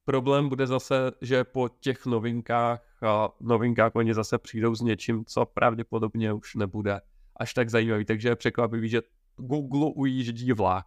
problém 0.04 0.48
bude 0.48 0.66
zase, 0.66 1.12
že 1.20 1.44
po 1.44 1.68
těch 1.68 2.06
novinkách, 2.06 2.80
novinkách 3.40 3.94
oni 3.94 4.14
zase 4.14 4.38
přijdou 4.38 4.74
s 4.74 4.80
něčím, 4.80 5.24
co 5.24 5.46
pravděpodobně 5.46 6.32
už 6.32 6.54
nebude 6.54 7.00
až 7.36 7.54
tak 7.54 7.70
zajímavý, 7.70 8.04
takže 8.04 8.28
je 8.28 8.36
překvapivý, 8.36 8.88
že 8.88 9.02
Google 9.36 9.90
ujíždí 9.94 10.52
mám 10.52 10.82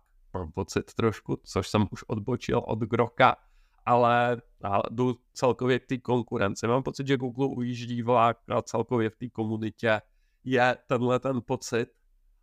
pocit 0.52 0.94
trošku, 0.94 1.40
což 1.44 1.68
jsem 1.68 1.88
už 1.92 2.04
odbočil 2.04 2.62
od 2.66 2.80
Groka, 2.80 3.36
ale 3.86 4.42
jdu 4.92 5.16
celkově 5.34 5.80
k 5.80 5.86
té 5.86 5.98
konkurenci. 5.98 6.68
Mám 6.68 6.84
pocit, 6.84 7.08
že 7.08 7.18
Google 7.18 7.48
ujíždí 7.48 8.02
vlak 8.02 8.38
a 8.50 8.62
celkově 8.62 9.10
v 9.10 9.16
té 9.16 9.30
komunitě 9.30 10.02
je 10.44 10.78
tenhle 10.88 11.20
ten 11.20 11.42
pocit, 11.46 11.90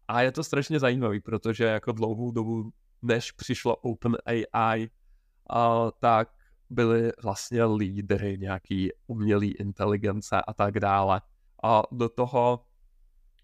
a 0.08 0.20
je 0.20 0.32
to 0.32 0.44
strašně 0.44 0.80
zajímavý, 0.80 1.20
protože 1.20 1.64
jako 1.64 1.92
dlouhou 1.92 2.30
dobu, 2.30 2.72
než 3.02 3.32
přišlo 3.32 3.76
OpenAI, 3.76 4.90
tak 6.00 6.28
byly 6.70 7.12
vlastně 7.22 7.64
lídry 7.64 8.38
nějaký 8.38 8.90
umělý 9.06 9.50
inteligence 9.50 10.42
a 10.46 10.52
tak 10.54 10.80
dále. 10.80 11.20
A 11.64 11.82
do 11.92 12.08
toho 12.08 12.64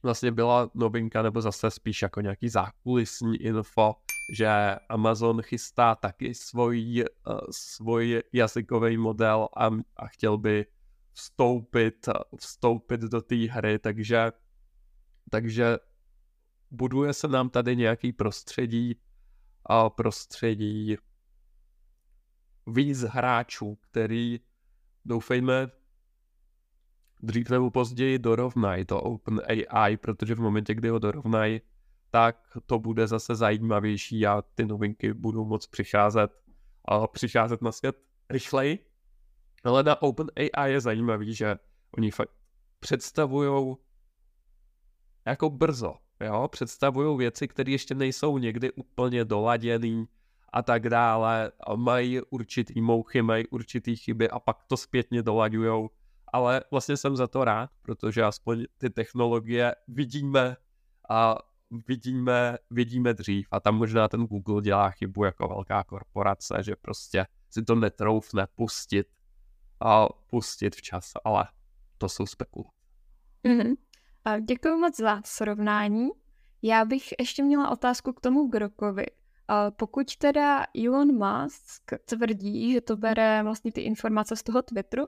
vlastně 0.02 0.32
byla 0.32 0.70
novinka, 0.74 1.22
nebo 1.22 1.40
zase 1.40 1.70
spíš 1.70 2.02
jako 2.02 2.20
nějaký 2.20 2.48
zákulisní 2.48 3.36
info, 3.36 3.94
že 4.28 4.76
Amazon 4.88 5.42
chystá 5.42 5.94
taky 5.94 6.34
svůj, 6.34 7.04
uh, 7.26 7.38
svůj 7.50 8.22
jazykový 8.32 8.96
model 8.96 9.48
a, 9.56 9.66
a 9.96 10.06
chtěl 10.06 10.38
by 10.38 10.66
vstoupit, 11.12 12.08
vstoupit 12.40 13.00
do 13.00 13.22
té 13.22 13.36
hry, 13.36 13.78
takže, 13.78 14.32
takže 15.30 15.78
buduje 16.70 17.12
se 17.12 17.28
nám 17.28 17.50
tady 17.50 17.76
nějaký 17.76 18.12
prostředí 18.12 19.00
a 19.66 19.90
prostředí 19.90 20.96
víc 22.66 23.00
hráčů, 23.00 23.78
který 23.80 24.40
doufejme 25.04 25.70
dřív 27.22 27.50
nebo 27.50 27.70
později 27.70 28.18
dorovnají 28.18 28.84
to 28.84 29.00
OpenAI, 29.02 29.96
protože 29.96 30.34
v 30.34 30.40
momentě, 30.40 30.74
kdy 30.74 30.88
ho 30.88 30.98
dorovnají, 30.98 31.60
tak 32.10 32.58
to 32.66 32.78
bude 32.78 33.06
zase 33.06 33.34
zajímavější. 33.34 34.26
A 34.26 34.42
ty 34.54 34.66
novinky 34.66 35.14
budou 35.14 35.44
moc 35.44 35.66
přicházet 35.66 36.30
a 36.84 37.06
přicházet 37.06 37.62
na 37.62 37.72
svět 37.72 37.96
rychleji. 38.30 38.78
Ale 39.64 39.82
na 39.82 40.02
OpenAI 40.02 40.72
je 40.72 40.80
zajímavý, 40.80 41.34
že 41.34 41.56
oni 41.96 42.10
fakt 42.10 42.30
představují 42.80 43.76
jako 45.26 45.50
brzo, 45.50 45.94
jo, 46.20 46.48
představují 46.48 47.18
věci, 47.18 47.48
které 47.48 47.70
ještě 47.72 47.94
nejsou 47.94 48.38
někdy 48.38 48.72
úplně 48.72 49.24
doladěný 49.24 50.08
a 50.52 50.62
tak 50.62 50.88
dále, 50.88 51.52
a 51.66 51.76
mají 51.76 52.20
určitý 52.30 52.80
mouchy, 52.80 53.22
mají 53.22 53.46
určitý 53.46 53.96
chyby 53.96 54.30
a 54.30 54.38
pak 54.38 54.64
to 54.66 54.76
zpětně 54.76 55.22
dolaďujou, 55.22 55.90
ale 56.32 56.64
vlastně 56.70 56.96
jsem 56.96 57.16
za 57.16 57.26
to 57.26 57.44
rád, 57.44 57.70
protože 57.82 58.22
aspoň 58.22 58.64
ty 58.78 58.90
technologie 58.90 59.74
vidíme 59.88 60.56
a 61.08 61.38
vidíme, 61.70 62.56
vidíme 62.70 63.14
dřív 63.14 63.48
a 63.50 63.60
tam 63.60 63.76
možná 63.76 64.08
ten 64.08 64.26
Google 64.26 64.62
dělá 64.62 64.90
chybu 64.90 65.24
jako 65.24 65.48
velká 65.48 65.84
korporace, 65.84 66.58
že 66.60 66.76
prostě 66.76 67.26
si 67.50 67.62
to 67.62 67.74
netroufne 67.74 68.46
pustit 68.54 69.06
a 69.80 70.06
pustit 70.26 70.76
včas, 70.76 71.12
ale 71.24 71.48
to 71.98 72.08
jsou 72.08 72.26
spekulace. 72.26 72.70
Mm-hmm. 73.44 73.76
Děkuji 74.44 74.76
moc 74.78 74.96
za 74.96 75.22
srovnání. 75.24 76.08
Já 76.62 76.84
bych 76.84 77.14
ještě 77.18 77.42
měla 77.42 77.70
otázku 77.70 78.12
k 78.12 78.20
tomu 78.20 78.48
Grokovi. 78.48 79.06
Pokud 79.76 80.16
teda 80.16 80.64
Elon 80.84 81.08
Musk 81.08 81.82
tvrdí, 82.04 82.72
že 82.72 82.80
to 82.80 82.96
bere 82.96 83.42
vlastně 83.42 83.72
ty 83.72 83.80
informace 83.80 84.36
z 84.36 84.42
toho 84.42 84.62
Twitteru, 84.62 85.06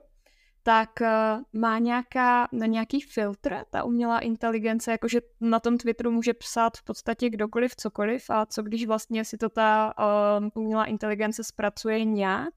tak 0.63 0.89
uh, 1.01 1.59
má 1.61 1.79
nějaká, 1.79 2.47
na 2.51 2.65
nějaký 2.65 3.01
filtr 3.01 3.55
ta 3.69 3.83
umělá 3.83 4.19
inteligence, 4.19 4.91
jakože 4.91 5.19
na 5.41 5.59
tom 5.59 5.77
Twitteru 5.77 6.11
může 6.11 6.33
psát 6.33 6.77
v 6.77 6.83
podstatě 6.83 7.29
kdokoliv 7.29 7.75
cokoliv 7.75 8.29
a 8.29 8.45
co 8.45 8.63
když 8.63 8.85
vlastně 8.85 9.25
si 9.25 9.37
to 9.37 9.49
ta 9.49 9.93
uh, 9.99 10.63
umělá 10.63 10.85
inteligence 10.85 11.43
zpracuje 11.43 12.05
nějak 12.05 12.53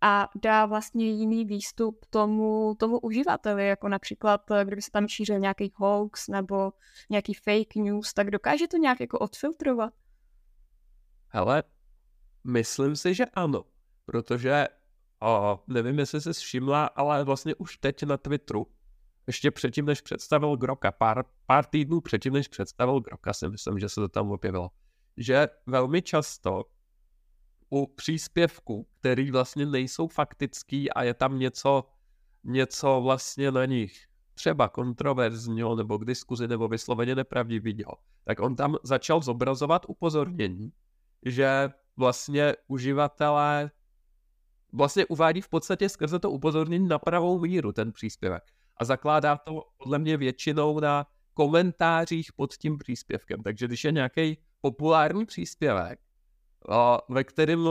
a 0.00 0.28
dá 0.42 0.66
vlastně 0.66 1.10
jiný 1.10 1.44
výstup 1.44 2.06
tomu, 2.10 2.74
tomu 2.78 2.98
uživateli, 2.98 3.68
jako 3.68 3.88
například, 3.88 4.50
eh, 4.50 4.64
kdyby 4.64 4.82
se 4.82 4.90
tam 4.90 5.08
šířil 5.08 5.38
nějaký 5.38 5.72
hoax 5.76 6.28
nebo 6.28 6.72
nějaký 7.10 7.34
fake 7.34 7.76
news, 7.76 8.14
tak 8.14 8.30
dokáže 8.30 8.68
to 8.68 8.76
nějak 8.76 9.00
jako 9.00 9.18
odfiltrovat? 9.18 9.94
Hele, 11.28 11.62
myslím 12.44 12.96
si, 12.96 13.14
že 13.14 13.24
ano, 13.24 13.64
protože 14.06 14.68
o, 15.22 15.60
nevím, 15.66 15.98
jestli 15.98 16.20
jsi 16.20 16.32
všimla, 16.32 16.86
ale 16.86 17.24
vlastně 17.24 17.54
už 17.54 17.76
teď 17.76 18.02
na 18.02 18.16
Twitteru, 18.16 18.66
ještě 19.26 19.50
předtím, 19.50 19.86
než 19.86 20.00
představil 20.00 20.56
Groka, 20.56 20.92
pár, 20.92 21.24
pár 21.46 21.64
týdnů 21.64 22.00
předtím, 22.00 22.32
než 22.32 22.48
představil 22.48 23.00
Groka, 23.00 23.32
si 23.32 23.48
myslím, 23.48 23.78
že 23.78 23.88
se 23.88 23.94
to 23.94 24.08
tam 24.08 24.30
objevilo, 24.30 24.70
že 25.16 25.48
velmi 25.66 26.02
často 26.02 26.64
u 27.70 27.86
příspěvků, 27.86 28.86
který 29.00 29.30
vlastně 29.30 29.66
nejsou 29.66 30.08
faktický 30.08 30.90
a 30.90 31.02
je 31.02 31.14
tam 31.14 31.38
něco, 31.38 31.84
něco 32.44 33.00
vlastně 33.00 33.50
na 33.50 33.64
nich 33.64 34.06
třeba 34.34 34.68
kontroverzního 34.68 35.76
nebo 35.76 35.98
k 35.98 36.04
diskuzi 36.04 36.48
nebo 36.48 36.68
vysloveně 36.68 37.14
nepravdivého, 37.14 37.92
tak 38.24 38.40
on 38.40 38.56
tam 38.56 38.76
začal 38.82 39.22
zobrazovat 39.22 39.86
upozornění, 39.88 40.72
že 41.22 41.70
vlastně 41.96 42.54
uživatelé 42.68 43.70
vlastně 44.72 45.06
uvádí 45.06 45.40
v 45.40 45.48
podstatě 45.48 45.88
skrze 45.88 46.18
to 46.18 46.30
upozornění 46.30 46.88
na 46.88 46.98
pravou 46.98 47.38
míru 47.40 47.72
ten 47.72 47.92
příspěvek. 47.92 48.42
A 48.76 48.84
zakládá 48.84 49.36
to 49.36 49.62
podle 49.78 49.98
mě 49.98 50.16
většinou 50.16 50.80
na 50.80 51.06
komentářích 51.34 52.32
pod 52.32 52.54
tím 52.54 52.78
příspěvkem. 52.78 53.42
Takže 53.42 53.66
když 53.66 53.84
je 53.84 53.92
nějaký 53.92 54.38
populární 54.60 55.26
příspěvek, 55.26 56.00
ve 57.08 57.24
kterém 57.24 57.68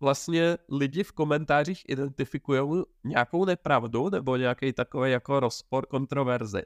vlastně 0.00 0.58
lidi 0.68 1.02
v 1.02 1.12
komentářích 1.12 1.82
identifikují 1.88 2.82
nějakou 3.04 3.44
nepravdu 3.44 4.10
nebo 4.10 4.36
nějaký 4.36 4.72
takový 4.72 5.10
jako 5.10 5.40
rozpor, 5.40 5.86
kontroverzi, 5.86 6.62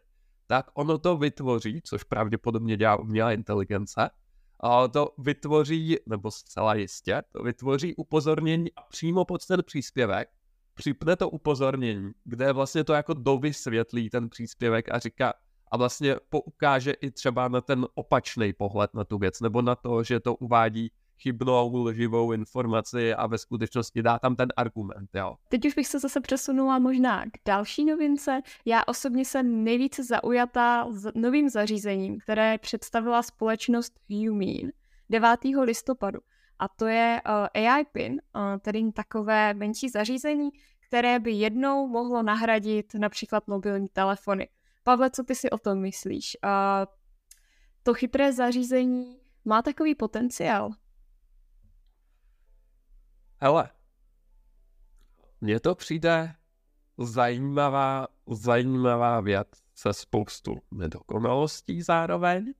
tak 0.47 0.71
ono 0.75 0.99
to 0.99 1.16
vytvoří, 1.16 1.81
což 1.85 2.05
pravděpodobně 2.05 2.77
dělá 2.77 2.97
umělá 2.97 3.33
inteligence, 3.33 4.11
a 4.61 4.88
to 4.88 5.14
vytvoří, 5.18 5.96
nebo 6.07 6.31
zcela 6.31 6.75
jistě, 6.75 7.23
to 7.33 7.42
vytvoří 7.42 7.94
upozornění 7.94 8.73
a 8.77 8.83
přímo 8.83 9.25
pod 9.25 9.46
ten 9.46 9.62
příspěvek 9.66 10.29
připne 10.75 11.16
to 11.16 11.31
upozornění, 11.31 12.12
kde 12.25 12.53
vlastně 12.53 12.85
to 12.85 12.92
jako 12.92 13.14
dovysvětlí 13.14 14.11
ten 14.11 14.29
příspěvek 14.29 14.92
a 14.92 14.99
říká, 14.99 15.33
a 15.70 15.77
vlastně 15.77 16.16
poukáže 16.29 16.92
i 16.92 17.11
třeba 17.11 17.49
na 17.49 17.61
ten 17.61 17.87
opačný 17.94 18.53
pohled 18.53 18.94
na 18.94 19.05
tu 19.05 19.18
věc, 19.18 19.40
nebo 19.40 19.62
na 19.62 19.75
to, 19.75 20.03
že 20.03 20.20
to 20.20 20.35
uvádí 20.35 20.90
chybnou, 21.22 21.76
lživou 21.85 22.33
informaci 22.33 23.14
a 23.14 23.26
ve 23.26 23.38
skutečnosti 23.38 24.02
dá 24.02 24.18
tam 24.18 24.37
ten 24.37 24.48
argument, 24.56 25.11
jo. 25.14 25.37
Teď 25.48 25.64
už 25.66 25.74
bych 25.74 25.87
se 25.87 25.98
zase 25.98 26.20
přesunula 26.20 26.78
možná 26.78 27.24
k 27.24 27.38
další 27.46 27.85
novince. 27.85 28.40
Já 28.64 28.83
osobně 28.87 29.24
jsem 29.24 29.64
nejvíce 29.64 30.04
zaujatá 30.04 30.87
s 30.90 31.12
novým 31.14 31.48
zařízením, 31.48 32.18
které 32.18 32.59
představila 32.59 33.22
společnost 33.22 33.92
Humin 34.11 34.72
9. 35.11 35.40
listopadu. 35.62 36.18
A 36.59 36.68
to 36.68 36.87
je 36.87 37.20
uh, 37.26 37.66
AI 37.66 37.85
PIN, 37.92 38.12
uh, 38.12 38.42
tedy 38.61 38.92
takové 38.92 39.54
menší 39.54 39.88
zařízení, 39.88 40.50
které 40.88 41.18
by 41.18 41.33
jednou 41.33 41.88
mohlo 41.88 42.22
nahradit 42.22 42.94
například 42.94 43.46
mobilní 43.46 43.88
telefony. 43.88 44.48
Pavle, 44.85 45.11
co 45.11 45.24
ty 45.24 45.35
si 45.35 45.50
o 45.50 45.59
tom 45.59 45.78
myslíš? 45.78 46.37
Uh, 46.44 46.50
to 47.83 47.94
chytré 47.94 48.33
zařízení 48.33 49.16
má 49.44 49.62
takový 49.62 49.94
potenciál? 49.94 50.70
Hele, 53.42 53.70
mně 55.40 55.61
to 55.61 55.74
přijde 55.74 56.35
zajímavá, 56.98 58.07
zajímavá 58.31 59.20
věc 59.20 59.48
se 59.74 59.92
spoustu 59.92 60.57
nedokonalostí 60.70 61.83
zároveň. 61.83 62.55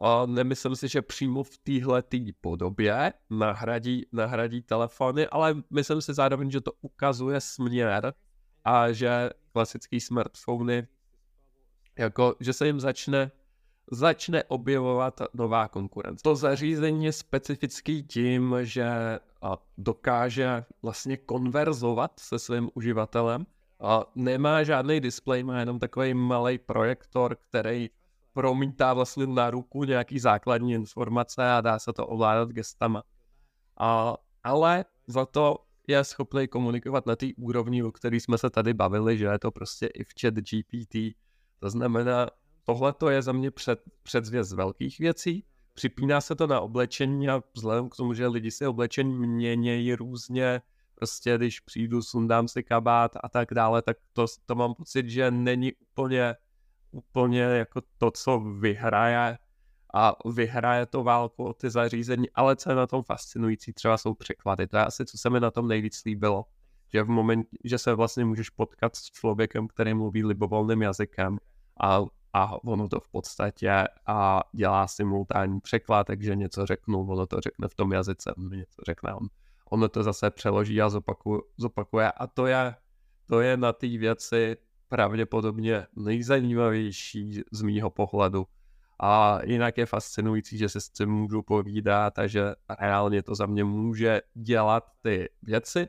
A 0.00 0.26
nemyslím 0.26 0.76
si, 0.76 0.88
že 0.88 1.02
přímo 1.02 1.42
v 1.42 1.58
téhle 1.58 2.02
podobě 2.40 3.12
nahradí, 3.30 4.06
nahradí 4.12 4.62
telefony, 4.62 5.26
ale 5.26 5.54
myslím 5.70 6.02
si 6.02 6.14
zároveň, 6.14 6.50
že 6.50 6.60
to 6.60 6.72
ukazuje 6.80 7.40
směr 7.40 8.14
a 8.64 8.92
že 8.92 9.30
klasický 9.52 10.00
smartfony, 10.00 10.86
jako, 11.98 12.34
že 12.40 12.52
se 12.52 12.66
jim 12.66 12.80
začne 12.80 13.30
začne 13.90 14.44
objevovat 14.44 15.20
nová 15.34 15.68
konkurence. 15.68 16.22
To 16.22 16.36
zařízení 16.36 17.04
je 17.04 17.12
specifický 17.12 18.02
tím, 18.02 18.56
že 18.62 19.18
dokáže 19.78 20.64
vlastně 20.82 21.16
konverzovat 21.16 22.20
se 22.20 22.38
svým 22.38 22.70
uživatelem. 22.74 23.46
A 23.80 24.04
nemá 24.14 24.62
žádný 24.62 25.00
displej, 25.00 25.42
má 25.42 25.60
jenom 25.60 25.78
takový 25.78 26.14
malý 26.14 26.58
projektor, 26.58 27.36
který 27.36 27.90
promítá 28.32 28.94
vlastně 28.94 29.26
na 29.26 29.50
ruku 29.50 29.84
nějaký 29.84 30.18
základní 30.18 30.72
informace 30.72 31.50
a 31.50 31.60
dá 31.60 31.78
se 31.78 31.92
to 31.92 32.06
ovládat 32.06 32.48
gestama. 32.48 33.02
A, 33.80 34.14
ale 34.44 34.84
za 35.06 35.26
to 35.26 35.56
je 35.86 36.04
schopný 36.04 36.48
komunikovat 36.48 37.06
na 37.06 37.16
té 37.16 37.26
úrovni, 37.36 37.82
o 37.82 37.92
který 37.92 38.20
jsme 38.20 38.38
se 38.38 38.50
tady 38.50 38.74
bavili, 38.74 39.18
že 39.18 39.24
je 39.24 39.38
to 39.38 39.50
prostě 39.50 39.86
i 39.86 40.04
v 40.04 40.08
chat 40.20 40.34
GPT. 40.34 41.16
To 41.60 41.70
znamená, 41.70 42.26
tohle 42.64 42.92
to 42.92 43.10
je 43.10 43.22
za 43.22 43.32
mě 43.32 43.50
před, 43.50 43.82
předzvěst 44.02 44.52
velkých 44.52 44.98
věcí. 44.98 45.44
Připíná 45.78 46.20
se 46.20 46.34
to 46.34 46.46
na 46.46 46.60
oblečení 46.60 47.28
a 47.28 47.42
vzhledem 47.54 47.88
k 47.88 47.96
tomu, 47.96 48.14
že 48.14 48.26
lidi 48.26 48.50
si 48.50 48.66
oblečení 48.66 49.14
měnějí 49.14 49.94
různě, 49.94 50.60
prostě 50.94 51.36
když 51.36 51.60
přijdu, 51.60 52.02
sundám 52.02 52.48
si 52.48 52.62
kabát 52.62 53.12
a 53.22 53.28
tak 53.28 53.54
dále, 53.54 53.82
tak 53.82 53.96
to, 54.12 54.26
to 54.46 54.54
mám 54.54 54.74
pocit, 54.74 55.08
že 55.08 55.30
není 55.30 55.72
úplně, 55.72 56.34
úplně 56.90 57.40
jako 57.42 57.82
to, 57.98 58.10
co 58.10 58.40
vyhraje 58.40 59.38
a 59.94 60.12
vyhraje 60.32 60.86
to 60.86 61.04
válku 61.04 61.44
o 61.44 61.52
ty 61.52 61.70
zařízení, 61.70 62.30
ale 62.34 62.56
co 62.56 62.70
je 62.70 62.76
na 62.76 62.86
tom 62.86 63.02
fascinující, 63.02 63.72
třeba 63.72 63.98
jsou 63.98 64.14
překlady. 64.14 64.66
To 64.66 64.76
je 64.76 64.84
asi, 64.84 65.04
co 65.04 65.18
se 65.18 65.30
mi 65.30 65.40
na 65.40 65.50
tom 65.50 65.68
nejvíc 65.68 66.04
líbilo, 66.04 66.44
že 66.92 67.02
v 67.02 67.08
momentě, 67.08 67.48
že 67.64 67.78
se 67.78 67.94
vlastně 67.94 68.24
můžeš 68.24 68.50
potkat 68.50 68.96
s 68.96 69.04
člověkem, 69.04 69.68
který 69.68 69.94
mluví 69.94 70.24
libovolným 70.24 70.82
jazykem 70.82 71.38
a 71.80 72.00
a 72.32 72.64
ono 72.64 72.88
to 72.88 73.00
v 73.00 73.08
podstatě 73.08 73.84
a 74.06 74.40
dělá 74.52 74.88
simultánní 74.88 75.60
překlad, 75.60 76.06
takže 76.06 76.36
něco 76.36 76.66
řeknu, 76.66 77.00
ono 77.00 77.26
to 77.26 77.40
řekne 77.40 77.68
v 77.68 77.74
tom 77.74 77.92
jazyce, 77.92 78.34
něco 78.50 78.82
řekne, 78.86 79.14
on, 79.14 79.28
ono 79.70 79.88
to 79.88 80.02
zase 80.02 80.30
přeloží 80.30 80.82
a 80.82 80.88
zopakuje, 80.88 81.40
zopakuje 81.56 82.12
a 82.12 82.26
to 82.26 82.46
je, 82.46 82.74
to 83.26 83.40
je 83.40 83.56
na 83.56 83.72
té 83.72 83.86
věci 83.86 84.56
pravděpodobně 84.88 85.86
nejzajímavější 85.96 87.42
z 87.52 87.62
mýho 87.62 87.90
pohledu. 87.90 88.46
A 89.00 89.38
jinak 89.44 89.78
je 89.78 89.86
fascinující, 89.86 90.58
že 90.58 90.68
se 90.68 90.80
s 90.80 90.88
tím 90.88 91.10
můžu 91.10 91.42
povídat, 91.42 92.14
takže 92.14 92.54
reálně 92.80 93.22
to 93.22 93.34
za 93.34 93.46
mě 93.46 93.64
může 93.64 94.20
dělat 94.34 94.84
ty 95.02 95.28
věci, 95.42 95.88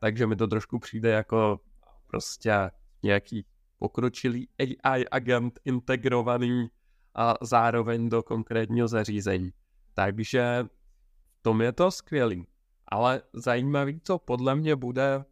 takže 0.00 0.26
mi 0.26 0.36
to 0.36 0.46
trošku 0.46 0.78
přijde 0.78 1.10
jako 1.10 1.60
prostě 2.06 2.70
nějaký 3.02 3.46
pokročilý 3.82 4.48
AI 4.84 5.04
agent 5.10 5.58
integrovaný 5.64 6.70
a 7.14 7.34
zároveň 7.42 8.08
do 8.08 8.22
konkrétního 8.22 8.88
zařízení. 8.88 9.50
Takže 9.94 10.66
v 11.38 11.42
tom 11.42 11.60
je 11.60 11.72
to 11.72 11.90
skvělý. 11.90 12.46
Ale 12.86 13.22
zajímavý, 13.32 14.00
co 14.04 14.18
podle 14.18 14.54
mě 14.54 14.76
bude 14.76 15.24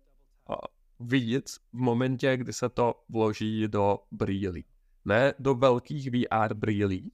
vidět 1.01 1.49
v 1.49 1.61
momentě, 1.73 2.37
kdy 2.37 2.53
se 2.53 2.69
to 2.69 3.05
vloží 3.09 3.69
do 3.69 3.99
brýlí. 4.11 4.65
Ne 5.05 5.35
do 5.39 5.55
velkých 5.55 6.11
VR 6.11 6.55
brýlí, 6.55 7.13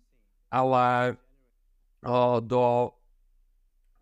ale 0.50 1.16
do 2.40 2.90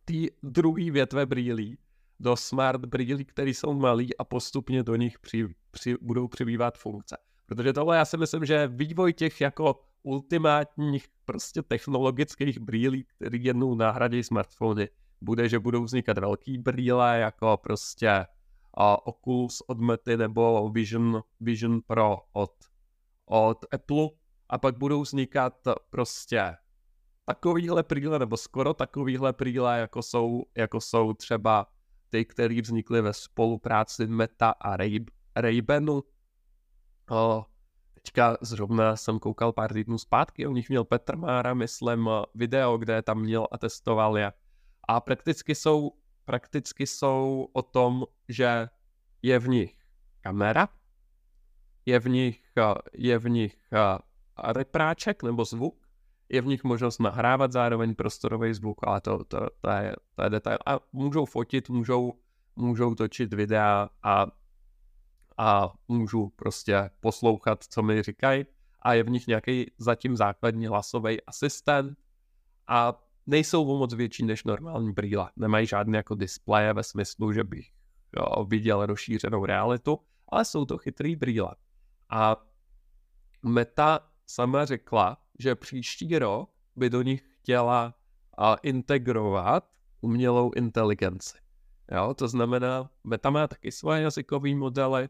té 0.04 0.30
druhé 0.42 0.90
větve 0.90 1.26
brýlí, 1.26 1.78
do 2.20 2.36
smart 2.36 2.84
brýlí, 2.84 3.24
které 3.24 3.50
jsou 3.50 3.74
malý 3.74 4.16
a 4.16 4.24
postupně 4.24 4.82
do 4.82 4.96
nich 4.96 5.18
při, 5.18 5.54
při, 5.74 5.96
budou 6.00 6.28
přibývat 6.28 6.78
funkce. 6.78 7.16
Protože 7.46 7.72
tohle 7.72 7.96
já 7.96 8.04
si 8.04 8.16
myslím, 8.16 8.44
že 8.44 8.68
vývoj 8.68 9.12
těch 9.12 9.40
jako 9.40 9.80
ultimátních 10.02 11.08
prostě 11.24 11.62
technologických 11.62 12.58
brýlí, 12.58 13.04
který 13.04 13.44
jednou 13.44 13.74
nahradí 13.74 14.22
smartfony, 14.22 14.88
bude, 15.20 15.48
že 15.48 15.58
budou 15.58 15.84
vznikat 15.84 16.18
velký 16.18 16.58
brýle, 16.58 17.18
jako 17.18 17.56
prostě 17.62 18.26
uh, 18.78 18.96
Oculus 19.04 19.62
od 19.66 19.78
Mety 19.80 20.16
nebo 20.16 20.70
Vision, 20.70 21.22
Vision 21.40 21.80
Pro 21.86 22.18
od, 22.32 22.52
od 23.26 23.64
Apple 23.72 24.08
a 24.48 24.58
pak 24.58 24.78
budou 24.78 25.02
vznikat 25.02 25.54
prostě 25.90 26.56
takovýhle 27.26 27.82
brýle, 27.82 28.18
nebo 28.18 28.36
skoro 28.36 28.74
takovýhle 28.74 29.32
brýle, 29.32 29.78
jako 29.78 30.02
jsou, 30.02 30.42
jako 30.56 30.80
jsou 30.80 31.12
třeba 31.12 31.66
ty, 32.08 32.24
které 32.24 32.60
vznikly 32.60 33.02
ve 33.02 33.12
spolupráci 33.12 34.06
Meta 34.06 34.50
a 34.50 34.76
Ray, 34.76 35.04
Ray-Banu. 35.36 36.02
O, 37.10 37.44
teďka 37.94 38.36
zrovna 38.40 38.96
jsem 38.96 39.18
koukal 39.18 39.52
pár 39.52 39.72
týdnů 39.72 39.98
zpátky, 39.98 40.46
u 40.46 40.52
nich 40.52 40.68
měl 40.68 40.84
Petr 40.84 41.16
Mára, 41.16 41.54
myslím, 41.54 42.10
video, 42.34 42.78
kde 42.78 43.02
tam 43.02 43.20
měl 43.20 43.46
a 43.52 43.58
testoval 43.58 44.18
je. 44.18 44.32
A 44.88 45.00
prakticky 45.00 45.54
jsou, 45.54 45.92
prakticky 46.24 46.86
jsou 46.86 47.48
o 47.52 47.62
tom, 47.62 48.04
že 48.28 48.68
je 49.22 49.38
v 49.38 49.48
nich 49.48 49.78
kamera, 50.20 50.68
je 51.86 52.00
v 52.00 52.08
nich, 52.08 52.42
je 52.92 53.18
v 53.18 53.28
nich 53.28 53.58
repráček 54.44 55.22
nebo 55.22 55.44
zvuk, 55.44 55.84
je 56.28 56.42
v 56.42 56.46
nich 56.46 56.64
možnost 56.64 56.98
nahrávat 56.98 57.52
zároveň 57.52 57.94
prostorový 57.94 58.54
zvuk, 58.54 58.80
ale 58.86 59.00
to, 59.00 59.24
to, 59.24 59.48
to, 59.60 59.70
je, 59.70 59.96
to 60.14 60.22
je 60.22 60.30
detail. 60.30 60.58
A 60.66 60.80
můžou 60.92 61.24
fotit, 61.24 61.70
můžou, 61.70 62.12
můžou 62.56 62.94
točit 62.94 63.34
videa 63.34 63.88
a, 64.02 64.26
a 65.38 65.72
můžu 65.88 66.28
prostě 66.36 66.90
poslouchat, 67.00 67.64
co 67.64 67.82
mi 67.82 68.02
říkají. 68.02 68.46
A 68.82 68.94
je 68.94 69.02
v 69.02 69.10
nich 69.10 69.26
nějaký 69.26 69.70
zatím 69.78 70.16
základní 70.16 70.66
hlasový 70.66 71.22
asistent 71.22 71.98
a 72.66 73.04
nejsou 73.26 73.66
o 73.66 73.78
moc 73.78 73.94
větší 73.94 74.24
než 74.24 74.44
normální 74.44 74.92
brýle. 74.92 75.30
Nemají 75.36 75.66
žádné 75.66 75.96
jako 75.96 76.14
displeje 76.14 76.72
ve 76.72 76.82
smyslu, 76.82 77.32
že 77.32 77.44
bych 77.44 77.70
jo, 78.16 78.44
viděl 78.44 78.86
rozšířenou 78.86 79.44
realitu, 79.44 80.00
ale 80.28 80.44
jsou 80.44 80.64
to 80.64 80.78
chytrý 80.78 81.16
brýle. 81.16 81.54
A 82.10 82.36
Meta 83.42 84.00
sama 84.26 84.64
řekla, 84.64 85.18
že 85.38 85.54
příští 85.54 86.18
rok 86.18 86.50
by 86.76 86.90
do 86.90 87.02
nich 87.02 87.22
chtěla 87.40 87.94
a, 88.38 88.54
integrovat 88.54 89.70
umělou 90.00 90.50
inteligenci. 90.56 91.38
Jo, 91.92 92.14
to 92.14 92.28
znamená, 92.28 92.90
Meta 93.04 93.30
má 93.30 93.48
taky 93.48 93.72
svoje 93.72 94.02
jazykové 94.02 94.54
modely 94.54 95.08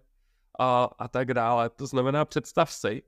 a, 0.59 0.85
a 0.99 1.09
tak 1.09 1.35
dále. 1.35 1.71
To 1.71 1.87
znamená, 1.87 2.25
představ 2.25 2.73
si, 2.73 3.03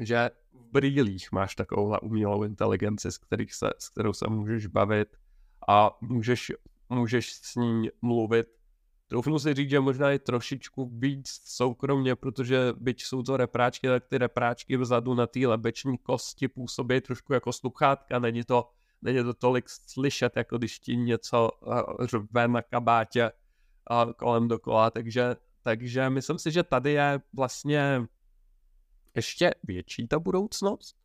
že 0.00 0.30
v 0.52 0.64
brýlích 0.72 1.32
máš 1.32 1.54
takovouhle 1.54 2.00
umělou 2.00 2.42
inteligenci, 2.42 3.12
s, 3.12 3.18
kterých 3.18 3.54
se, 3.54 3.70
s 3.78 3.88
kterou 3.88 4.12
se 4.12 4.26
můžeš 4.28 4.66
bavit 4.66 5.16
a 5.68 5.98
můžeš, 6.00 6.52
můžeš 6.88 7.32
s 7.32 7.56
ní 7.56 7.90
mluvit. 8.02 8.46
Troufnu 9.06 9.38
si 9.38 9.54
říct, 9.54 9.70
že 9.70 9.80
možná 9.80 10.10
je 10.10 10.18
trošičku 10.18 10.90
víc 10.98 11.40
soukromně, 11.44 12.16
protože 12.16 12.72
byť 12.76 13.04
jsou 13.04 13.22
to 13.22 13.36
repráčky, 13.36 13.88
tak 13.88 14.04
ty 14.04 14.18
repráčky 14.18 14.76
vzadu 14.76 15.14
na 15.14 15.26
té 15.26 15.46
lebeční 15.46 15.98
kosti 15.98 16.48
působí 16.48 17.00
trošku 17.00 17.32
jako 17.32 17.52
sluchátka, 17.52 18.18
není 18.18 18.44
to, 18.44 18.70
není 19.02 19.22
to 19.22 19.34
tolik 19.34 19.68
slyšet, 19.68 20.36
jako 20.36 20.58
když 20.58 20.78
ti 20.78 20.96
něco 20.96 21.50
eh, 21.72 22.06
řve 22.06 22.48
na 22.48 22.62
kabátě 22.62 23.32
a 23.90 24.06
kolem 24.16 24.48
dokola, 24.48 24.90
takže, 24.90 25.36
takže 25.62 26.10
myslím 26.10 26.38
si, 26.38 26.50
že 26.50 26.62
tady 26.62 26.92
je 26.92 27.20
vlastně 27.32 28.02
ještě 29.14 29.50
větší 29.62 30.08
ta 30.08 30.18
budoucnost 30.18 30.96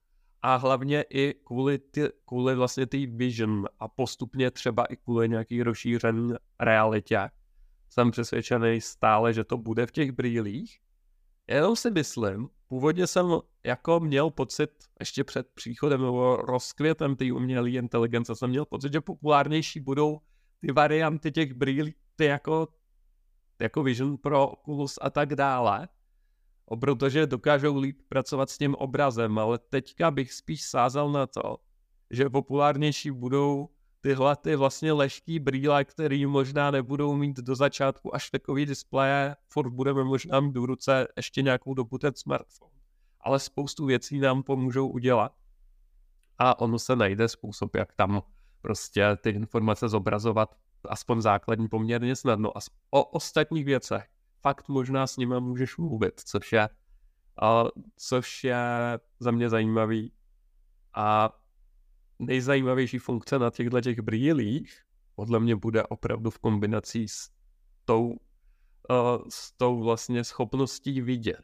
a 0.42 0.56
hlavně 0.56 1.06
i 1.10 1.34
kvůli, 1.34 1.80
ty, 1.80 2.10
kvůli 2.26 2.56
vlastně 2.56 2.86
té 2.86 2.98
vision 3.06 3.66
a 3.80 3.88
postupně 3.88 4.52
třeba 4.52 4.86
i 4.86 4.96
kvůli 4.96 5.30
nějaký 5.30 5.64
rozšířený 5.64 6.34
realitě, 6.60 7.30
jsem 7.90 8.12
přesvědčený 8.12 8.82
stále, 8.82 9.34
že 9.34 9.44
to 9.44 9.58
bude 9.58 9.86
v 9.86 9.92
těch 9.92 10.12
brýlích. 10.12 10.80
Jenom 11.48 11.76
si 11.76 11.92
myslím, 11.92 12.50
původně 12.68 13.08
jsem 13.08 13.26
jako 13.64 14.00
měl 14.00 14.30
pocit, 14.30 14.70
ještě 15.00 15.24
před 15.24 15.48
příchodem 15.54 16.02
nebo 16.02 16.36
rozkvětem 16.36 17.16
té 17.16 17.34
umělé 17.34 17.70
inteligence, 17.70 18.36
jsem 18.36 18.50
měl 18.50 18.66
pocit, 18.66 18.94
že 18.94 19.02
populárnější 19.02 19.80
budou 19.80 20.20
ty 20.60 20.72
varianty 20.72 21.32
těch 21.32 21.54
brýlí, 21.54 21.94
ty 22.16 22.26
jako, 22.26 22.68
jako 23.60 23.84
Vision 23.84 24.18
Pro, 24.18 24.48
Oculus 24.48 25.00
a 25.02 25.10
tak 25.10 25.36
dále, 25.36 25.88
protože 26.80 27.28
dokážou 27.28 27.80
líp 27.80 28.02
pracovat 28.10 28.50
s 28.50 28.58
tím 28.58 28.76
obrazem, 28.76 29.40
ale 29.40 29.58
teďka 29.58 30.12
bych 30.12 30.34
spíš 30.34 30.64
sázal 30.64 31.12
na 31.12 31.28
to, 31.28 31.58
že 32.12 32.30
populárnější 32.30 33.12
budou 33.12 33.70
tyhle 34.02 34.36
ty 34.36 34.56
vlastně 34.56 34.92
lehký 34.94 35.40
brýle, 35.40 35.86
který 35.86 36.26
možná 36.26 36.72
nebudou 36.72 37.16
mít 37.16 37.38
do 37.38 37.56
začátku 37.56 38.16
až 38.16 38.30
takový 38.30 38.66
displeje, 38.66 39.36
furt 39.48 39.70
budeme 39.70 40.04
možná 40.04 40.40
mít 40.40 40.58
v 40.58 40.64
ruce 40.64 41.08
ještě 41.18 41.42
nějakou 41.42 41.74
dobu 41.74 41.98
ten 41.98 42.14
smartphone. 42.16 42.72
Ale 43.22 43.40
spoustu 43.40 43.86
věcí 43.86 44.20
nám 44.20 44.44
pomůžou 44.44 44.88
udělat. 44.88 45.36
A 46.38 46.60
ono 46.60 46.80
se 46.80 46.96
najde 46.96 47.28
způsob, 47.28 47.76
jak 47.76 47.94
tam 47.94 48.22
prostě 48.62 49.18
ty 49.22 49.30
informace 49.30 49.90
zobrazovat 49.90 50.56
aspoň 50.90 51.22
základní 51.22 51.68
poměrně 51.68 52.16
snadno. 52.16 52.58
A 52.58 52.62
o 52.90 53.04
ostatních 53.04 53.66
věcech 53.66 54.08
fakt 54.42 54.68
možná 54.68 55.08
s 55.08 55.18
nimi 55.18 55.36
můžeš 55.40 55.78
mluvit, 55.78 56.20
což 56.26 56.54
je, 56.54 56.70
což 57.96 58.44
je 58.44 58.58
za 59.20 59.32
mě 59.32 59.50
zajímavý. 59.50 60.14
A 60.94 61.30
nejzajímavější 62.20 62.98
funkce 62.98 63.40
na 63.40 63.50
těchto 63.50 63.82
těch 63.82 64.00
brýlích 64.00 64.88
podle 65.16 65.40
mě 65.40 65.56
bude 65.56 65.84
opravdu 65.84 66.30
v 66.30 66.40
kombinaci 66.40 67.08
s 67.08 67.30
tou, 67.86 68.08
uh, 68.10 68.18
s 69.30 69.52
tou 69.52 69.84
vlastně 69.84 70.24
schopností 70.24 71.02
vidět. 71.02 71.42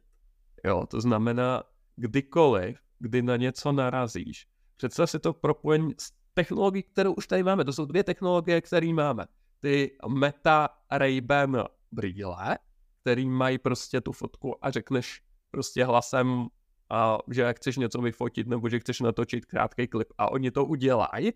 Jo, 0.65 0.85
to 0.89 1.01
znamená, 1.01 1.63
kdykoliv, 1.95 2.79
kdy 2.99 3.21
na 3.21 3.37
něco 3.37 3.71
narazíš, 3.71 4.47
představ 4.77 5.09
si 5.09 5.19
to 5.19 5.33
propojení 5.33 5.93
s 5.97 6.11
technologií, 6.33 6.83
kterou 6.83 7.13
už 7.13 7.27
tady 7.27 7.43
máme. 7.43 7.65
To 7.65 7.73
jsou 7.73 7.85
dvě 7.85 8.03
technologie, 8.03 8.61
které 8.61 8.93
máme. 8.93 9.25
Ty 9.59 9.97
Meta 10.07 10.69
Ray-Ban 10.91 11.65
brýle, 11.91 12.57
který 13.01 13.29
mají 13.29 13.57
prostě 13.57 14.01
tu 14.01 14.11
fotku 14.11 14.65
a 14.65 14.71
řekneš 14.71 15.23
prostě 15.51 15.85
hlasem 15.85 16.47
a 16.89 17.17
že 17.31 17.53
chceš 17.53 17.77
něco 17.77 18.01
vyfotit 18.01 18.47
nebo 18.47 18.69
že 18.69 18.79
chceš 18.79 18.99
natočit 18.99 19.45
krátký 19.45 19.87
klip 19.87 20.07
a 20.17 20.31
oni 20.31 20.51
to 20.51 20.65
udělají. 20.65 21.33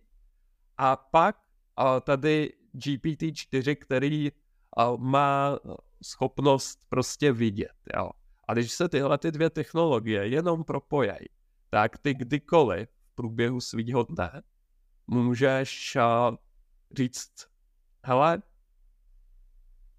A 0.78 0.96
pak 0.96 1.38
a 1.76 2.00
tady 2.00 2.54
GPT-4, 2.76 3.76
který 3.76 4.32
a, 4.78 4.96
má 4.98 5.60
schopnost 6.04 6.80
prostě 6.90 7.32
vidět. 7.32 7.76
Jo. 7.98 8.10
A 8.48 8.54
když 8.54 8.72
se 8.72 8.90
tyhle 8.90 9.18
ty 9.18 9.32
dvě 9.32 9.50
technologie 9.50 10.28
jenom 10.28 10.64
propojají, 10.64 11.28
tak 11.70 11.98
ty 11.98 12.14
kdykoliv 12.14 12.90
v 12.90 13.16
průběhu 13.16 13.62
svého 13.62 14.04
dne 14.04 14.42
můžeš 15.08 15.96
a, 15.96 16.38
říct, 16.98 17.32
hele, 18.06 18.42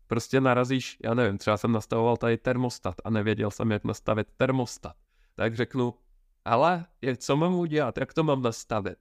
prostě 0.06 0.40
narazíš, 0.40 0.96
já 1.04 1.14
nevím, 1.14 1.38
třeba 1.38 1.56
jsem 1.56 1.72
nastavoval 1.72 2.16
tady 2.16 2.38
termostat 2.38 2.94
a 3.04 3.10
nevěděl 3.10 3.50
jsem, 3.50 3.70
jak 3.70 3.84
nastavit 3.84 4.28
termostat 4.36 4.96
tak 5.38 5.56
řeknu, 5.56 5.94
ale 6.44 6.86
jak, 7.02 7.18
co 7.18 7.36
mám 7.36 7.54
udělat, 7.54 7.98
jak 7.98 8.14
to 8.14 8.24
mám 8.24 8.42
nastavit? 8.42 8.98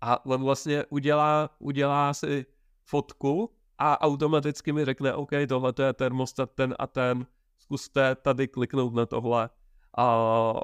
A 0.00 0.26
on 0.26 0.42
vlastně 0.42 0.84
udělá, 0.90 1.50
udělá 1.58 2.14
si 2.14 2.46
fotku 2.84 3.54
a 3.78 4.00
automaticky 4.00 4.72
mi 4.72 4.84
řekne, 4.84 5.14
OK, 5.14 5.30
tohle 5.48 5.72
je 5.82 5.92
termostat 5.92 6.50
ten 6.54 6.74
a 6.78 6.86
ten, 6.86 7.26
zkuste 7.58 8.14
tady 8.14 8.48
kliknout 8.48 8.94
na 8.94 9.06
tohle 9.06 9.50
a 9.96 10.54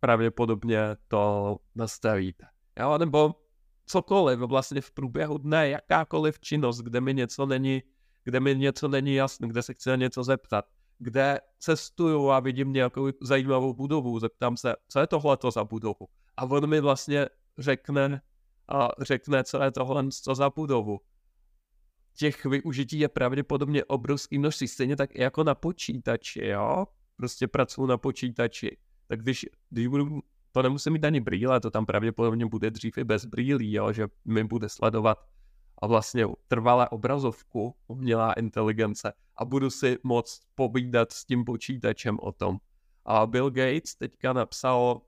pravděpodobně 0.00 0.80
to 1.08 1.56
nastavíte. 1.74 2.46
Jo, 2.78 2.98
nebo 2.98 3.34
cokoliv, 3.86 4.38
vlastně 4.38 4.80
v 4.80 4.90
průběhu 4.90 5.38
dne, 5.38 5.68
jakákoliv 5.68 6.40
činnost, 6.40 6.80
kde 6.80 7.00
mi 7.00 7.14
něco 7.14 7.46
není, 7.46 7.82
kde 8.24 8.40
mi 8.40 8.56
něco 8.56 8.88
není 8.88 9.14
jasné, 9.14 9.48
kde 9.48 9.62
se 9.62 9.74
chci 9.74 9.90
něco 9.96 10.24
zeptat, 10.24 10.64
kde 10.98 11.40
cestuju 11.58 12.30
a 12.30 12.40
vidím 12.40 12.72
nějakou 12.72 13.08
zajímavou 13.20 13.74
budovu, 13.74 14.18
zeptám 14.18 14.56
se, 14.56 14.74
co 14.88 15.00
je 15.00 15.06
tohle 15.06 15.38
za 15.54 15.64
budovu. 15.64 16.08
A 16.36 16.44
on 16.44 16.66
mi 16.66 16.80
vlastně 16.80 17.26
řekne, 17.58 18.22
a 18.68 18.88
řekne, 19.00 19.44
co 19.44 19.62
je 19.62 19.70
tohle 19.70 20.04
co 20.10 20.34
za 20.34 20.50
budovu. 20.50 21.00
Těch 22.18 22.44
využití 22.44 22.98
je 22.98 23.08
pravděpodobně 23.08 23.84
obrovský 23.84 24.38
množství, 24.38 24.68
stejně 24.68 24.96
tak 24.96 25.14
jako 25.14 25.44
na 25.44 25.54
počítači, 25.54 26.46
jo? 26.46 26.86
Prostě 27.16 27.48
pracuji 27.48 27.86
na 27.86 27.98
počítači. 27.98 28.76
Tak 29.06 29.22
když, 29.22 29.46
když 29.70 29.86
budu, 29.86 30.20
to 30.56 30.62
nemusím 30.62 30.92
mít 30.92 31.04
ani 31.04 31.20
brýle, 31.20 31.60
to 31.60 31.70
tam 31.70 31.86
pravděpodobně 31.86 32.46
bude 32.46 32.70
dřív 32.70 32.98
i 32.98 33.04
bez 33.04 33.24
brýlí, 33.24 33.72
jo? 33.72 33.92
že 33.92 34.08
mi 34.24 34.44
bude 34.44 34.68
sledovat 34.68 35.18
a 35.82 35.86
vlastně 35.86 36.26
trvalé 36.48 36.88
obrazovku 36.88 37.76
umělá 37.86 38.32
inteligence 38.32 39.12
a 39.36 39.44
budu 39.44 39.70
si 39.70 39.98
moct 40.02 40.42
povídat 40.54 41.12
s 41.12 41.24
tím 41.24 41.44
počítačem 41.44 42.18
o 42.20 42.32
tom. 42.32 42.56
A 43.04 43.26
Bill 43.26 43.50
Gates 43.50 43.94
teďka 43.94 44.32
napsal 44.32 45.00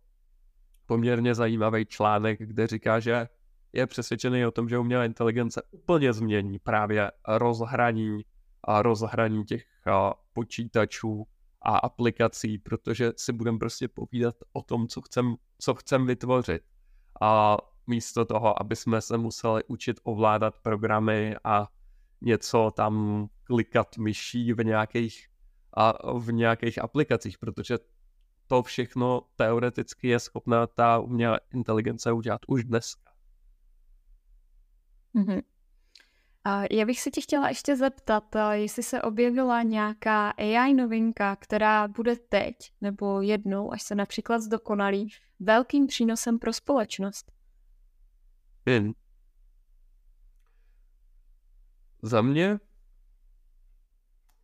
poměrně 0.86 1.34
zajímavý 1.34 1.86
článek, 1.86 2.38
kde 2.42 2.66
říká, 2.66 3.00
že 3.00 3.28
je 3.72 3.86
přesvědčený 3.86 4.46
o 4.46 4.50
tom, 4.50 4.68
že 4.68 4.78
umělá 4.78 5.04
inteligence 5.04 5.62
úplně 5.70 6.12
změní 6.12 6.58
právě 6.58 7.10
rozhraní 7.28 8.20
a 8.64 8.82
rozhraní 8.82 9.44
těch 9.44 9.64
počítačů 10.32 11.26
a 11.62 11.76
aplikací, 11.78 12.58
protože 12.58 13.12
si 13.16 13.32
budeme 13.32 13.58
prostě 13.58 13.88
povídat 13.88 14.34
o 14.52 14.62
tom, 14.62 14.88
co 14.88 15.00
chcem, 15.00 15.36
co 15.58 15.74
chcem 15.74 16.06
vytvořit. 16.06 16.62
A 17.20 17.56
místo 17.86 18.24
toho, 18.24 18.62
aby 18.62 18.76
jsme 18.76 19.00
se 19.00 19.18
museli 19.18 19.64
učit 19.64 20.00
ovládat 20.02 20.58
programy 20.58 21.36
a 21.44 21.68
něco 22.20 22.70
tam 22.76 23.26
klikat 23.44 23.98
myší 23.98 24.52
v 24.52 24.64
nějakých, 24.64 25.28
a 25.72 26.12
v 26.18 26.32
nějakých 26.32 26.82
aplikacích, 26.82 27.38
protože 27.38 27.78
to 28.46 28.62
všechno 28.62 29.22
teoreticky 29.36 30.08
je 30.08 30.20
schopná 30.20 30.66
ta 30.66 30.98
umělá 30.98 31.38
inteligence 31.52 32.12
udělat 32.12 32.40
už 32.46 32.64
dneska. 32.64 33.12
Mm-hmm. 35.14 35.42
Já 36.70 36.84
bych 36.84 37.00
se 37.00 37.10
tě 37.10 37.20
chtěla 37.20 37.48
ještě 37.48 37.76
zeptat, 37.76 38.24
jestli 38.52 38.82
se 38.82 39.02
objevila 39.02 39.62
nějaká 39.62 40.30
AI 40.30 40.74
novinka, 40.74 41.36
která 41.36 41.88
bude 41.88 42.16
teď 42.16 42.56
nebo 42.80 43.20
jednou, 43.20 43.72
až 43.72 43.82
se 43.82 43.94
například 43.94 44.38
zdokonalí, 44.38 45.08
velkým 45.40 45.86
přínosem 45.86 46.38
pro 46.38 46.52
společnost. 46.52 47.32
Hm. 48.70 48.92
Za 52.02 52.22
mě 52.22 52.58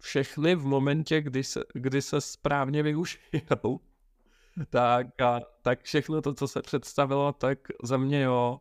všechny 0.01 0.55
v 0.55 0.64
momentě, 0.64 1.20
kdy 1.20 1.45
se, 1.45 1.64
kdy 1.74 2.03
se 2.03 2.20
správně 2.20 2.82
využijou, 2.82 3.80
tak, 4.70 5.20
a, 5.20 5.40
tak 5.62 5.82
všechno 5.82 6.22
to, 6.22 6.34
co 6.34 6.49
se 6.49 6.62
představilo, 6.62 7.32
tak 7.32 7.59
za 7.82 7.97
mě 7.97 8.22
jo. 8.22 8.61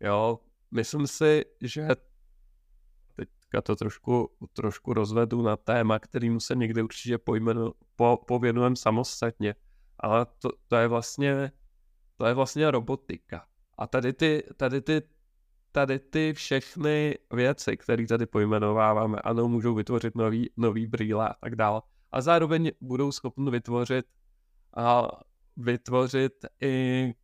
Jo, 0.00 0.40
myslím 0.70 1.06
si, 1.06 1.44
že 1.60 1.88
teďka 3.54 3.62
to 3.62 3.76
trošku, 3.76 4.30
trošku 4.52 4.92
rozvedu 4.92 5.42
na 5.42 5.56
téma, 5.56 5.98
kterýmu 5.98 6.40
se 6.40 6.54
někdy 6.54 6.82
určitě 6.82 7.18
pojmenu, 7.18 7.72
po, 7.96 8.18
pověnujem 8.26 8.76
samostatně, 8.76 9.54
ale 9.98 10.26
to, 10.38 10.50
to 10.68 10.76
je 10.76 10.88
vlastně 10.88 11.52
to 12.16 12.26
je 12.26 12.34
vlastně 12.34 12.70
robotika. 12.70 13.46
A 13.78 13.86
tady 13.86 14.12
ty, 14.12 14.42
tady 14.56 14.80
ty, 14.80 15.02
tady 15.72 15.98
ty 15.98 16.32
všechny 16.32 17.18
věci, 17.32 17.76
které 17.76 18.06
tady 18.06 18.26
pojmenováváme, 18.26 19.18
ano, 19.18 19.48
můžou 19.48 19.74
vytvořit 19.74 20.14
nový, 20.14 20.50
nový 20.56 20.86
brýle 20.86 21.28
a 21.28 21.34
tak 21.34 21.56
dále. 21.56 21.82
A 22.12 22.20
zároveň 22.20 22.72
budou 22.80 23.12
schopni 23.12 23.50
vytvořit 23.50 24.06
a 24.76 25.08
vytvořit 25.56 26.46
i, 26.62 27.14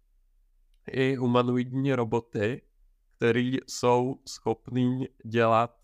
i 0.90 1.14
humanoidní 1.14 1.94
roboty, 1.94 2.62
které 3.16 3.56
jsou 3.66 4.20
schopní 4.26 5.08
dělat 5.24 5.79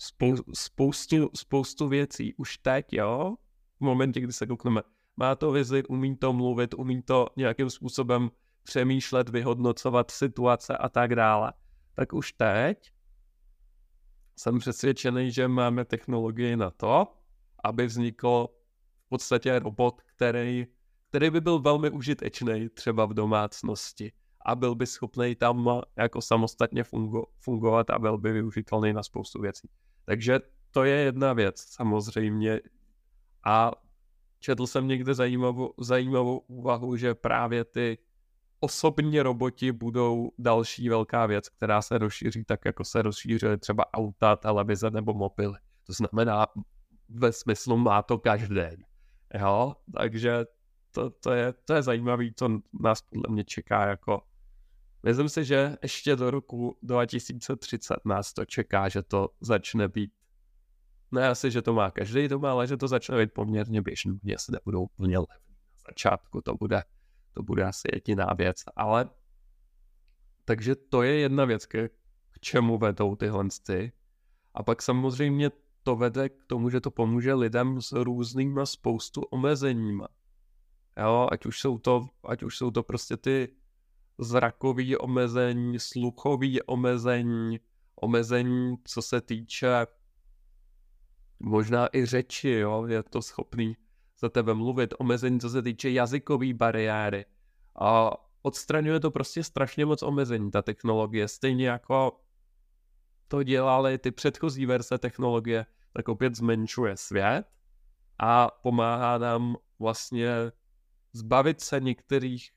spou, 0.00 0.36
spoustu, 0.54 1.30
spoustu 1.34 1.88
věcí. 1.88 2.34
Už 2.34 2.58
teď, 2.58 2.92
jo? 2.92 3.36
V 3.76 3.84
momentě, 3.84 4.20
kdy 4.20 4.32
se 4.32 4.46
koukneme. 4.46 4.82
Má 5.16 5.34
to 5.34 5.52
vizi, 5.52 5.84
umí 5.84 6.16
to 6.16 6.32
mluvit, 6.32 6.74
umí 6.74 7.02
to 7.02 7.26
nějakým 7.36 7.70
způsobem 7.70 8.30
přemýšlet, 8.62 9.28
vyhodnocovat 9.28 10.10
situace 10.10 10.76
a 10.76 10.88
tak 10.88 11.14
dále. 11.14 11.52
Tak 11.94 12.12
už 12.12 12.32
teď 12.32 12.92
jsem 14.36 14.58
přesvědčený, 14.58 15.32
že 15.32 15.48
máme 15.48 15.84
technologii 15.84 16.56
na 16.56 16.70
to, 16.70 17.06
aby 17.64 17.86
vznikl 17.86 18.48
v 19.06 19.08
podstatě 19.08 19.58
robot, 19.58 20.02
který, 20.02 20.66
který 21.08 21.30
by 21.30 21.40
byl 21.40 21.58
velmi 21.58 21.90
užitečný 21.90 22.68
třeba 22.68 23.06
v 23.06 23.14
domácnosti 23.14 24.12
a 24.44 24.54
byl 24.54 24.74
by 24.74 24.86
schopný 24.86 25.34
tam 25.34 25.80
jako 25.96 26.22
samostatně 26.22 26.84
fungo, 26.84 27.24
fungovat 27.38 27.90
a 27.90 27.98
byl 27.98 28.18
by 28.18 28.32
využitelný 28.32 28.92
na 28.92 29.02
spoustu 29.02 29.40
věcí. 29.40 29.68
Takže 30.10 30.40
to 30.70 30.84
je 30.84 30.96
jedna 30.96 31.32
věc 31.32 31.60
samozřejmě. 31.60 32.60
A 33.44 33.70
četl 34.38 34.66
jsem 34.66 34.88
někde 34.88 35.14
zajímavou, 35.14 35.74
zajímavou 35.78 36.38
úvahu, 36.38 36.96
že 36.96 37.14
právě 37.14 37.64
ty 37.64 37.98
osobní 38.60 39.20
roboti 39.20 39.72
budou 39.72 40.30
další 40.38 40.88
velká 40.88 41.26
věc, 41.26 41.48
která 41.48 41.82
se 41.82 41.98
rozšíří 41.98 42.44
tak, 42.44 42.64
jako 42.64 42.84
se 42.84 43.02
rozšířily 43.02 43.58
třeba 43.58 43.94
auta, 43.94 44.36
televize 44.36 44.90
nebo 44.90 45.14
mobily. 45.14 45.58
To 45.84 45.92
znamená, 45.92 46.46
ve 47.08 47.32
smyslu 47.32 47.76
má 47.76 48.02
to 48.02 48.18
každý. 48.18 48.82
Jo? 49.40 49.74
Takže 49.96 50.44
to, 50.90 51.10
to, 51.10 51.32
je, 51.32 51.54
to 51.64 51.74
je 51.74 51.82
zajímavé, 51.82 52.24
co 52.36 52.48
nás 52.80 53.02
podle 53.02 53.34
mě 53.34 53.44
čeká 53.44 53.86
jako 53.86 54.22
Myslím 55.02 55.28
si, 55.28 55.44
že 55.44 55.76
ještě 55.82 56.16
do 56.16 56.30
roku 56.30 56.78
2030 56.82 57.96
nás 58.04 58.32
to 58.32 58.44
čeká, 58.44 58.88
že 58.88 59.02
to 59.02 59.28
začne 59.40 59.88
být 59.88 60.12
ne 61.12 61.28
asi, 61.28 61.50
že 61.50 61.62
to 61.62 61.74
má 61.74 61.90
každý 61.90 62.28
doma, 62.28 62.50
ale 62.50 62.66
že 62.66 62.76
to 62.76 62.88
začne 62.88 63.18
být 63.18 63.32
poměrně 63.32 63.82
běžný, 63.82 64.18
jestli 64.24 64.52
nebudou 64.52 64.82
úplně 64.82 65.18
levný 65.18 65.50
na 65.50 65.82
začátku, 65.88 66.40
to 66.42 66.54
bude 66.54 66.82
to 67.32 67.42
bude 67.42 67.64
asi 67.64 67.88
jediná 67.94 68.26
věc, 68.36 68.56
ale 68.76 69.10
takže 70.44 70.74
to 70.76 71.02
je 71.02 71.18
jedna 71.18 71.44
věc, 71.44 71.66
k, 71.66 71.88
čemu 72.40 72.78
vedou 72.78 73.16
tyhle 73.16 73.44
ty. 73.66 73.92
A 74.54 74.62
pak 74.62 74.82
samozřejmě 74.82 75.50
to 75.82 75.96
vede 75.96 76.28
k 76.28 76.44
tomu, 76.46 76.70
že 76.70 76.80
to 76.80 76.90
pomůže 76.90 77.34
lidem 77.34 77.80
s 77.80 77.92
různýma 77.92 78.66
spoustu 78.66 79.20
omezeníma. 79.20 80.08
Jo, 80.98 81.28
ať 81.32 81.46
už 81.46 81.60
jsou 81.60 81.78
to, 81.78 82.06
ať 82.24 82.42
už 82.42 82.56
jsou 82.56 82.70
to 82.70 82.82
prostě 82.82 83.16
ty 83.16 83.56
zrakový 84.20 84.96
omezení, 84.96 85.78
sluchový 85.78 86.62
omezení, 86.62 87.60
omezení, 87.94 88.76
co 88.84 89.02
se 89.02 89.20
týče 89.20 89.86
možná 91.40 91.88
i 91.96 92.06
řeči, 92.06 92.50
jo, 92.50 92.86
je 92.86 93.02
to 93.02 93.22
schopný 93.22 93.76
za 94.20 94.28
tebe 94.28 94.54
mluvit, 94.54 94.94
omezení, 94.98 95.40
co 95.40 95.50
se 95.50 95.62
týče 95.62 95.90
jazykové 95.90 96.54
bariéry. 96.54 97.24
A 97.80 98.10
odstraňuje 98.42 99.00
to 99.00 99.10
prostě 99.10 99.44
strašně 99.44 99.86
moc 99.86 100.02
omezení, 100.02 100.50
ta 100.50 100.62
technologie. 100.62 101.28
Stejně 101.28 101.68
jako 101.68 102.20
to 103.28 103.42
dělali 103.42 103.98
ty 103.98 104.10
předchozí 104.10 104.66
verze 104.66 104.98
technologie, 104.98 105.66
tak 105.92 106.08
opět 106.08 106.36
zmenšuje 106.36 106.96
svět 106.96 107.44
a 108.18 108.50
pomáhá 108.62 109.18
nám 109.18 109.56
vlastně 109.78 110.30
zbavit 111.12 111.60
se 111.60 111.80
některých 111.80 112.50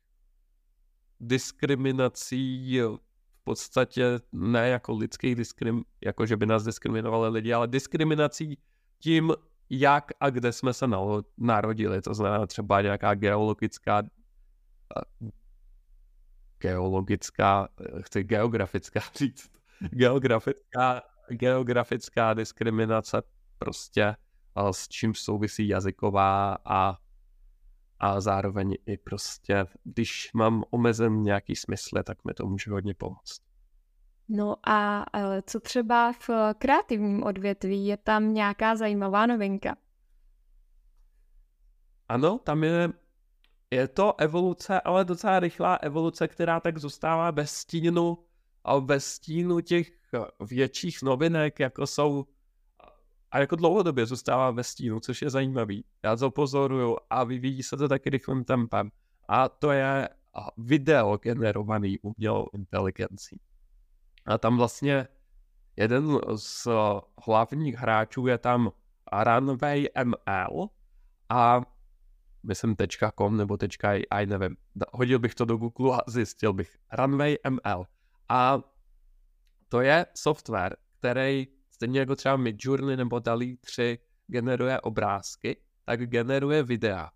diskriminací 1.19 2.77
v 2.81 3.43
podstatě 3.43 4.19
ne 4.31 4.69
jako 4.69 4.93
lidských 4.93 5.35
diskrim, 5.35 5.83
jako 6.01 6.25
že 6.25 6.37
by 6.37 6.45
nás 6.45 6.63
diskriminovali 6.63 7.29
lidi, 7.29 7.53
ale 7.53 7.67
diskriminací 7.67 8.57
tím, 8.99 9.33
jak 9.69 10.11
a 10.19 10.29
kde 10.29 10.51
jsme 10.51 10.73
se 10.73 10.85
narodili. 11.37 12.01
To 12.01 12.13
znamená 12.13 12.47
třeba 12.47 12.81
nějaká 12.81 13.13
geologická 13.15 14.03
geologická, 16.63 17.67
chci 18.01 18.23
geografická 18.23 18.99
říct, 19.15 19.51
geografická, 19.91 21.01
geografická 21.29 22.33
diskriminace 22.33 23.21
prostě 23.57 24.15
s 24.71 24.87
čím 24.87 25.13
souvisí 25.13 25.67
jazyková 25.67 26.57
a, 26.65 26.97
a 28.03 28.21
zároveň 28.21 28.75
i 28.85 28.97
prostě, 28.97 29.65
když 29.83 30.31
mám 30.33 30.63
omezen 30.69 31.21
nějaký 31.21 31.55
smysl, 31.55 32.03
tak 32.03 32.25
mi 32.25 32.33
to 32.33 32.45
může 32.45 32.71
hodně 32.71 32.93
pomoct. 32.93 33.41
No 34.29 34.55
a 34.69 35.05
co 35.45 35.59
třeba 35.59 36.13
v 36.13 36.29
kreativním 36.57 37.23
odvětví? 37.23 37.85
Je 37.85 37.97
tam 37.97 38.33
nějaká 38.33 38.75
zajímavá 38.75 39.25
novinka? 39.25 39.75
Ano, 42.09 42.39
tam 42.43 42.63
je, 42.63 42.89
je 43.71 43.87
to 43.87 44.19
evoluce, 44.19 44.81
ale 44.81 45.05
docela 45.05 45.39
rychlá 45.39 45.75
evoluce, 45.75 46.27
která 46.27 46.59
tak 46.59 46.77
zůstává 46.77 47.31
bez 47.31 47.51
stínu 47.51 48.17
a 48.63 48.79
bez 48.79 49.05
stínu 49.05 49.59
těch 49.59 49.91
větších 50.49 51.01
novinek, 51.01 51.59
jako 51.59 51.87
jsou 51.87 52.25
a 53.33 53.39
jako 53.39 53.55
dlouhodobě 53.55 54.05
zůstává 54.05 54.51
ve 54.51 54.63
stínu, 54.63 54.99
což 54.99 55.21
je 55.21 55.29
zajímavý. 55.29 55.85
Já 56.03 56.15
to 56.15 56.31
pozoruju 56.31 56.97
a 57.09 57.23
vyvíjí 57.23 57.63
se 57.63 57.77
to 57.77 57.87
taky 57.87 58.09
rychlým 58.09 58.43
tempem. 58.43 58.91
A 59.27 59.49
to 59.49 59.71
je 59.71 60.09
video 60.57 61.17
generovaný 61.17 61.99
umělou 61.99 62.47
inteligencí. 62.53 63.39
A 64.25 64.37
tam 64.37 64.57
vlastně 64.57 65.07
jeden 65.75 66.19
z 66.35 66.67
hlavních 67.25 67.75
hráčů 67.75 68.27
je 68.27 68.37
tam 68.37 68.71
Runway 69.23 69.87
ML 70.03 70.69
a 71.29 71.61
myslím 72.43 72.75
.com 73.17 73.37
nebo 73.37 73.57
.ai, 74.11 74.25
nevím. 74.25 74.57
Hodil 74.93 75.19
bych 75.19 75.35
to 75.35 75.45
do 75.45 75.57
Google 75.57 75.97
a 75.97 76.11
zjistil 76.11 76.53
bych. 76.53 76.77
Runway 76.91 77.37
ML. 77.49 77.85
A 78.29 78.61
to 79.69 79.81
je 79.81 80.05
software, 80.15 80.75
který 80.99 81.47
stejně 81.83 81.99
jako 81.99 82.15
třeba 82.15 82.37
Midjourney 82.37 82.97
nebo 82.97 83.19
DALI 83.19 83.57
3 83.57 83.99
generuje 84.27 84.81
obrázky, 84.81 85.57
tak 85.85 86.09
generuje 86.09 86.63
videa. 86.63 87.09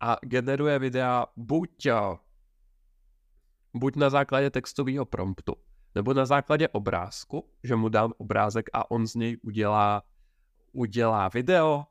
A 0.00 0.16
generuje 0.22 0.78
videa 0.78 1.26
buď, 1.36 1.86
buď 3.74 3.96
na 3.96 4.10
základě 4.10 4.50
textového 4.50 5.04
promptu, 5.04 5.56
nebo 5.94 6.14
na 6.14 6.26
základě 6.26 6.68
obrázku, 6.68 7.50
že 7.64 7.76
mu 7.76 7.88
dám 7.88 8.12
obrázek 8.18 8.70
a 8.72 8.90
on 8.90 9.06
z 9.06 9.14
něj 9.14 9.36
udělá, 9.42 10.02
udělá 10.72 11.28
video. 11.28 11.84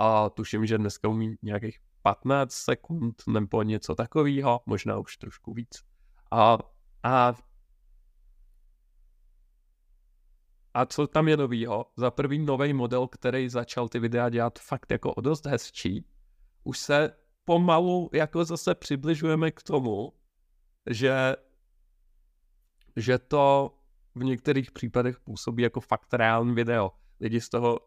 A 0.00 0.30
tuším, 0.30 0.66
že 0.66 0.78
dneska 0.78 1.08
umí 1.08 1.36
nějakých 1.42 1.78
15 2.02 2.52
sekund 2.52 3.22
nebo 3.28 3.62
něco 3.62 3.94
takového, 3.94 4.60
možná 4.66 4.98
už 4.98 5.16
trošku 5.16 5.54
víc. 5.54 5.82
A, 6.30 6.58
a 7.02 7.34
A 10.74 10.86
co 10.86 11.06
tam 11.06 11.28
je 11.28 11.36
novýho? 11.36 11.86
Za 11.96 12.10
prvý 12.10 12.38
nový 12.38 12.72
model, 12.72 13.08
který 13.08 13.48
začal 13.48 13.88
ty 13.88 13.98
videa 13.98 14.28
dělat 14.28 14.58
fakt 14.58 14.90
jako 14.90 15.14
o 15.14 15.20
dost 15.20 15.46
hezčí. 15.46 16.06
Už 16.64 16.78
se 16.78 17.16
pomalu 17.44 18.10
jako 18.12 18.44
zase 18.44 18.74
přibližujeme 18.74 19.50
k 19.50 19.62
tomu, 19.62 20.12
že, 20.90 21.36
že 22.96 23.18
to 23.18 23.74
v 24.14 24.24
některých 24.24 24.72
případech 24.72 25.20
působí 25.20 25.62
jako 25.62 25.80
fakt 25.80 26.14
reální 26.14 26.54
video. 26.54 26.90
Lidi 27.20 27.40
z 27.40 27.48
toho 27.48 27.78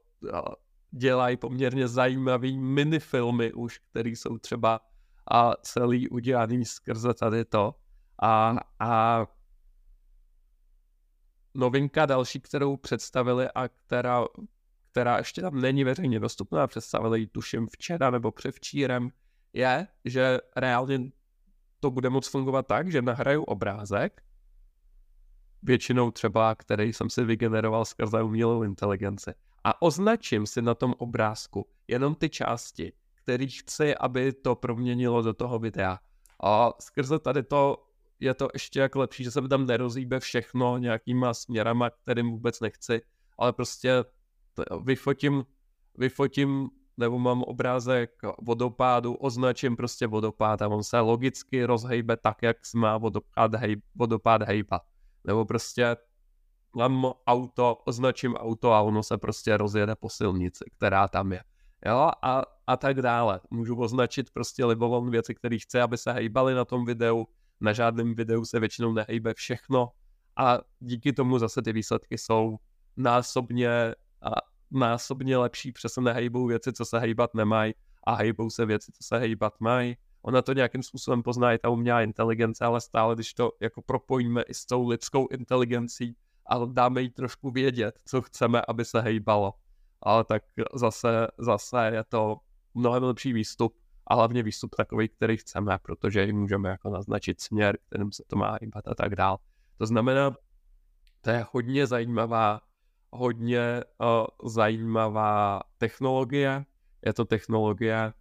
dělají 0.91 1.37
poměrně 1.37 1.87
zajímavý 1.87 2.57
minifilmy 2.57 3.53
už, 3.53 3.79
které 3.79 4.09
jsou 4.09 4.37
třeba 4.37 4.79
a 5.31 5.53
celý 5.61 6.09
udělaný 6.09 6.65
skrze 6.65 7.13
tady 7.13 7.45
to. 7.45 7.75
A, 8.21 8.55
a 8.79 9.25
novinka 11.57 12.05
další, 12.05 12.39
kterou 12.39 12.77
představili 12.77 13.47
a 13.55 13.67
která, 13.67 14.25
která 14.91 15.17
ještě 15.17 15.41
tam 15.41 15.61
není 15.61 15.83
veřejně 15.83 16.19
dostupná, 16.19 16.67
představili 16.67 17.19
ji 17.19 17.27
tuším 17.27 17.67
včera 17.67 18.09
nebo 18.09 18.31
převčírem, 18.31 19.09
je, 19.53 19.87
že 20.05 20.39
reálně 20.55 20.99
to 21.79 21.91
bude 21.91 22.09
moc 22.09 22.27
fungovat 22.27 22.67
tak, 22.67 22.91
že 22.91 23.01
nahraju 23.01 23.43
obrázek, 23.43 24.23
většinou 25.63 26.11
třeba, 26.11 26.55
který 26.55 26.93
jsem 26.93 27.09
si 27.09 27.23
vygeneroval 27.23 27.85
skrze 27.85 28.21
umělou 28.23 28.63
inteligenci 28.63 29.33
a 29.63 29.81
označím 29.81 30.45
si 30.45 30.61
na 30.61 30.75
tom 30.75 30.93
obrázku 30.97 31.67
jenom 31.87 32.15
ty 32.15 32.29
části, 32.29 32.93
které 33.15 33.47
chci, 33.47 33.95
aby 33.95 34.33
to 34.33 34.55
proměnilo 34.55 35.21
do 35.21 35.33
toho 35.33 35.59
videa. 35.59 35.99
A 36.43 36.71
skrze 36.79 37.19
tady 37.19 37.43
to 37.43 37.86
je 38.19 38.33
to 38.33 38.47
ještě 38.53 38.79
jako 38.79 38.99
lepší, 38.99 39.23
že 39.23 39.31
se 39.31 39.41
mi 39.41 39.47
tam 39.47 39.65
nerozíbe 39.65 40.19
všechno 40.19 40.77
nějakýma 40.77 41.33
směrama, 41.33 41.89
kterým 41.89 42.31
vůbec 42.31 42.59
nechci, 42.59 43.01
ale 43.37 43.53
prostě 43.53 44.03
vyfotím, 44.83 45.45
vyfotím 45.97 46.69
nebo 46.97 47.19
mám 47.19 47.43
obrázek 47.43 48.11
vodopádu, 48.41 49.13
označím 49.13 49.75
prostě 49.75 50.07
vodopád 50.07 50.61
a 50.61 50.67
on 50.67 50.83
se 50.83 50.99
logicky 50.99 51.65
rozhejbe 51.65 52.17
tak, 52.17 52.37
jak 52.43 52.57
má 52.75 52.97
vodopád, 52.97 53.55
hej, 53.55 53.75
vodopád 53.95 54.41
hejbat. 54.41 54.81
Nebo 55.23 55.45
prostě 55.45 55.97
mám 56.75 57.11
auto, 57.27 57.75
označím 57.85 58.35
auto 58.35 58.73
a 58.73 58.81
ono 58.81 59.03
se 59.03 59.17
prostě 59.17 59.57
rozjede 59.57 59.95
po 59.95 60.09
silnici, 60.09 60.65
která 60.77 61.07
tam 61.07 61.31
je. 61.31 61.43
Jo, 61.85 62.11
a, 62.21 62.43
a 62.67 62.77
tak 62.77 63.01
dále. 63.01 63.39
Můžu 63.49 63.75
označit 63.79 64.29
prostě 64.29 64.65
libovolné 64.65 65.11
věci, 65.11 65.35
které 65.35 65.57
chci, 65.59 65.81
aby 65.81 65.97
se 65.97 66.11
hejbaly 66.11 66.53
na 66.53 66.65
tom 66.65 66.85
videu, 66.85 67.27
na 67.61 67.73
žádném 67.73 68.15
videu 68.15 68.45
se 68.45 68.59
většinou 68.59 68.93
nehejbe 68.93 69.33
všechno 69.33 69.89
a 70.37 70.59
díky 70.79 71.13
tomu 71.13 71.39
zase 71.39 71.61
ty 71.61 71.73
výsledky 71.73 72.17
jsou 72.17 72.57
násobně, 72.97 73.95
a 74.21 74.31
násobně 74.71 75.37
lepší, 75.37 75.71
protože 75.71 75.89
se 75.89 76.01
nehejbou 76.01 76.47
věci, 76.47 76.73
co 76.73 76.85
se 76.85 76.99
hejbat 76.99 77.33
nemají 77.33 77.73
a 78.03 78.15
hejbou 78.15 78.49
se 78.49 78.65
věci, 78.65 78.91
co 78.91 79.03
se 79.03 79.17
hejbat 79.17 79.59
mají. 79.59 79.97
Ona 80.21 80.41
to 80.41 80.53
nějakým 80.53 80.83
způsobem 80.83 81.23
pozná 81.23 81.53
i 81.53 81.57
ta 81.57 81.69
umělá 81.69 82.01
inteligence, 82.01 82.65
ale 82.65 82.81
stále, 82.81 83.15
když 83.15 83.33
to 83.33 83.51
jako 83.59 83.81
propojíme 83.81 84.41
i 84.41 84.53
s 84.53 84.65
tou 84.65 84.87
lidskou 84.87 85.27
inteligencí 85.27 86.15
a 86.45 86.65
dáme 86.65 87.01
jí 87.01 87.09
trošku 87.09 87.51
vědět, 87.51 87.99
co 88.05 88.21
chceme, 88.21 88.61
aby 88.67 88.85
se 88.85 89.01
hejbalo. 89.01 89.53
Ale 90.01 90.23
tak 90.23 90.43
zase, 90.73 91.27
zase 91.37 91.91
je 91.93 92.03
to 92.03 92.37
mnohem 92.73 93.03
lepší 93.03 93.33
výstup 93.33 93.75
a 94.07 94.15
hlavně 94.15 94.43
výstup 94.43 94.75
takový, 94.75 95.09
který 95.09 95.37
chceme, 95.37 95.77
protože 95.81 96.23
jim 96.23 96.39
můžeme 96.39 96.69
jako 96.69 96.89
naznačit 96.89 97.41
směr, 97.41 97.77
kterým 97.87 98.11
se 98.11 98.23
to 98.27 98.35
má 98.35 98.57
hýbat 98.61 98.87
a 98.87 98.95
tak 98.95 99.15
dál. 99.15 99.37
To 99.77 99.85
znamená, 99.85 100.35
to 101.21 101.29
je 101.29 101.45
hodně 101.51 101.87
zajímavá, 101.87 102.61
hodně 103.11 103.83
uh, 103.99 104.49
zajímavá 104.49 105.61
technologie. 105.77 106.65
Je 107.05 107.13
to 107.13 107.25
technologie, 107.25 108.13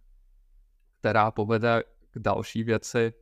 která 0.99 1.31
povede 1.31 1.83
k 2.11 2.19
další 2.19 2.63
věci. 2.63 3.13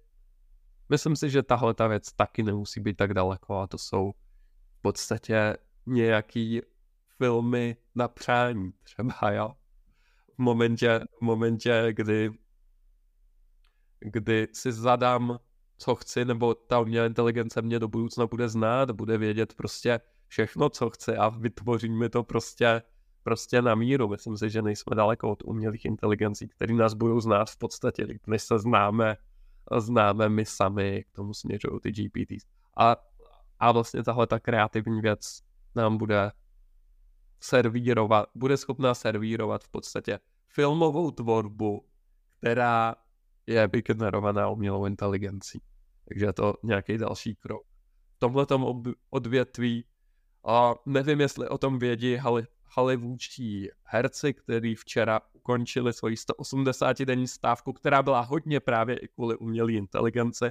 Myslím 0.89 1.15
si, 1.15 1.29
že 1.29 1.43
tahle 1.43 1.73
ta 1.73 1.87
věc 1.87 2.13
taky 2.13 2.43
nemusí 2.43 2.79
být 2.79 2.97
tak 2.97 3.13
daleko 3.13 3.57
a 3.57 3.67
to 3.67 3.77
jsou 3.77 4.11
v 4.77 4.81
podstatě 4.81 5.57
nějaký 5.85 6.61
filmy 7.17 7.77
na 7.95 8.07
přání 8.07 8.71
třeba, 8.83 9.31
jo. 9.31 9.51
V 10.35 10.37
momentě, 10.37 10.99
v 11.17 11.21
momentě, 11.21 11.87
kdy 11.91 12.31
kdy 13.99 14.47
si 14.53 14.71
zadám, 14.71 15.39
co 15.77 15.95
chci, 15.95 16.25
nebo 16.25 16.53
ta 16.53 16.79
umělá 16.79 17.05
inteligence 17.05 17.61
mě 17.61 17.79
do 17.79 17.87
budoucna 17.87 18.27
bude 18.27 18.49
znát, 18.49 18.91
bude 18.91 19.17
vědět 19.17 19.53
prostě 19.53 19.99
všechno, 20.27 20.69
co 20.69 20.89
chci 20.89 21.17
a 21.17 21.29
vytvoří 21.29 21.89
mi 21.89 22.09
to 22.09 22.23
prostě, 22.23 22.81
prostě 23.23 23.61
na 23.61 23.75
míru. 23.75 24.07
Myslím 24.07 24.37
si, 24.37 24.49
že 24.49 24.61
nejsme 24.61 24.95
daleko 24.95 25.31
od 25.31 25.43
umělých 25.43 25.85
inteligencí, 25.85 26.47
které 26.47 26.73
nás 26.73 26.93
budou 26.93 27.19
znát 27.19 27.49
v 27.49 27.57
podstatě, 27.57 28.07
než 28.27 28.43
se 28.43 28.59
známe, 28.59 29.17
známe 29.77 30.29
my 30.29 30.45
sami, 30.45 31.03
k 31.03 31.15
tomu 31.15 31.33
směřují 31.33 31.79
ty 31.81 31.91
GPTs. 31.91 32.45
A, 32.77 32.95
a 33.59 33.71
vlastně 33.71 34.03
tahle 34.03 34.27
ta 34.27 34.39
kreativní 34.39 35.01
věc 35.01 35.39
nám 35.75 35.97
bude 35.97 36.31
servírovat, 37.39 38.29
bude 38.35 38.57
schopná 38.57 38.93
servírovat 38.93 39.63
v 39.63 39.67
podstatě 39.69 40.19
filmovou 40.47 41.11
tvorbu, 41.11 41.85
která 42.39 42.95
je 43.47 43.67
vygenerovaná 43.67 44.49
umělou 44.49 44.85
inteligencí. 44.85 45.61
Takže 46.09 46.25
je 46.25 46.33
to 46.33 46.53
nějaký 46.63 46.97
další 46.97 47.35
krok. 47.35 47.63
V 48.15 48.19
tomhle 48.19 48.45
odvětví 49.09 49.85
a 50.45 50.75
nevím, 50.85 51.21
jestli 51.21 51.49
o 51.49 51.57
tom 51.57 51.79
vědí 51.79 52.17
hollywoodští 52.75 53.69
herci, 53.83 54.33
kteří 54.33 54.75
včera 54.75 55.21
ukončili 55.33 55.93
svoji 55.93 56.15
180-denní 56.15 57.27
stávku, 57.27 57.73
která 57.73 58.03
byla 58.03 58.21
hodně 58.21 58.59
právě 58.59 58.97
i 58.97 59.07
kvůli 59.07 59.37
umělé 59.37 59.71
inteligenci. 59.71 60.45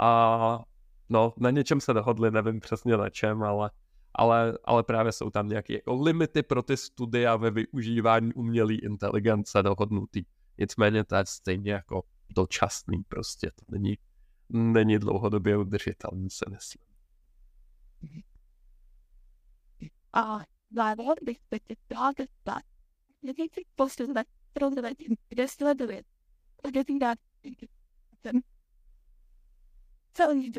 A 0.00 0.60
no, 1.08 1.32
na 1.36 1.50
něčem 1.50 1.80
se 1.80 1.92
dohodli, 1.92 2.30
nevím 2.30 2.60
přesně 2.60 2.96
na 2.96 3.10
čem, 3.10 3.42
ale, 3.42 3.70
ale, 4.14 4.58
ale 4.64 4.82
právě 4.82 5.12
jsou 5.12 5.30
tam 5.30 5.48
nějaké 5.48 5.74
jako 5.74 5.94
limity 5.94 6.42
pro 6.42 6.62
ty 6.62 6.76
studia 6.76 7.36
ve 7.36 7.50
využívání 7.50 8.34
umělé 8.34 8.74
inteligence 8.74 9.62
dohodnutý. 9.62 10.24
Nicméně 10.58 11.04
to 11.04 11.14
je 11.14 11.24
stejně 11.26 11.72
jako 11.72 12.02
dočasný 12.36 13.02
prostě, 13.08 13.50
to 13.50 13.64
není, 13.68 13.98
není 14.48 14.98
dlouhodobě 14.98 15.56
udržitelný, 15.56 16.30
se 16.30 16.44
myslím. 16.50 16.82
A 20.12 20.38
zároveň 20.70 21.14
bych 21.22 21.38
se 21.48 21.74
chtěla 21.74 22.12
zeptat, 22.18 22.62
jestli 23.22 23.48
si 23.52 23.64
posledně 23.74 24.24
srovnat, 24.56 24.96
kde 25.28 25.48
sleduje, 25.48 26.02
kde 26.70 26.84
si 26.84 26.98
dá 26.98 27.14
ten 28.20 28.40
celý 30.12 30.52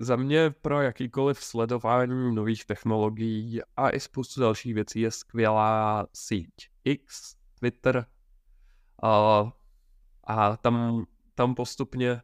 za 0.00 0.16
mě 0.16 0.50
pro 0.50 0.82
jakýkoliv 0.82 1.44
sledování 1.44 2.34
nových 2.34 2.64
technologií 2.64 3.60
a 3.76 3.90
i 3.90 4.00
spoustu 4.00 4.40
dalších 4.40 4.74
věcí 4.74 5.00
je 5.00 5.10
skvělá 5.10 6.06
síť 6.14 6.70
X, 6.84 7.36
Twitter, 7.58 8.06
a, 9.02 9.52
a 10.24 10.56
tam, 10.56 11.04
tam 11.34 11.54
postupně 11.54 12.22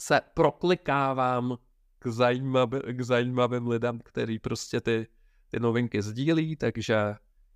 se 0.00 0.20
proklikávám 0.34 1.58
k, 1.98 2.06
zajímavý, 2.06 2.78
k 2.92 3.00
zajímavým 3.00 3.68
lidem, 3.68 3.98
který 4.04 4.38
prostě 4.38 4.80
ty, 4.80 5.06
ty 5.48 5.60
novinky 5.60 6.02
sdílí, 6.02 6.56
takže, 6.56 7.14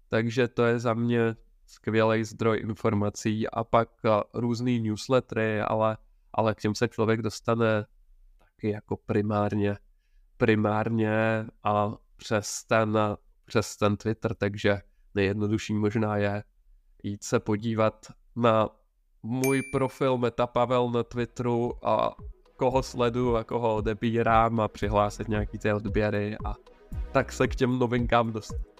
takže 0.08 0.48
to 0.48 0.64
je 0.64 0.78
za 0.78 0.94
mě 0.94 1.36
skvělý 1.66 2.24
zdroj 2.24 2.58
informací 2.60 3.48
a 3.48 3.64
pak 3.64 3.88
různý 4.34 4.80
newslettery, 4.80 5.60
ale, 5.60 5.96
ale 6.32 6.54
k 6.54 6.60
těm 6.60 6.74
se 6.74 6.88
člověk 6.88 7.22
dostane 7.22 7.86
taky 8.38 8.70
jako 8.70 8.96
primárně, 8.96 9.76
primárně 10.36 11.46
a 11.64 11.94
přes 12.16 12.64
ten, 12.64 12.98
přes 13.44 13.76
ten 13.76 13.96
Twitter, 13.96 14.34
takže 14.34 14.80
nejjednodušší 15.14 15.74
možná 15.74 16.16
je 16.16 16.44
jít 17.02 17.24
se 17.24 17.40
podívat 17.40 18.06
na 18.36 18.68
můj 19.22 19.62
profil 19.62 20.18
Meta 20.18 20.46
Pavel 20.46 20.90
na 20.90 21.02
Twitteru 21.02 21.86
a 21.86 22.16
koho 22.56 22.82
sledu 22.82 23.36
a 23.36 23.44
koho 23.44 23.76
odebírám 23.76 24.60
a 24.60 24.68
přihlásit 24.68 25.28
nějaký 25.28 25.58
ty 25.58 25.72
odběry 25.72 26.36
a 26.44 26.54
tak 27.12 27.32
se 27.32 27.48
k 27.48 27.54
těm 27.54 27.78
novinkám 27.78 28.32
dostat. 28.32 28.75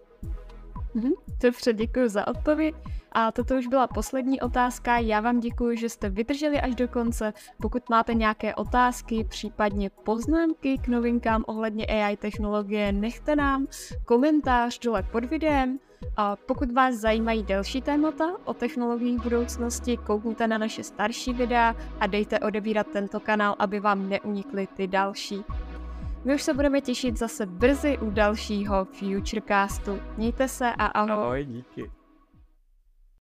Mhm, 0.97 1.13
dobře, 1.43 1.73
děkuji 1.73 2.09
za 2.09 2.27
odpověď. 2.27 2.75
A 3.13 3.33
toto 3.33 3.55
už 3.55 3.67
byla 3.67 3.87
poslední 3.87 4.41
otázka. 4.41 4.99
Já 4.99 5.21
vám 5.21 5.41
děkuji, 5.41 5.77
že 5.77 5.89
jste 5.89 6.11
vydrželi 6.11 6.61
až 6.61 6.75
do 6.75 6.89
konce. 6.89 7.33
Pokud 7.63 7.91
máte 7.91 8.15
nějaké 8.15 8.55
otázky, 8.55 9.25
případně 9.25 9.91
poznámky 9.91 10.79
k 10.79 10.89
novinkám 10.89 11.45
ohledně 11.47 11.87
AI 11.87 12.17
technologie, 12.17 12.93
nechte 12.93 13.37
nám 13.37 13.67
komentář 14.05 14.79
dole 14.79 15.03
pod 15.03 15.25
videem. 15.25 15.79
A 16.17 16.37
pokud 16.37 16.73
vás 16.73 16.95
zajímají 16.95 17.43
delší 17.43 17.83
témata 17.83 18.37
o 18.45 18.55
technologiích 18.55 19.23
budoucnosti, 19.23 19.97
koukněte 19.97 20.47
na 20.47 20.59
naše 20.59 20.83
starší 20.83 21.33
videa 21.33 21.77
a 22.01 22.07
dejte 22.07 22.39
odebírat 22.39 22.87
tento 22.87 23.21
kanál, 23.21 23.57
aby 23.59 23.81
vám 23.81 24.09
neunikly 24.09 24.67
ty 24.67 24.87
další. 24.87 25.45
My 26.27 26.35
už 26.35 26.43
se 26.43 26.55
budeme 26.55 26.81
těšit 26.81 27.19
zase 27.19 27.47
brzy 27.47 27.99
u 27.99 28.11
dalšího 28.11 28.85
Futurecastu. 28.85 30.01
Mějte 30.17 30.49
se 30.49 30.73
a 30.79 30.87
ahoj. 30.87 31.13
Ahoj, 31.13 31.45
díky. 31.45 31.91